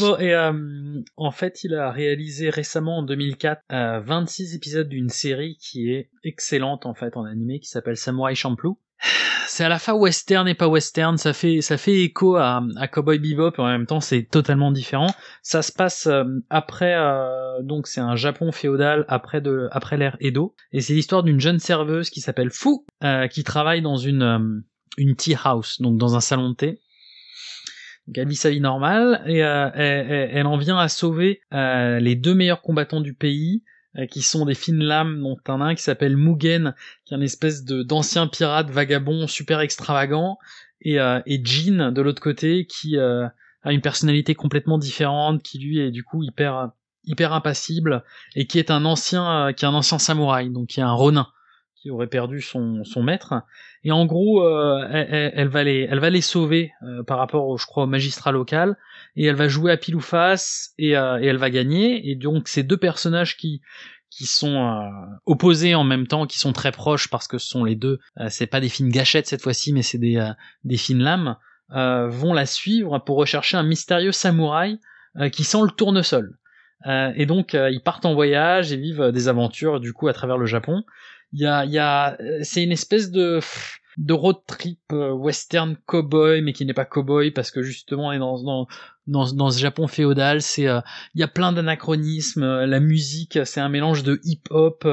Bon, 0.00 0.16
et 0.18 0.34
euh, 0.34 1.02
en 1.16 1.30
fait, 1.30 1.64
il 1.64 1.74
a 1.74 1.90
réalisé 1.90 2.50
récemment 2.50 2.98
en 2.98 3.02
2004 3.02 3.62
euh, 3.72 4.00
26 4.00 4.54
épisodes 4.54 4.88
d'une 4.88 5.08
série 5.08 5.56
qui 5.60 5.90
est 5.90 6.10
excellente 6.24 6.86
en 6.86 6.94
fait 6.94 7.16
en 7.16 7.24
animé 7.24 7.60
qui 7.60 7.68
s'appelle 7.68 7.96
Samurai 7.96 8.34
Champloo. 8.34 8.78
C'est 9.46 9.64
à 9.64 9.68
la 9.68 9.78
fois 9.78 9.94
western 9.94 10.46
et 10.46 10.54
pas 10.54 10.68
western, 10.68 11.16
ça 11.16 11.32
fait 11.32 11.60
ça 11.62 11.76
fait 11.78 12.02
écho 12.02 12.36
à, 12.36 12.62
à 12.76 12.86
Cowboy 12.86 13.18
Bebop 13.18 13.52
en 13.58 13.66
même 13.66 13.86
temps 13.86 14.00
c'est 14.00 14.22
totalement 14.24 14.70
différent. 14.70 15.08
Ça 15.42 15.62
se 15.62 15.72
passe 15.72 16.06
euh, 16.06 16.24
après 16.50 16.94
euh, 16.96 17.62
donc 17.62 17.86
c'est 17.86 18.00
un 18.00 18.14
Japon 18.16 18.52
féodal 18.52 19.04
après 19.08 19.40
de 19.40 19.68
après 19.72 19.96
l'ère 19.96 20.16
Edo. 20.20 20.54
Et 20.72 20.80
c'est 20.82 20.92
l'histoire 20.92 21.22
d'une 21.22 21.40
jeune 21.40 21.58
serveuse 21.58 22.10
qui 22.10 22.20
s'appelle 22.20 22.50
Fu 22.50 22.68
euh, 23.02 23.26
qui 23.26 23.42
travaille 23.42 23.80
dans 23.82 23.96
une 23.96 24.22
euh, 24.22 24.60
une 24.98 25.16
tea 25.16 25.34
house 25.44 25.80
donc 25.80 25.96
dans 25.96 26.14
un 26.14 26.20
salon 26.20 26.50
de 26.50 26.54
thé. 26.54 26.80
Donc 28.06 28.18
elle 28.18 28.28
vit 28.28 28.36
sa 28.36 28.50
vie 28.50 28.60
normale 28.60 29.22
et 29.26 29.42
euh, 29.42 29.70
elle, 29.74 30.30
elle- 30.32 30.46
en 30.46 30.58
vient 30.58 30.78
à 30.78 30.88
sauver 30.88 31.40
les 31.52 32.16
deux 32.16 32.34
meilleurs 32.34 32.60
combattants 32.60 33.00
du 33.00 33.14
pays, 33.14 33.62
qui 34.10 34.22
sont 34.22 34.44
des 34.44 34.54
fines 34.54 34.82
lames, 34.82 35.20
dont 35.20 35.36
un 35.48 35.60
un 35.60 35.74
qui 35.74 35.82
s'appelle 35.82 36.16
Mugen, 36.16 36.74
qui 37.04 37.14
est 37.14 37.16
une 37.16 37.22
espèce 37.22 37.64
de 37.64 37.82
d'ancien 37.82 38.26
pirate 38.28 38.70
vagabond 38.70 39.26
super 39.26 39.60
extravagant, 39.60 40.38
et, 40.82 40.98
euh, 41.00 41.20
et 41.26 41.40
Jin 41.44 41.92
de 41.92 42.00
l'autre 42.02 42.22
côté 42.22 42.66
qui 42.66 42.96
euh, 42.96 43.26
a 43.62 43.72
une 43.72 43.80
personnalité 43.82 44.34
complètement 44.34 44.78
différente, 44.78 45.42
qui 45.42 45.58
lui 45.58 45.78
est 45.80 45.90
du 45.90 46.04
coup 46.04 46.22
hyper 46.22 46.70
hyper 47.04 47.32
impassible 47.32 48.04
et 48.36 48.46
qui 48.46 48.58
est 48.58 48.70
un 48.70 48.84
ancien 48.84 49.48
euh, 49.48 49.52
qui 49.52 49.64
est 49.64 49.68
un 49.68 49.74
ancien 49.74 49.98
samouraï, 49.98 50.50
donc 50.50 50.68
qui 50.68 50.80
est 50.80 50.84
un 50.84 50.92
ronin 50.92 51.26
qui 51.76 51.90
aurait 51.90 52.08
perdu 52.08 52.42
son, 52.42 52.84
son 52.84 53.02
maître. 53.02 53.32
Et 53.84 53.90
en 53.90 54.04
gros, 54.04 54.42
euh, 54.44 54.86
elle, 54.92 55.06
elle- 55.10 55.32
elle 55.34 55.48
va 55.48 55.64
les, 55.64 55.88
elle 55.90 55.98
va 55.98 56.10
les 56.10 56.20
sauver 56.20 56.72
euh, 56.82 57.02
par 57.02 57.16
rapport, 57.16 57.46
au, 57.48 57.56
je 57.56 57.64
crois, 57.64 57.84
au 57.84 57.86
magistrat 57.86 58.32
local. 58.32 58.76
Et 59.16 59.24
elle 59.26 59.36
va 59.36 59.48
jouer 59.48 59.72
à 59.72 59.76
pile 59.76 59.96
ou 59.96 60.00
face 60.00 60.70
et, 60.78 60.96
euh, 60.96 61.20
et 61.20 61.26
elle 61.26 61.36
va 61.38 61.50
gagner. 61.50 62.08
Et 62.10 62.14
donc, 62.16 62.48
ces 62.48 62.62
deux 62.62 62.76
personnages 62.78 63.36
qui 63.36 63.60
qui 64.10 64.26
sont 64.26 64.56
euh, 64.56 64.88
opposés 65.26 65.74
en 65.76 65.84
même 65.84 66.06
temps, 66.08 66.26
qui 66.26 66.38
sont 66.38 66.52
très 66.52 66.72
proches 66.72 67.08
parce 67.08 67.28
que 67.28 67.38
ce 67.38 67.46
sont 67.48 67.64
les 67.64 67.76
deux. 67.76 67.98
euh, 68.18 68.26
c'est 68.28 68.46
pas 68.48 68.60
des 68.60 68.68
fines 68.68 68.90
gâchettes 68.90 69.28
cette 69.28 69.42
fois-ci, 69.42 69.72
mais 69.72 69.82
c'est 69.82 69.98
des 69.98 70.16
euh, 70.16 70.32
des 70.64 70.76
fines 70.76 71.02
lames. 71.02 71.36
euh, 71.72 72.08
vont 72.08 72.32
la 72.34 72.46
suivre 72.46 72.98
pour 72.98 73.16
rechercher 73.16 73.56
un 73.56 73.62
mystérieux 73.62 74.12
samouraï 74.12 74.78
qui 75.32 75.44
sent 75.44 75.62
le 75.62 75.70
tournesol. 75.70 76.38
Et 77.16 77.26
donc 77.26 77.52
ils 77.54 77.82
partent 77.84 78.06
en 78.06 78.14
voyage 78.14 78.72
et 78.72 78.76
vivent 78.76 79.10
des 79.12 79.28
aventures 79.28 79.80
du 79.80 79.92
coup 79.92 80.08
à 80.08 80.12
travers 80.12 80.38
le 80.38 80.46
Japon. 80.46 80.84
Il 81.32 81.40
y 81.40 81.46
a, 81.46 81.64
y 81.64 81.78
a, 81.78 82.16
c'est 82.42 82.62
une 82.62 82.72
espèce 82.72 83.10
de 83.10 83.38
de 84.00 84.14
road 84.14 84.36
trip 84.46 84.80
euh, 84.92 85.12
western 85.12 85.76
cowboy 85.84 86.40
mais 86.40 86.54
qui 86.54 86.64
n'est 86.64 86.72
pas 86.74 86.86
cowboy 86.86 87.30
parce 87.30 87.50
que 87.50 87.62
justement 87.62 88.08
on 88.08 88.12
est 88.12 88.18
dans 88.18 88.42
dans 88.42 88.66
dans, 89.06 89.30
dans 89.32 89.50
ce 89.50 89.58
Japon 89.58 89.88
féodal. 89.88 90.40
C'est 90.40 90.66
euh, 90.68 90.80
il 91.14 91.20
y 91.20 91.24
a 91.24 91.28
plein 91.28 91.52
d'anachronismes. 91.52 92.42
euh, 92.42 92.66
La 92.66 92.80
musique 92.80 93.38
c'est 93.44 93.60
un 93.60 93.68
mélange 93.68 94.02
de 94.02 94.18
hip 94.24 94.42
hop. 94.50 94.86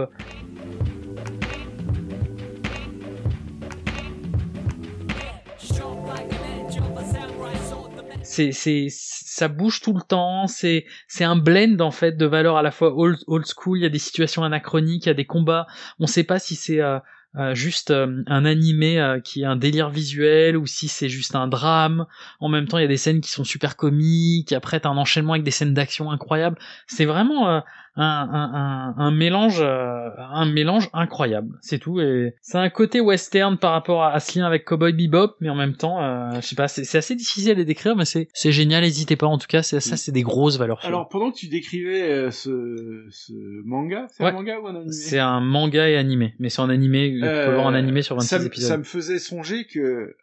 c'est 8.24 8.52
c'est 8.52 8.88
ça 8.90 9.48
bouge 9.48 9.82
tout 9.82 9.94
le 9.94 10.02
temps 10.02 10.46
c'est 10.48 10.86
c'est 11.08 11.24
un 11.24 11.36
blend 11.38 11.80
en 11.80 11.92
fait 11.92 12.18
de 12.18 12.26
valeurs 12.26 12.58
à 12.58 12.62
la 12.62 12.72
fois 12.72 12.94
old, 12.96 13.18
old 13.26 13.46
school 13.48 13.80
il 13.80 13.82
y 13.82 13.86
a 13.86 13.90
des 13.90 14.00
situations 14.00 14.44
anachroniques 14.44 15.06
il 15.06 15.10
y 15.10 15.12
a 15.12 15.16
des 15.16 15.26
combats 15.26 15.66
on 16.00 16.08
sait 16.08 16.24
pas 16.24 16.38
si 16.38 16.56
c'est 16.56 16.82
euh, 16.82 17.00
euh, 17.36 17.54
juste 17.54 17.92
euh, 17.92 18.24
un 18.26 18.46
animé 18.46 19.00
euh, 19.00 19.20
qui 19.20 19.42
est 19.42 19.46
un 19.46 19.56
délire 19.56 19.90
visuel 19.90 20.58
ou 20.58 20.66
si 20.66 20.88
c'est 20.88 21.10
juste 21.10 21.36
un 21.36 21.48
drame. 21.48 22.06
En 22.40 22.50
même 22.50 22.68
temps 22.68 22.78
il 22.78 22.82
y 22.82 22.86
a 22.86 22.88
des 22.88 22.98
scènes 22.98 23.22
qui 23.22 23.30
sont 23.30 23.44
super 23.44 23.76
comiques 23.76 24.54
après 24.54 24.80
t'as 24.80 24.90
un 24.90 24.98
enchaînement 24.98 25.34
avec 25.34 25.44
des 25.44 25.52
scènes 25.52 25.74
d'action 25.74 26.10
incroyables. 26.10 26.58
C'est 26.88 27.06
vraiment 27.06 27.50
euh, 27.50 27.60
un, 28.00 28.94
un, 28.98 29.12
mélange 29.12 29.60
euh, 29.62 30.10
un 30.18 30.46
mélange 30.46 30.90
incroyable 30.94 31.58
c'est 31.62 31.80
tout 31.80 32.00
et 32.00 32.36
c'est 32.42 32.58
un 32.58 32.70
côté 32.70 33.02
western 33.02 33.58
par 33.58 33.72
rapport 33.72 34.04
à, 34.04 34.14
à 34.14 34.20
ce 34.20 34.38
lien 34.38 34.46
avec 34.46 34.66
Cowboy 34.66 34.94
Bebop 34.94 35.36
mais 35.42 35.50
en 35.50 35.56
même 35.56 35.76
temps 35.76 36.04
euh, 36.04 36.30
je 36.36 36.42
sais 36.46 36.56
pas 36.56 36.68
c'est 36.68 36.98
assez 36.98 37.16
difficile 37.16 37.52
à 37.52 37.54
les 37.56 37.66
décrire 37.66 37.96
mais 37.96 38.06
c'est 38.06 38.28
c'est 38.34 38.52
génial 38.52 38.84
n'hésitez 38.84 39.16
pas 39.16 39.28
en 39.28 39.38
tout 39.38 39.48
cas 39.48 39.64
c'est 39.64 39.80
ça 39.80 39.98
c'est 39.98 40.12
des 40.12 40.22
grosses 40.24 40.58
valeurs. 40.58 40.80
Alors, 40.84 41.10
pendant 41.10 41.32
que 41.32 41.38
tu 41.38 41.48
décrivais 41.48 42.04
euh, 42.04 42.32
ce, 42.32 43.06
ce 43.10 43.34
manga, 43.66 44.08
c'est 44.12 44.24
Ouais. 44.24 44.30
un 44.30 44.34
manga 44.34 44.60
ou 44.60 44.68
un 44.68 44.76
animé? 44.76 44.92
C'est 44.92 45.20
un 45.20 45.40
manga 45.42 45.90
et 45.90 45.98
animé 45.98 46.36
mais 46.40 46.50
c'est 46.50 46.62
en 46.62 46.70
animé 46.70 47.08
il 47.08 47.22
faut 47.46 47.52
voir 47.54 47.66
en 47.66 47.74
animé 47.74 48.02
sur 48.04 48.16
26 48.16 48.26
Euh, 48.36 48.38
ça, 48.38 48.40
me- 48.44 48.48
épisodes 48.48 48.70
Ça 48.70 48.78
me 48.78 48.84
faisait 48.84 49.20
songer 49.20 49.66
que 49.66 50.16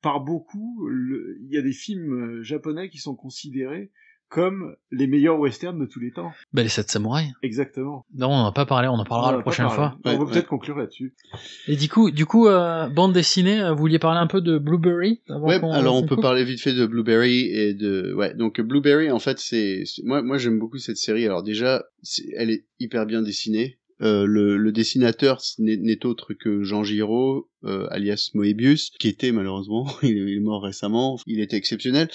par 0.00 0.20
beaucoup, 0.20 0.88
il 0.90 1.48
y 1.52 1.56
a 1.56 1.62
des 1.62 1.72
films 1.72 2.42
japonais 2.42 2.88
qui 2.88 2.98
sont 2.98 3.14
considérés 3.14 3.92
comme 4.32 4.74
les 4.90 5.06
meilleurs 5.06 5.38
westerns 5.38 5.78
de 5.78 5.84
tous 5.84 6.00
les 6.00 6.10
temps. 6.10 6.32
bah 6.54 6.62
les 6.62 6.68
7 6.70 6.90
samouraïs 6.90 7.32
Exactement. 7.42 8.06
non 8.14 8.28
on 8.28 8.32
en 8.34 8.46
a 8.46 8.52
pas 8.52 8.64
parlé 8.64 8.88
on 8.88 8.92
en 8.94 9.04
parlera 9.04 9.28
On 9.30 9.34
en 9.34 9.36
la 9.36 9.42
prochaine 9.42 9.68
fois 9.68 9.98
On 10.06 10.16
va 10.18 10.24
peut-être 10.32 10.46
conclure 10.48 10.78
là-dessus. 10.78 11.14
et 11.68 11.76
du 11.76 11.88
coup 11.88 12.10
du 12.10 12.24
coup 12.24 12.48
euh, 12.48 12.88
bande 12.88 13.12
dessinée 13.12 13.60
euh, 13.60 13.72
vous 13.72 13.78
vouliez 13.80 13.98
parler 13.98 14.20
un 14.20 14.26
peu 14.26 14.40
de 14.40 14.56
Blueberry 14.56 15.20
avant 15.28 15.46
Ouais, 15.48 15.60
alors 15.74 15.96
on 15.96 16.06
peut 16.06 16.16
parler 16.16 16.44
vite 16.44 16.60
fait 16.60 16.72
de 16.72 16.86
Blueberry 16.86 17.40
et 17.52 17.74
de 17.74 18.14
ouais 18.14 18.32
donc 18.34 18.60
Blueberry 18.60 19.10
en 19.10 19.18
fait 19.18 19.38
c'est 19.38 19.84
moi 20.04 20.22
moi 20.22 20.38
j'aime 20.38 20.58
beaucoup 20.58 20.78
cette 20.78 20.96
série 20.96 21.26
alors 21.26 21.42
déjà 21.42 21.84
elle 22.36 22.50
est 22.50 22.64
hyper 22.80 23.04
bien 23.06 23.20
dessinée 23.22 23.78
Euh, 24.00 24.24
le, 24.26 24.56
le 24.56 24.72
dessinateur 24.72 25.38
n'est 25.60 26.04
autre 26.06 26.32
que 26.34 26.64
Jean 26.64 26.82
Giraud 26.82 27.48
euh, 27.64 27.86
alias 27.90 28.30
Moebius 28.34 28.90
qui 28.98 29.08
était 29.08 29.32
malheureusement 29.32 29.86
il 30.02 30.18
est, 30.28 30.40
mort 30.40 30.62
récemment 30.62 31.18
il 31.26 31.40
était 31.40 31.56
exceptionnel 31.56 32.08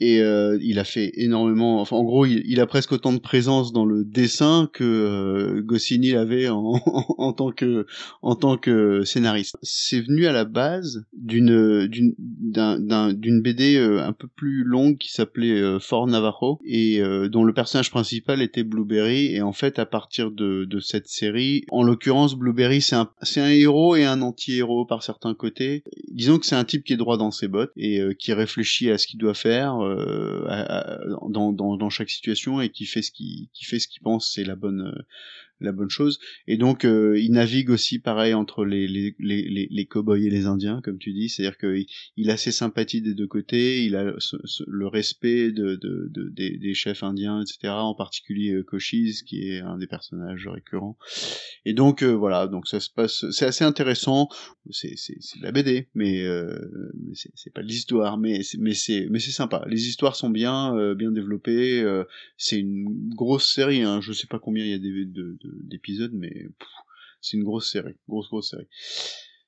et 0.00 0.20
euh, 0.20 0.58
il 0.62 0.78
a 0.78 0.84
fait 0.84 1.12
énormément 1.14 1.80
enfin 1.80 1.96
en 1.96 2.04
gros 2.04 2.26
il, 2.26 2.60
a 2.60 2.66
presque 2.66 2.92
autant 2.92 3.12
de 3.12 3.18
présence 3.18 3.72
dans 3.72 3.84
le 3.86 4.04
dessin 4.04 4.68
que 4.72 4.84
euh, 4.84 5.62
Goscinny 5.62 6.14
avait 6.14 6.48
en, 6.48 6.74
en 7.18 7.32
tant 7.32 7.52
que 7.52 7.86
en 8.22 8.34
tant 8.34 8.56
que 8.56 9.02
scénariste. 9.04 9.56
C'est 9.62 10.00
venu 10.00 10.26
à 10.26 10.32
la 10.32 10.44
base 10.44 11.04
d'une 11.12 11.86
d'une 11.86 12.14
d'un- 12.18 12.78
d'un- 12.80 13.12
d'une 13.12 13.40
BD 13.40 13.76
euh, 13.76 14.02
un 14.04 14.12
peu 14.12 14.26
plus 14.28 14.64
longue 14.64 14.98
qui 14.98 15.10
s'appelait 15.12 15.60
euh, 15.60 15.78
Fort 15.78 16.06
Navajo 16.06 16.58
et 16.64 17.00
euh, 17.00 17.28
dont 17.28 17.44
le 17.44 17.52
personnage 17.54 17.90
principal 17.90 18.42
était 18.42 18.64
Blueberry 18.64 19.34
et 19.34 19.42
en 19.42 19.52
fait 19.52 19.78
à 19.78 19.86
partir 19.86 20.30
de, 20.30 20.64
de 20.64 20.80
cette 20.80 21.06
série 21.06 21.64
en 21.70 21.82
l'occurrence 21.82 22.34
Blueberry 22.34 22.80
c'est 22.80 22.96
un 22.96 23.10
c'est 23.22 23.40
un 23.40 23.50
héros 23.50 23.96
et 23.96 24.04
un 24.04 24.22
anti-héros 24.22 24.86
certains 25.02 25.34
côtés. 25.34 25.82
Disons 26.08 26.38
que 26.38 26.46
c'est 26.46 26.54
un 26.54 26.64
type 26.64 26.84
qui 26.84 26.92
est 26.92 26.96
droit 26.96 27.16
dans 27.16 27.30
ses 27.30 27.48
bottes 27.48 27.72
et 27.76 28.00
euh, 28.00 28.14
qui 28.14 28.32
réfléchit 28.32 28.90
à 28.90 28.98
ce 28.98 29.06
qu'il 29.06 29.18
doit 29.18 29.34
faire 29.34 29.82
euh, 29.82 30.46
dans 31.30 31.90
chaque 31.90 32.10
situation 32.10 32.60
et 32.60 32.70
qui 32.70 32.86
fait 32.86 33.02
ce 33.02 33.10
qu'il 33.10 33.48
qui 33.52 33.64
fait 33.64 33.78
ce 33.78 33.88
qu'il 33.88 34.02
pense 34.02 34.32
c'est 34.32 34.44
la 34.44 34.56
bonne 34.56 34.92
euh, 34.94 35.02
la 35.60 35.72
bonne 35.72 35.90
chose. 35.90 36.18
Et 36.46 36.56
donc 36.56 36.84
euh, 36.84 37.18
il 37.18 37.32
navigue 37.32 37.70
aussi 37.70 37.98
pareil 37.98 38.34
entre 38.34 38.64
les 38.64 38.86
les 38.86 39.14
les 39.18 39.68
les, 39.70 39.86
cow-boys 39.86 40.18
et 40.18 40.30
les 40.30 40.46
indiens 40.46 40.80
comme 40.82 40.98
tu 40.98 41.12
dis. 41.12 41.28
C'est-à-dire 41.28 41.56
que 41.58 41.76
il, 42.16 42.30
a 42.30 42.36
ses 42.36 42.52
sympathies 42.52 43.02
des 43.02 43.14
deux 43.14 43.26
côtés 43.26 43.84
il 43.84 43.96
a 43.96 44.04
le 44.66 44.86
respect 44.86 45.52
de, 45.52 45.76
de, 45.76 46.08
de- 46.10 46.28
des, 46.30 46.56
des 46.58 46.74
chefs 46.74 47.02
indiens 47.02 47.40
etc 47.42 47.72
en 47.74 47.94
particulier 47.94 48.52
euh, 48.52 48.62
Cochise 48.62 49.22
qui 49.22 49.48
est 49.48 49.60
un 49.60 49.78
des 49.78 49.86
personnages 49.86 50.46
récurrents. 50.48 50.98
Et 51.64 51.72
donc 51.72 52.02
euh, 52.02 52.12
voilà 52.12 52.46
donc 52.46 52.66
ça 52.66 52.80
se 52.80 52.90
passe 52.90 53.30
c'est 53.30 53.46
assez 53.46 53.64
intéressant. 53.64 54.28
C'est 54.70 54.90
de 54.90 55.42
la 55.42 55.52
BD 55.52 55.88
mais 55.94 56.22
euh, 56.24 56.58
mais 57.06 57.14
c'est 57.34 57.52
pas 57.52 57.62
de 57.62 57.68
l'histoire 57.68 58.18
mais 58.18 58.42
c'est 58.42 58.58
mais 58.58 58.74
c'est 58.74 59.06
mais 59.10 59.18
c'est 59.20 59.30
sympa. 59.30 59.64
Les 59.68 59.88
histoires 59.88 60.16
sont 60.16 60.30
bien 60.30 60.76
euh, 60.76 60.94
bien 60.94 61.12
développées 61.12 61.80
euh, 61.82 62.04
c'est 62.36 62.58
une 62.58 63.10
grosse 63.14 63.52
série 63.52 63.82
hein. 63.82 64.00
je 64.00 64.12
sais 64.12 64.26
pas 64.26 64.38
combien 64.38 64.64
il 64.64 64.70
y 64.70 64.74
a 64.74 64.78
des- 64.78 65.04
de- 65.04 65.38
de- 65.44 65.68
d'épisodes 65.68 66.12
mais 66.14 66.32
c'est 67.20 67.36
une 67.36 67.44
grosse 67.44 67.70
série 67.70 67.94
grosse 68.08 68.28
grosse 68.28 68.50
série 68.50 68.66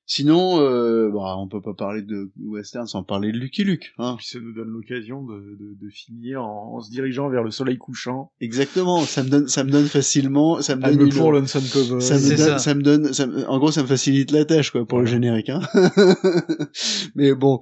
sinon 0.09 0.61
euh, 0.61 1.09
bah, 1.11 1.35
on 1.37 1.49
peut 1.49 1.61
pas 1.61 1.73
parler 1.73 2.01
de 2.01 2.31
western 2.41 2.87
sans 2.87 3.03
parler 3.03 3.33
de 3.33 3.37
Lucky 3.37 3.65
Luke 3.65 3.93
hein. 3.97 4.15
Puis 4.17 4.27
ça 4.27 4.39
nous 4.39 4.53
donne 4.53 4.69
l'occasion 4.69 5.21
de, 5.23 5.35
de, 5.59 5.75
de 5.85 5.89
finir 5.89 6.41
en, 6.45 6.75
en 6.77 6.79
se 6.81 6.89
dirigeant 6.89 7.27
vers 7.29 7.43
le 7.43 7.51
soleil 7.51 7.77
couchant. 7.77 8.31
Exactement, 8.39 9.01
ça 9.01 9.21
me 9.23 9.29
donne, 9.29 9.47
ça 9.49 9.65
me 9.65 9.69
donne 9.69 9.85
facilement, 9.87 10.61
ça 10.61 10.77
me 10.77 10.81
donne 10.83 11.01
une- 11.07 11.13
pour 11.13 11.33
Lonesome 11.33 11.63
Cowboy. 11.73 12.01
ça 12.01 12.15
me 12.15 12.27
donne, 12.29 12.37
ça. 12.37 12.57
ça. 12.57 12.73
me 12.73 12.81
donne, 12.83 13.11
ça 13.13 13.27
me- 13.27 13.45
en 13.49 13.59
gros, 13.59 13.71
ça 13.71 13.81
me 13.81 13.87
facilite 13.87 14.31
la 14.31 14.45
tâche, 14.45 14.71
quoi, 14.71 14.85
pour 14.85 14.99
le 14.99 15.05
générique, 15.07 15.49
hein. 15.49 15.59
Mais 17.15 17.33
bon, 17.35 17.59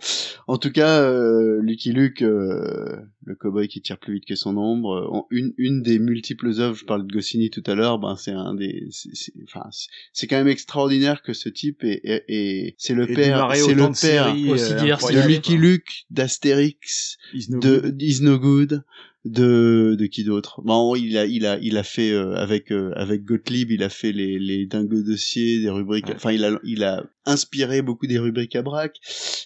en 0.48 0.58
tout 0.60 0.72
cas, 0.72 1.02
euh, 1.02 1.60
Lucky 1.62 1.94
Luke, 1.94 2.22
euh, 2.22 2.96
le 3.26 3.36
cowboy 3.36 3.68
qui 3.68 3.82
tire 3.82 3.98
plus 3.98 4.14
vite 4.16 4.26
que 4.26 4.36
son 4.36 4.56
ombre, 4.58 4.92
euh, 4.94 5.08
en- 5.18 5.28
une, 5.32 5.54
une 5.58 5.82
des 5.82 5.98
multiples 6.00 6.48
œuvres, 6.60 6.76
je 6.76 6.86
parle 6.86 7.06
de 7.08 7.12
Goscinny 7.14 7.50
tout 7.50 7.64
à 7.66 7.74
l'heure, 7.76 7.98
ben, 8.00 8.16
c'est 8.16 8.32
un 8.32 8.54
des, 8.54 8.88
c'est, 8.92 9.14
c'est- 9.16 9.34
enfin, 9.44 9.68
c'est- 10.14 10.28
quand 10.28 10.38
même 10.38 10.48
extraordinaire 10.48 11.22
que 11.24 11.34
ce 11.34 11.50
type 11.50 11.84
est, 11.84 12.02
est, 12.04 12.24
est- 12.28 12.76
c'est 12.78 12.94
le 12.94 13.10
Et 13.10 13.16
père, 13.16 13.50
c'est 13.56 13.74
le 13.74 13.88
de 13.90 14.00
père 14.00 14.28
euh, 14.28 14.34
de 14.34 14.78
diversifiées, 14.80 15.22
Lucky 15.28 15.58
Luke, 15.58 16.06
d'Astérix, 16.12 17.18
Is 17.34 17.48
no 17.50 17.60
de 17.60 17.80
good. 17.80 18.02
Is 18.02 18.22
No 18.22 18.38
Good, 18.40 18.84
de 19.26 19.96
de 19.98 20.06
qui 20.06 20.24
d'autre? 20.24 20.62
Bon, 20.64 20.96
il 20.96 21.18
a 21.18 21.26
il 21.26 21.46
a 21.46 21.58
il 21.60 21.78
a 21.78 21.84
fait 21.84 22.12
euh, 22.12 22.36
avec 22.36 22.72
euh, 22.72 22.92
avec 22.96 23.24
Gottlieb, 23.24 23.72
il 23.72 23.84
a 23.84 23.90
fait 23.90 24.12
les 24.12 24.38
les 24.40 24.66
dingos 24.68 25.02
dossiers, 25.04 25.60
des 25.62 25.70
rubriques. 25.70 26.06
Enfin, 26.16 26.32
il 26.32 26.44
a 26.46 26.60
il 26.64 26.84
a 26.84 27.04
inspiré 27.26 27.82
beaucoup 27.82 28.08
des 28.08 28.20
rubriques 28.20 28.56
à 28.56 28.62
braque. 28.62 28.98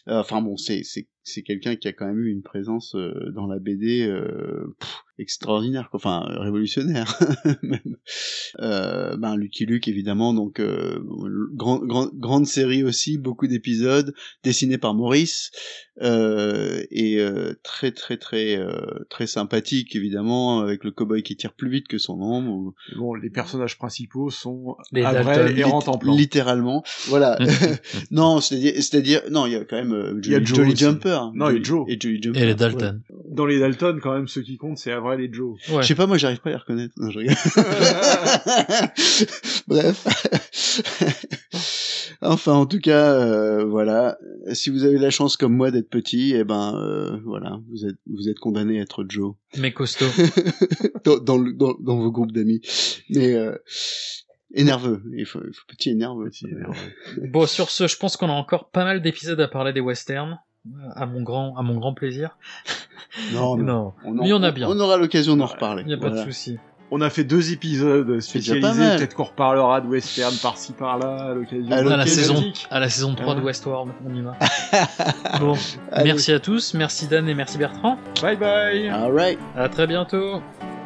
Euh, 0.08 0.20
enfin 0.20 0.42
bon, 0.42 0.58
c'est 0.58 0.84
c'est 0.84 1.08
c'est 1.24 1.44
quelqu'un 1.44 1.76
qui 1.76 1.88
a 1.88 1.94
quand 1.94 2.08
même 2.08 2.20
eu 2.20 2.32
une 2.32 2.42
présence 2.42 2.96
euh, 2.96 3.32
dans 3.36 3.48
la 3.48 3.60
BD 3.60 4.08
euh, 4.08 4.76
pff, 4.80 5.04
extraordinaire, 5.20 5.90
quoi. 5.90 6.00
enfin 6.02 6.24
révolutionnaire 6.28 7.20
même. 7.62 7.98
Euh, 8.60 9.16
ben 9.18 9.36
Lucky 9.36 9.66
Luke 9.66 9.88
évidemment, 9.88 10.34
donc 10.34 10.60
euh, 10.60 11.00
grand, 11.54 11.80
grand, 11.80 12.10
grande 12.14 12.48
série 12.48 12.84
aussi, 12.84 13.18
beaucoup 13.18 13.48
d'épisodes 13.48 14.14
dessinés 14.44 14.78
par 14.78 14.94
Maurice 14.94 15.52
euh, 16.02 16.84
et 16.90 17.20
euh, 17.20 17.54
très 17.64 17.92
très 17.92 18.18
très 18.18 18.58
euh, 18.58 19.06
très 19.10 19.28
sympathique 19.28 19.96
évidemment 19.96 20.62
avec 20.62 20.84
le 20.84 20.92
cowboy 20.92 21.22
qui 21.24 21.36
tire 21.36 21.54
plus 21.54 21.70
vite 21.70 21.88
que 21.88 21.98
son 21.98 22.22
ombre. 22.22 22.52
Ou... 22.52 22.74
Bon, 22.98 23.14
les 23.14 23.30
personnages 23.30 23.78
principaux 23.78 24.30
sont 24.30 24.78
Les 24.92 25.02
et 25.02 25.64
en 25.64 25.80
plan. 25.98 26.16
Littéralement, 26.16 26.84
voilà. 27.08 27.38
non, 28.12 28.42
c'est-à-dire, 28.42 28.74
c'est-à-dire, 28.76 29.22
non, 29.32 29.46
il 29.46 29.54
y 29.54 29.56
a 29.56 29.64
quand 29.66 29.78
même 29.78 29.94
euh, 29.94 30.20
Il 30.24 30.32
y 30.32 30.36
a 30.36 30.44
Jolly, 30.44 30.46
Joe 30.46 30.58
Jolly. 30.58 30.76
Jumper. 30.76 31.20
Non, 31.34 31.50
il 31.50 31.58
y 31.58 31.60
a 31.60 31.64
Joe. 31.64 31.86
Et 31.88 31.98
Jolly 32.00 32.22
Jumper. 32.22 32.40
Et 32.42 32.46
les 32.46 32.56
Dalton. 32.56 33.02
Ouais. 33.10 33.16
Dans 33.32 33.46
les 33.46 33.60
Dalton, 33.60 34.00
quand 34.02 34.14
même, 34.14 34.28
ceux 34.28 34.42
qui 34.42 34.58
comptent, 34.58 34.78
c'est 34.78 34.92
Avril 34.92 35.20
et 35.22 35.30
Joe. 35.32 35.58
Je 35.68 35.82
sais 35.86 35.96
pas, 35.96 36.08
moi, 36.08 36.18
j'arrive 36.18 36.40
pas 36.40 36.50
à 36.50 36.54
les 36.54 36.60
reconnaître. 36.60 36.94
Non, 36.98 37.10
je. 37.12 37.20
Bref. 39.68 40.08
enfin, 42.22 42.54
en 42.54 42.66
tout 42.66 42.80
cas, 42.80 43.14
euh, 43.14 43.66
voilà. 43.66 44.18
Si 44.54 44.70
vous 44.70 44.84
avez 44.84 44.98
la 44.98 45.10
chance 45.10 45.38
comme 45.38 45.54
moi 45.56 45.72
d'être 45.72 45.90
petit, 45.90 46.34
eh 46.36 46.44
ben, 46.44 46.76
euh, 46.76 47.18
voilà, 47.26 47.60
vous 47.70 47.86
êtes, 47.86 47.98
vous 48.10 48.30
êtes 48.30 48.40
condamné 48.40 48.80
à 48.80 48.84
être 48.84 49.06
Joe. 49.08 49.36
Mais 49.58 49.72
costaud. 49.72 50.06
dans, 51.06 51.18
dans, 51.20 51.38
le- 51.38 51.54
dans, 51.54 51.74
dans 51.80 51.98
vos 51.98 52.12
groupes 52.12 52.32
d'amis. 52.32 52.62
Mais, 53.10 53.36
euh, 53.36 53.56
Énerveux. 54.54 55.04
Il 55.16 55.26
faut, 55.26 55.40
il 55.48 55.54
faut 55.54 55.66
petit 55.68 55.92
et 55.92 55.94
nerveux. 55.96 56.32
Bon, 57.32 57.46
sur 57.46 57.70
ce, 57.70 57.88
je 57.88 57.98
pense 57.98 58.18
qu'on 58.18 58.30
a 58.30 58.34
encore 58.34 58.70
pas 58.70 58.84
mal 58.84 59.02
d'épisodes 59.02 59.40
à 59.40 59.48
parler 59.48 59.74
des 59.74 59.82
westerns. 59.82 60.40
À 60.96 61.06
mon 61.06 61.22
grand, 61.22 61.56
à 61.58 61.62
mon 61.62 61.78
grand 61.78 61.94
plaisir. 61.94 62.38
Non, 63.34 63.58
non. 63.58 63.94
on 64.06 64.20
en- 64.20 64.24
Mais 64.24 64.34
on 64.34 64.44
a 64.44 64.52
bien. 64.52 64.68
On 64.70 64.80
aura 64.80 64.98
l'occasion 64.98 65.36
d'en 65.36 65.48
reparler. 65.48 65.84
Y 65.88 65.94
a 65.94 65.98
pas 65.98 66.10
Voilà. 66.10 66.26
de 66.26 66.32
souci. 66.32 66.58
On 66.92 67.02
a 67.02 67.10
fait 67.10 67.24
deux 67.24 67.52
épisodes 67.54 68.20
spécialisés. 68.20 68.98
Peut-être 68.98 69.16
qu'on 69.16 69.24
reparlera 69.24 69.80
de 69.82 69.88
western 69.88 70.34
par-ci 70.42 70.74
par-là 70.74 71.30
à 71.30 71.34
l'occasion. 71.34 71.72
À 71.72 71.82
la 71.82 72.04
de 72.04 72.10
saison, 72.10 72.34
thématiques. 72.36 72.68
à 72.70 72.80
la 72.80 72.90
saison 72.90 73.16
3 73.16 73.36
de 73.36 73.40
Hein 73.40 73.44
Westworld, 73.44 73.92
on 74.06 74.14
y 74.16 74.22
va. 74.22 74.38
bon, 75.40 75.56
Allez. 75.92 76.12
merci 76.12 76.32
à 76.32 76.40
tous, 76.40 76.74
merci 76.76 77.08
Dan 77.08 77.28
et 77.30 77.34
merci 77.36 77.58
Bertrand. 77.58 77.98
Bye 78.22 78.38
bye. 78.38 78.90
Alright. 78.90 79.40
À 79.56 79.70
très 79.70 79.88
bientôt. 79.88 80.42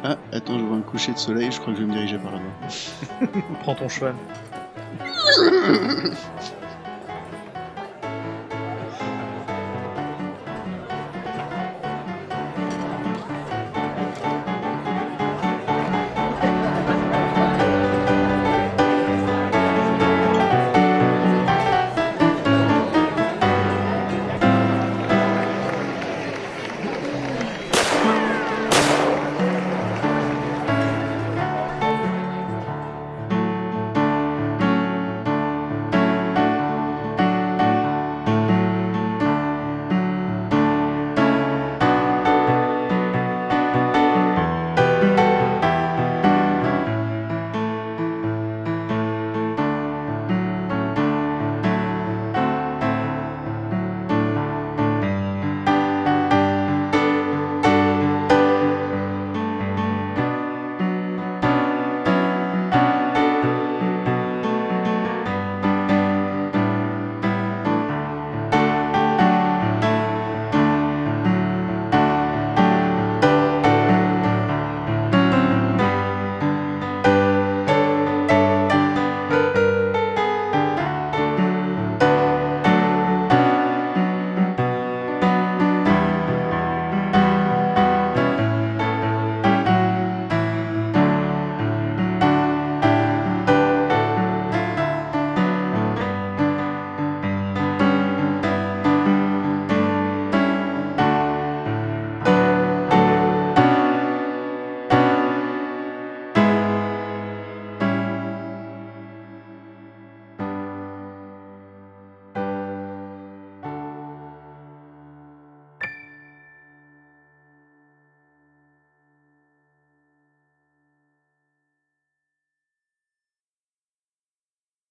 Ah, 0.06 0.18
attends, 0.32 0.58
je 0.58 0.64
vois 0.64 0.76
un 0.76 0.82
coucher 0.82 1.12
de 1.12 1.18
soleil, 1.18 1.50
je 1.50 1.58
crois 1.58 1.72
que 1.72 1.80
je 1.80 1.84
vais 1.84 1.90
me 1.90 1.94
diriger 1.94 2.18
par 2.18 2.32
là-bas. 2.32 3.26
Prends 3.62 3.74
ton 3.74 3.88
cheval. 3.88 4.14